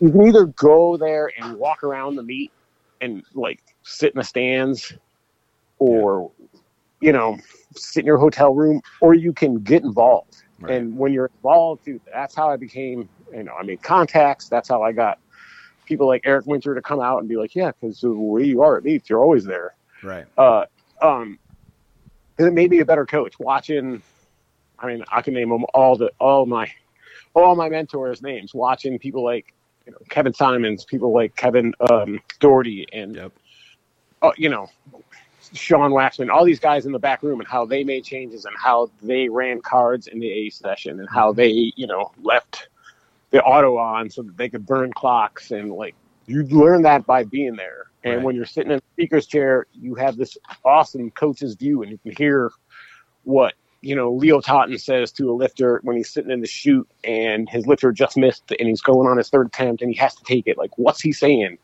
you 0.00 0.10
can 0.10 0.26
either 0.28 0.44
go 0.44 0.98
there 0.98 1.32
and 1.38 1.56
walk 1.56 1.82
around 1.82 2.16
the 2.16 2.22
meet 2.22 2.52
and 3.00 3.22
like 3.32 3.62
sit 3.84 4.12
in 4.12 4.18
the 4.18 4.24
stands, 4.24 4.92
or 5.78 6.30
you 7.00 7.10
know, 7.10 7.38
sit 7.74 8.00
in 8.00 8.06
your 8.06 8.18
hotel 8.18 8.54
room, 8.54 8.82
or 9.00 9.14
you 9.14 9.32
can 9.32 9.60
get 9.60 9.82
involved. 9.82 10.42
Right. 10.60 10.74
And 10.74 10.98
when 10.98 11.14
you're 11.14 11.30
involved, 11.38 11.86
dude, 11.86 12.02
that's 12.12 12.34
how 12.34 12.50
I 12.50 12.56
became. 12.58 13.08
You 13.32 13.44
know, 13.44 13.54
I 13.58 13.62
made 13.62 13.82
contacts. 13.82 14.50
That's 14.50 14.68
how 14.68 14.82
I 14.82 14.92
got 14.92 15.18
people 15.86 16.06
like 16.06 16.20
Eric 16.26 16.44
Winter 16.44 16.74
to 16.74 16.82
come 16.82 17.00
out 17.00 17.20
and 17.20 17.30
be 17.30 17.36
like, 17.36 17.54
yeah, 17.54 17.72
because 17.80 18.02
way 18.02 18.44
you 18.44 18.60
are 18.60 18.76
at 18.76 18.84
meets, 18.84 19.08
you're 19.08 19.22
always 19.22 19.46
there. 19.46 19.74
Right. 20.02 20.26
Uh, 20.36 20.66
um, 21.00 21.38
it 22.38 22.52
made 22.52 22.70
me 22.70 22.80
a 22.80 22.84
better 22.84 23.06
coach 23.06 23.38
watching. 23.38 24.02
I 24.78 24.86
mean, 24.86 25.04
I 25.10 25.22
can 25.22 25.34
name 25.34 25.50
them 25.50 25.64
all 25.72 25.96
the 25.96 26.10
all 26.20 26.46
my 26.46 26.70
all 27.34 27.54
my 27.56 27.68
mentors' 27.68 28.22
names. 28.22 28.54
Watching 28.54 28.98
people 28.98 29.24
like 29.24 29.54
you 29.86 29.92
know 29.92 29.98
Kevin 30.10 30.34
Simons, 30.34 30.84
people 30.84 31.12
like 31.12 31.36
Kevin 31.36 31.74
um, 31.90 32.20
Doherty, 32.40 32.86
and 32.92 33.16
yep. 33.16 33.32
uh, 34.22 34.32
you 34.36 34.48
know 34.48 34.68
Sean 35.52 35.92
Waxman, 35.92 36.28
all 36.28 36.44
these 36.44 36.60
guys 36.60 36.86
in 36.86 36.92
the 36.92 36.98
back 36.98 37.22
room, 37.22 37.40
and 37.40 37.48
how 37.48 37.64
they 37.64 37.84
made 37.84 38.04
changes, 38.04 38.44
and 38.44 38.54
how 38.58 38.90
they 39.02 39.28
ran 39.28 39.60
cards 39.60 40.06
in 40.06 40.18
the 40.18 40.30
A 40.30 40.50
session, 40.50 41.00
and 41.00 41.08
how 41.08 41.32
they 41.32 41.72
you 41.76 41.86
know 41.86 42.12
left 42.22 42.68
the 43.30 43.42
auto 43.42 43.76
on 43.76 44.10
so 44.10 44.22
that 44.22 44.36
they 44.36 44.48
could 44.48 44.66
burn 44.66 44.92
clocks, 44.92 45.50
and 45.50 45.72
like 45.72 45.94
you 46.26 46.42
learn 46.44 46.82
that 46.82 47.06
by 47.06 47.24
being 47.24 47.56
there. 47.56 47.86
And 48.06 48.18
right. 48.18 48.24
when 48.24 48.36
you're 48.36 48.46
sitting 48.46 48.70
in 48.70 48.76
the 48.76 48.84
speaker's 48.92 49.26
chair, 49.26 49.66
you 49.72 49.96
have 49.96 50.16
this 50.16 50.38
awesome 50.64 51.10
coach's 51.10 51.56
view, 51.56 51.82
and 51.82 51.90
you 51.90 51.98
can 51.98 52.12
hear 52.16 52.52
what 53.24 53.54
you 53.80 53.96
know 53.96 54.12
Leo 54.12 54.40
Totten 54.40 54.78
says 54.78 55.10
to 55.12 55.28
a 55.28 55.34
lifter 55.34 55.80
when 55.82 55.96
he's 55.96 56.08
sitting 56.08 56.30
in 56.30 56.40
the 56.40 56.46
chute 56.46 56.88
and 57.02 57.48
his 57.48 57.66
lifter 57.66 57.90
just 57.90 58.16
missed 58.16 58.52
and 58.60 58.68
he's 58.68 58.80
going 58.80 59.08
on 59.08 59.16
his 59.16 59.28
third 59.28 59.48
attempt 59.48 59.82
and 59.82 59.90
he 59.90 59.96
has 59.96 60.14
to 60.14 60.22
take 60.22 60.46
it. 60.46 60.56
Like, 60.56 60.70
what's 60.78 61.00
he 61.00 61.10
saying? 61.10 61.58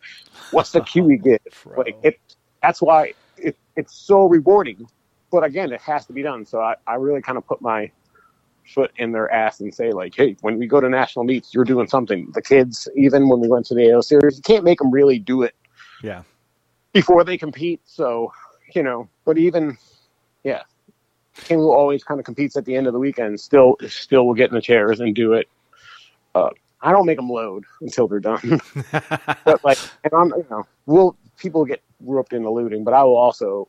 What's 0.51 0.73
the 0.73 0.81
cue 0.81 1.07
he 1.07 1.17
gives? 1.17 1.45
like, 1.77 1.97
it. 2.03 2.19
That's 2.61 2.83
why 2.83 3.15
it, 3.37 3.57
it's 3.77 3.95
so 3.95 4.27
rewarding. 4.27 4.89
But 5.31 5.45
again, 5.45 5.73
it 5.73 5.81
has 5.81 6.07
to 6.07 6.13
be 6.13 6.23
done. 6.23 6.45
So 6.45 6.59
I, 6.59 6.75
I 6.89 6.97
really 6.97 7.23
kind 7.23 7.39
of 7.39 7.47
put 7.47 7.63
my 7.63 7.89
foot 8.75 8.91
in 8.97 9.13
their 9.13 9.31
ass 9.33 9.61
and 9.61 9.73
say 9.73 9.93
like, 9.93 10.17
hey, 10.17 10.37
when 10.41 10.59
we 10.59 10.67
go 10.67 10.81
to 10.81 10.89
national 10.89 11.25
meets, 11.25 11.55
you're 11.55 11.65
doing 11.65 11.87
something. 11.87 12.33
The 12.35 12.43
kids, 12.43 12.89
even 12.97 13.29
when 13.29 13.39
we 13.39 13.47
went 13.47 13.67
to 13.67 13.75
the 13.75 13.93
AO 13.93 14.01
series, 14.01 14.39
you 14.39 14.43
can't 14.43 14.65
make 14.65 14.81
them 14.81 14.91
really 14.91 15.21
do 15.21 15.43
it. 15.43 15.55
Yeah 16.03 16.23
before 16.93 17.25
they 17.25 17.39
compete. 17.39 17.81
So, 17.85 18.33
you 18.75 18.83
know, 18.83 19.09
but 19.25 19.39
even, 19.39 19.79
yeah, 20.45 20.63
King 21.35 21.59
will 21.59 21.73
always 21.73 22.05
kind 22.05 22.21
of 22.21 22.27
competes 22.27 22.57
at 22.57 22.65
the 22.65 22.77
end 22.77 22.87
of 22.87 22.93
the 22.93 22.99
weekend. 22.99 23.41
Still, 23.41 23.77
still 23.89 24.27
will 24.27 24.35
get 24.35 24.51
in 24.51 24.55
the 24.55 24.61
chairs 24.61 25.01
and 25.01 25.15
do 25.15 25.33
it. 25.33 25.49
Uh, 26.35 26.51
I 26.81 26.91
don't 26.91 27.07
make 27.07 27.17
them 27.17 27.29
load 27.29 27.65
until 27.81 28.09
they're 28.09 28.21
done. 28.21 28.61
but 29.45 29.65
like, 29.65 29.79
and 30.05 30.13
I'm, 30.13 30.29
you 30.29 30.47
know, 30.51 30.67
we'll 30.87 31.17
people 31.39 31.65
get 31.65 31.83
roped 32.01 32.33
into 32.33 32.51
looting, 32.51 32.85
but 32.85 32.95
I 32.95 33.03
will 33.05 33.17
also 33.17 33.69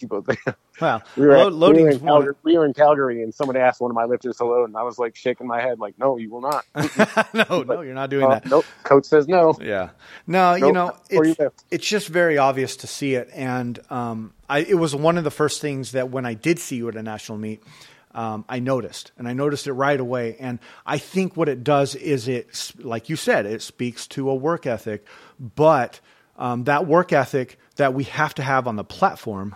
people. 0.00 0.26
Well, 0.80 1.02
we 1.14 1.26
were, 1.26 1.36
at, 1.36 1.52
we, 1.52 1.82
were 1.82 1.90
in 1.90 2.00
Calgary, 2.00 2.34
we 2.42 2.56
were 2.56 2.64
in 2.64 2.72
Calgary, 2.72 3.22
and 3.22 3.34
someone 3.34 3.54
asked 3.54 3.82
one 3.82 3.90
of 3.90 3.94
my 3.94 4.04
lifters 4.04 4.38
to 4.38 4.46
load, 4.46 4.64
and 4.64 4.76
I 4.78 4.82
was 4.82 4.98
like 4.98 5.14
shaking 5.14 5.46
my 5.46 5.60
head, 5.60 5.78
like, 5.78 5.98
"No, 5.98 6.16
you 6.16 6.30
will 6.30 6.40
not." 6.40 6.64
no, 6.74 7.44
but, 7.64 7.66
no, 7.66 7.80
you're 7.82 7.92
not 7.92 8.08
doing 8.08 8.24
uh, 8.24 8.30
that. 8.30 8.46
Nope. 8.46 8.64
Coach 8.82 9.04
says 9.04 9.28
no. 9.28 9.54
Yeah. 9.60 9.90
No, 10.26 10.56
nope. 10.56 10.66
you 10.66 10.72
know, 10.72 10.96
it's, 11.10 11.38
you 11.38 11.52
it's 11.70 11.86
just 11.86 12.08
very 12.08 12.38
obvious 12.38 12.76
to 12.76 12.86
see 12.86 13.14
it, 13.14 13.28
and 13.34 13.78
um, 13.90 14.32
I, 14.48 14.60
it 14.60 14.76
was 14.76 14.96
one 14.96 15.18
of 15.18 15.24
the 15.24 15.30
first 15.30 15.60
things 15.60 15.92
that 15.92 16.10
when 16.10 16.24
I 16.24 16.32
did 16.32 16.58
see 16.58 16.76
you 16.76 16.88
at 16.88 16.96
a 16.96 17.02
national 17.02 17.38
meet. 17.38 17.62
Um, 18.12 18.44
I 18.48 18.58
noticed, 18.58 19.12
and 19.18 19.28
I 19.28 19.34
noticed 19.34 19.68
it 19.68 19.72
right 19.72 20.00
away. 20.00 20.36
And 20.40 20.58
I 20.84 20.98
think 20.98 21.36
what 21.36 21.48
it 21.48 21.62
does 21.62 21.94
is 21.94 22.26
it, 22.26 22.72
like 22.80 23.08
you 23.08 23.14
said, 23.14 23.46
it 23.46 23.62
speaks 23.62 24.08
to 24.08 24.30
a 24.30 24.34
work 24.34 24.66
ethic, 24.66 25.06
but 25.38 26.00
um, 26.36 26.64
that 26.64 26.88
work 26.88 27.12
ethic 27.12 27.56
that 27.76 27.94
we 27.94 28.04
have 28.04 28.34
to 28.34 28.42
have 28.42 28.66
on 28.66 28.74
the 28.74 28.82
platform 28.82 29.54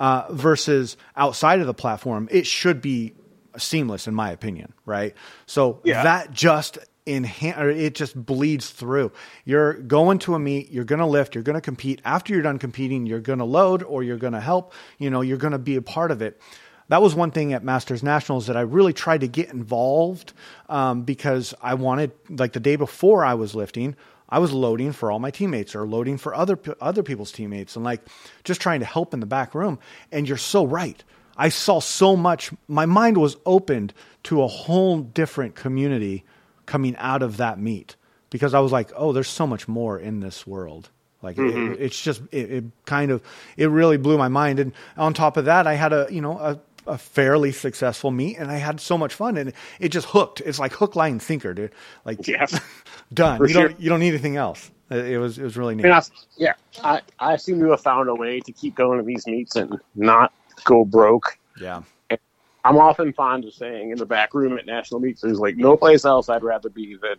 uh, 0.00 0.24
versus 0.30 0.96
outside 1.14 1.60
of 1.60 1.66
the 1.66 1.74
platform, 1.74 2.26
it 2.32 2.46
should 2.46 2.80
be 2.80 3.12
seamless 3.58 4.08
in 4.08 4.14
my 4.14 4.32
opinion, 4.32 4.72
right? 4.86 5.14
So 5.46 5.80
yeah. 5.84 6.02
that 6.02 6.32
just 6.32 6.78
enhance 7.06 7.58
it 7.78 7.94
just 7.94 8.14
bleeds 8.16 8.70
through. 8.70 9.12
You're 9.44 9.74
going 9.74 10.18
to 10.20 10.34
a 10.34 10.38
meet, 10.38 10.70
you're 10.70 10.84
going 10.84 11.00
to 11.00 11.06
lift, 11.06 11.34
you're 11.34 11.44
going 11.44 11.54
to 11.54 11.60
compete. 11.60 12.00
After 12.04 12.32
you're 12.32 12.42
done 12.42 12.58
competing, 12.58 13.04
you're 13.04 13.20
going 13.20 13.40
to 13.40 13.44
load 13.44 13.82
or 13.82 14.02
you're 14.02 14.16
going 14.16 14.32
to 14.32 14.40
help, 14.40 14.72
you 14.98 15.10
know, 15.10 15.20
you're 15.20 15.38
going 15.38 15.52
to 15.52 15.58
be 15.58 15.76
a 15.76 15.82
part 15.82 16.10
of 16.10 16.22
it. 16.22 16.40
That 16.88 17.02
was 17.02 17.14
one 17.14 17.30
thing 17.30 17.52
at 17.52 17.62
Masters 17.62 18.02
Nationals 18.02 18.48
that 18.48 18.56
I 18.56 18.62
really 18.62 18.92
tried 18.92 19.20
to 19.20 19.28
get 19.28 19.52
involved 19.52 20.32
um, 20.68 21.02
because 21.02 21.54
I 21.62 21.74
wanted, 21.74 22.10
like 22.28 22.52
the 22.52 22.58
day 22.58 22.74
before 22.76 23.24
I 23.24 23.34
was 23.34 23.54
lifting, 23.54 23.94
I 24.30 24.38
was 24.38 24.52
loading 24.52 24.92
for 24.92 25.10
all 25.10 25.18
my 25.18 25.30
teammates 25.30 25.74
or 25.74 25.86
loading 25.86 26.18
for 26.18 26.34
other 26.34 26.58
other 26.80 27.02
people's 27.02 27.32
teammates 27.32 27.76
and 27.76 27.84
like 27.84 28.02
just 28.44 28.60
trying 28.60 28.80
to 28.80 28.86
help 28.86 29.14
in 29.14 29.20
the 29.20 29.26
back 29.26 29.54
room. 29.54 29.78
And 30.12 30.28
you're 30.28 30.36
so 30.36 30.64
right. 30.64 31.02
I 31.36 31.48
saw 31.48 31.80
so 31.80 32.16
much. 32.16 32.52
My 32.68 32.86
mind 32.86 33.16
was 33.16 33.36
opened 33.46 33.94
to 34.24 34.42
a 34.42 34.46
whole 34.46 35.00
different 35.00 35.54
community 35.54 36.24
coming 36.66 36.96
out 36.98 37.22
of 37.22 37.38
that 37.38 37.58
meet 37.58 37.96
because 38.28 38.54
I 38.54 38.60
was 38.60 38.72
like, 38.72 38.92
oh, 38.94 39.12
there's 39.12 39.28
so 39.28 39.46
much 39.46 39.66
more 39.66 39.98
in 39.98 40.20
this 40.20 40.46
world. 40.46 40.90
Like 41.22 41.36
mm-hmm. 41.36 41.72
it, 41.72 41.80
it's 41.80 42.00
just 42.00 42.22
it, 42.30 42.50
it, 42.50 42.64
kind 42.86 43.10
of 43.10 43.22
it 43.56 43.66
really 43.66 43.96
blew 43.96 44.16
my 44.16 44.28
mind. 44.28 44.58
And 44.58 44.72
on 44.96 45.12
top 45.12 45.36
of 45.36 45.46
that, 45.46 45.66
I 45.66 45.74
had 45.74 45.92
a 45.92 46.06
you 46.10 46.20
know 46.20 46.38
a 46.38 46.60
a 46.90 46.98
fairly 46.98 47.52
successful 47.52 48.10
meet 48.10 48.36
and 48.36 48.50
I 48.50 48.56
had 48.56 48.80
so 48.80 48.98
much 48.98 49.14
fun 49.14 49.36
and 49.36 49.52
it 49.78 49.90
just 49.90 50.08
hooked. 50.08 50.40
It's 50.40 50.58
like 50.58 50.72
hook, 50.72 50.96
line, 50.96 51.20
sinker, 51.20 51.54
dude. 51.54 51.72
Like 52.04 52.26
yes. 52.26 52.58
done. 53.14 53.38
For 53.38 53.46
you 53.46 53.52
sure. 53.52 53.68
don't 53.68 53.80
you 53.80 53.88
don't 53.88 54.00
need 54.00 54.08
anything 54.08 54.36
else. 54.36 54.70
It 54.90 55.18
was 55.18 55.38
it 55.38 55.44
was 55.44 55.56
really 55.56 55.76
neat. 55.76 55.86
I 55.86 55.98
I, 55.98 56.02
yeah, 56.36 56.54
I 56.82 57.00
I 57.20 57.36
seem 57.36 57.60
to 57.60 57.70
have 57.70 57.80
found 57.80 58.08
a 58.08 58.14
way 58.14 58.40
to 58.40 58.52
keep 58.52 58.74
going 58.74 58.98
to 58.98 59.04
these 59.04 59.26
meets 59.26 59.54
and 59.54 59.78
not 59.94 60.32
go 60.64 60.84
broke. 60.84 61.38
Yeah. 61.60 61.82
And 62.10 62.18
I'm 62.64 62.76
often 62.76 63.12
fond 63.12 63.44
of 63.44 63.54
saying 63.54 63.92
in 63.92 63.98
the 63.98 64.06
back 64.06 64.34
room 64.34 64.58
at 64.58 64.66
national 64.66 65.00
meets, 65.00 65.20
there's 65.20 65.38
like 65.38 65.56
no 65.56 65.76
place 65.76 66.04
else 66.04 66.28
I'd 66.28 66.42
rather 66.42 66.68
be 66.68 66.96
than 66.96 67.16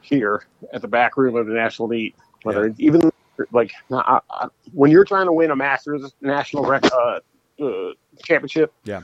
here 0.00 0.44
at 0.72 0.80
the 0.80 0.88
back 0.88 1.18
room 1.18 1.36
of 1.36 1.46
the 1.46 1.52
national 1.52 1.88
meet. 1.88 2.16
Whether 2.42 2.68
yeah. 2.68 2.74
even 2.78 3.10
like 3.52 3.72
I, 3.92 4.20
I, 4.30 4.48
when 4.72 4.90
you're 4.90 5.04
trying 5.04 5.26
to 5.26 5.32
win 5.32 5.50
a 5.50 5.56
Masters 5.56 6.10
national 6.22 6.64
rec, 6.64 6.84
uh, 6.86 7.20
uh, 7.62 7.92
championship. 8.24 8.72
Yeah. 8.84 9.02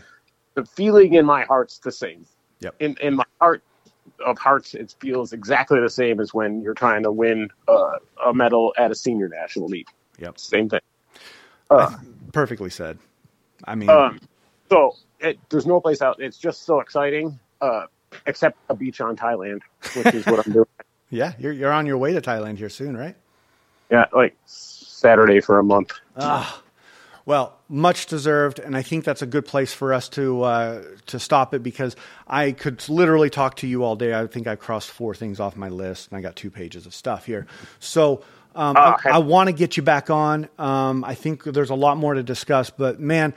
The 0.54 0.64
feeling 0.64 1.14
in 1.14 1.26
my 1.26 1.44
heart's 1.44 1.78
the 1.78 1.92
same. 1.92 2.26
Yep. 2.60 2.76
In 2.80 2.96
in 3.00 3.14
my 3.16 3.24
heart 3.40 3.62
of 4.24 4.38
hearts, 4.38 4.74
it 4.74 4.94
feels 5.00 5.32
exactly 5.32 5.80
the 5.80 5.90
same 5.90 6.20
as 6.20 6.32
when 6.32 6.62
you're 6.62 6.74
trying 6.74 7.02
to 7.02 7.12
win 7.12 7.50
uh, 7.68 7.98
a 8.24 8.32
medal 8.32 8.74
at 8.76 8.90
a 8.90 8.94
senior 8.94 9.28
national 9.28 9.68
meet. 9.68 9.88
Yep. 10.18 10.38
Same 10.38 10.68
thing. 10.68 10.80
Uh, 11.70 11.96
perfectly 12.32 12.70
said. 12.70 12.98
I 13.64 13.74
mean, 13.74 13.88
um, 13.88 14.20
so 14.68 14.96
it, 15.20 15.38
there's 15.48 15.66
no 15.66 15.80
place 15.80 16.02
out. 16.02 16.20
It's 16.20 16.38
just 16.38 16.62
so 16.62 16.80
exciting, 16.80 17.38
uh, 17.60 17.86
except 18.26 18.58
a 18.68 18.74
beach 18.74 19.00
on 19.00 19.16
Thailand, 19.16 19.60
which 19.94 20.14
is 20.14 20.26
what 20.26 20.46
I'm 20.46 20.52
doing. 20.52 20.66
Yeah, 21.10 21.34
you're 21.38 21.52
you're 21.52 21.70
on 21.70 21.86
your 21.86 21.96
way 21.96 22.12
to 22.14 22.20
Thailand 22.20 22.56
here 22.56 22.70
soon, 22.70 22.96
right? 22.96 23.14
Yeah, 23.88 24.06
like 24.12 24.36
Saturday 24.46 25.38
for 25.38 25.60
a 25.60 25.62
month. 25.62 25.92
Ah, 26.16 26.60
well, 27.26 27.58
much 27.68 28.06
deserved, 28.06 28.58
and 28.58 28.76
I 28.76 28.82
think 28.82 29.04
that's 29.04 29.22
a 29.22 29.26
good 29.26 29.46
place 29.46 29.72
for 29.72 29.94
us 29.94 30.08
to 30.10 30.42
uh, 30.42 30.82
to 31.06 31.18
stop 31.18 31.54
it 31.54 31.62
because 31.62 31.96
I 32.26 32.52
could 32.52 32.86
literally 32.88 33.30
talk 33.30 33.56
to 33.56 33.66
you 33.66 33.82
all 33.82 33.96
day. 33.96 34.18
I 34.18 34.26
think 34.26 34.46
I 34.46 34.56
crossed 34.56 34.90
four 34.90 35.14
things 35.14 35.40
off 35.40 35.56
my 35.56 35.70
list, 35.70 36.10
and 36.10 36.18
I 36.18 36.20
got 36.20 36.36
two 36.36 36.50
pages 36.50 36.86
of 36.86 36.94
stuff 36.94 37.26
here. 37.26 37.46
So. 37.80 38.22
Um, 38.56 38.76
oh, 38.78 38.94
I, 39.04 39.10
I 39.14 39.18
want 39.18 39.48
to 39.48 39.52
get 39.52 39.76
you 39.76 39.82
back 39.82 40.10
on. 40.10 40.48
Um, 40.60 41.02
I 41.02 41.16
think 41.16 41.42
there's 41.42 41.70
a 41.70 41.74
lot 41.74 41.96
more 41.96 42.14
to 42.14 42.22
discuss, 42.22 42.70
but 42.70 43.00
man, 43.00 43.34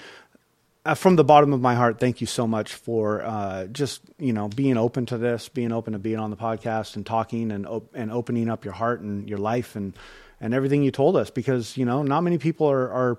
uh, 0.87 0.93
from 0.93 1.15
the 1.15 1.23
bottom 1.23 1.53
of 1.53 1.59
my 1.59 1.73
heart, 1.73 1.99
thank 1.99 2.21
you 2.21 2.27
so 2.27 2.45
much 2.47 2.75
for 2.75 3.23
uh, 3.23 3.65
just 3.65 4.01
you 4.19 4.31
know 4.31 4.47
being 4.47 4.77
open 4.77 5.07
to 5.07 5.17
this, 5.17 5.49
being 5.49 5.71
open 5.71 5.93
to 5.93 5.99
being 5.99 6.19
on 6.19 6.29
the 6.29 6.37
podcast 6.37 6.95
and 6.95 7.05
talking 7.05 7.51
and 7.51 7.67
op- 7.67 7.89
and 7.95 8.11
opening 8.11 8.47
up 8.47 8.63
your 8.63 8.75
heart 8.75 9.01
and 9.01 9.27
your 9.27 9.39
life 9.39 9.75
and 9.75 9.97
and 10.39 10.53
everything 10.53 10.83
you 10.83 10.91
told 10.91 11.17
us 11.17 11.29
because 11.29 11.75
you 11.75 11.83
know 11.83 12.03
not 12.03 12.21
many 12.21 12.37
people 12.37 12.69
are, 12.69 12.89
are 12.89 13.17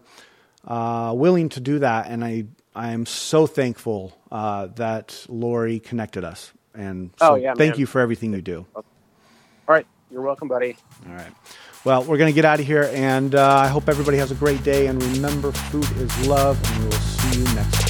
uh, 0.69 1.13
willing 1.17 1.49
to 1.51 1.61
do 1.61 1.81
that, 1.81 2.07
and 2.09 2.25
I 2.25 2.45
I 2.75 2.93
am 2.93 3.07
so 3.07 3.47
thankful 3.47 4.17
uh, 4.31 4.69
that 4.77 5.27
Lori 5.29 5.81
connected 5.81 6.23
us. 6.23 6.53
And 6.75 7.11
so 7.19 7.33
oh, 7.33 7.35
yeah, 7.35 7.55
thank 7.55 7.73
man. 7.73 7.81
you 7.81 7.87
for 7.87 8.01
everything 8.01 8.33
you 8.33 8.43
do. 8.43 8.67
All 8.77 8.85
right, 9.67 9.87
you're 10.11 10.23
welcome, 10.23 10.47
buddy. 10.47 10.77
All 11.09 11.15
right. 11.15 11.33
Well, 11.85 12.05
we're 12.05 12.19
going 12.19 12.31
to 12.31 12.35
get 12.35 12.45
out 12.45 12.61
of 12.61 12.67
here, 12.67 12.91
and 12.93 13.35
uh, 13.35 13.57
I 13.57 13.69
hope 13.69 13.89
everybody 13.89 14.19
has 14.19 14.31
a 14.31 14.35
great 14.35 14.63
day. 14.63 14.87
And 14.89 15.03
remember, 15.03 15.53
food 15.53 15.91
is 15.97 16.27
love, 16.27 16.61
and 16.71 16.85
we 16.85 16.85
will 16.85 16.93
see 16.93 17.39
you 17.39 17.45
next 17.55 17.81
time. 17.81 17.88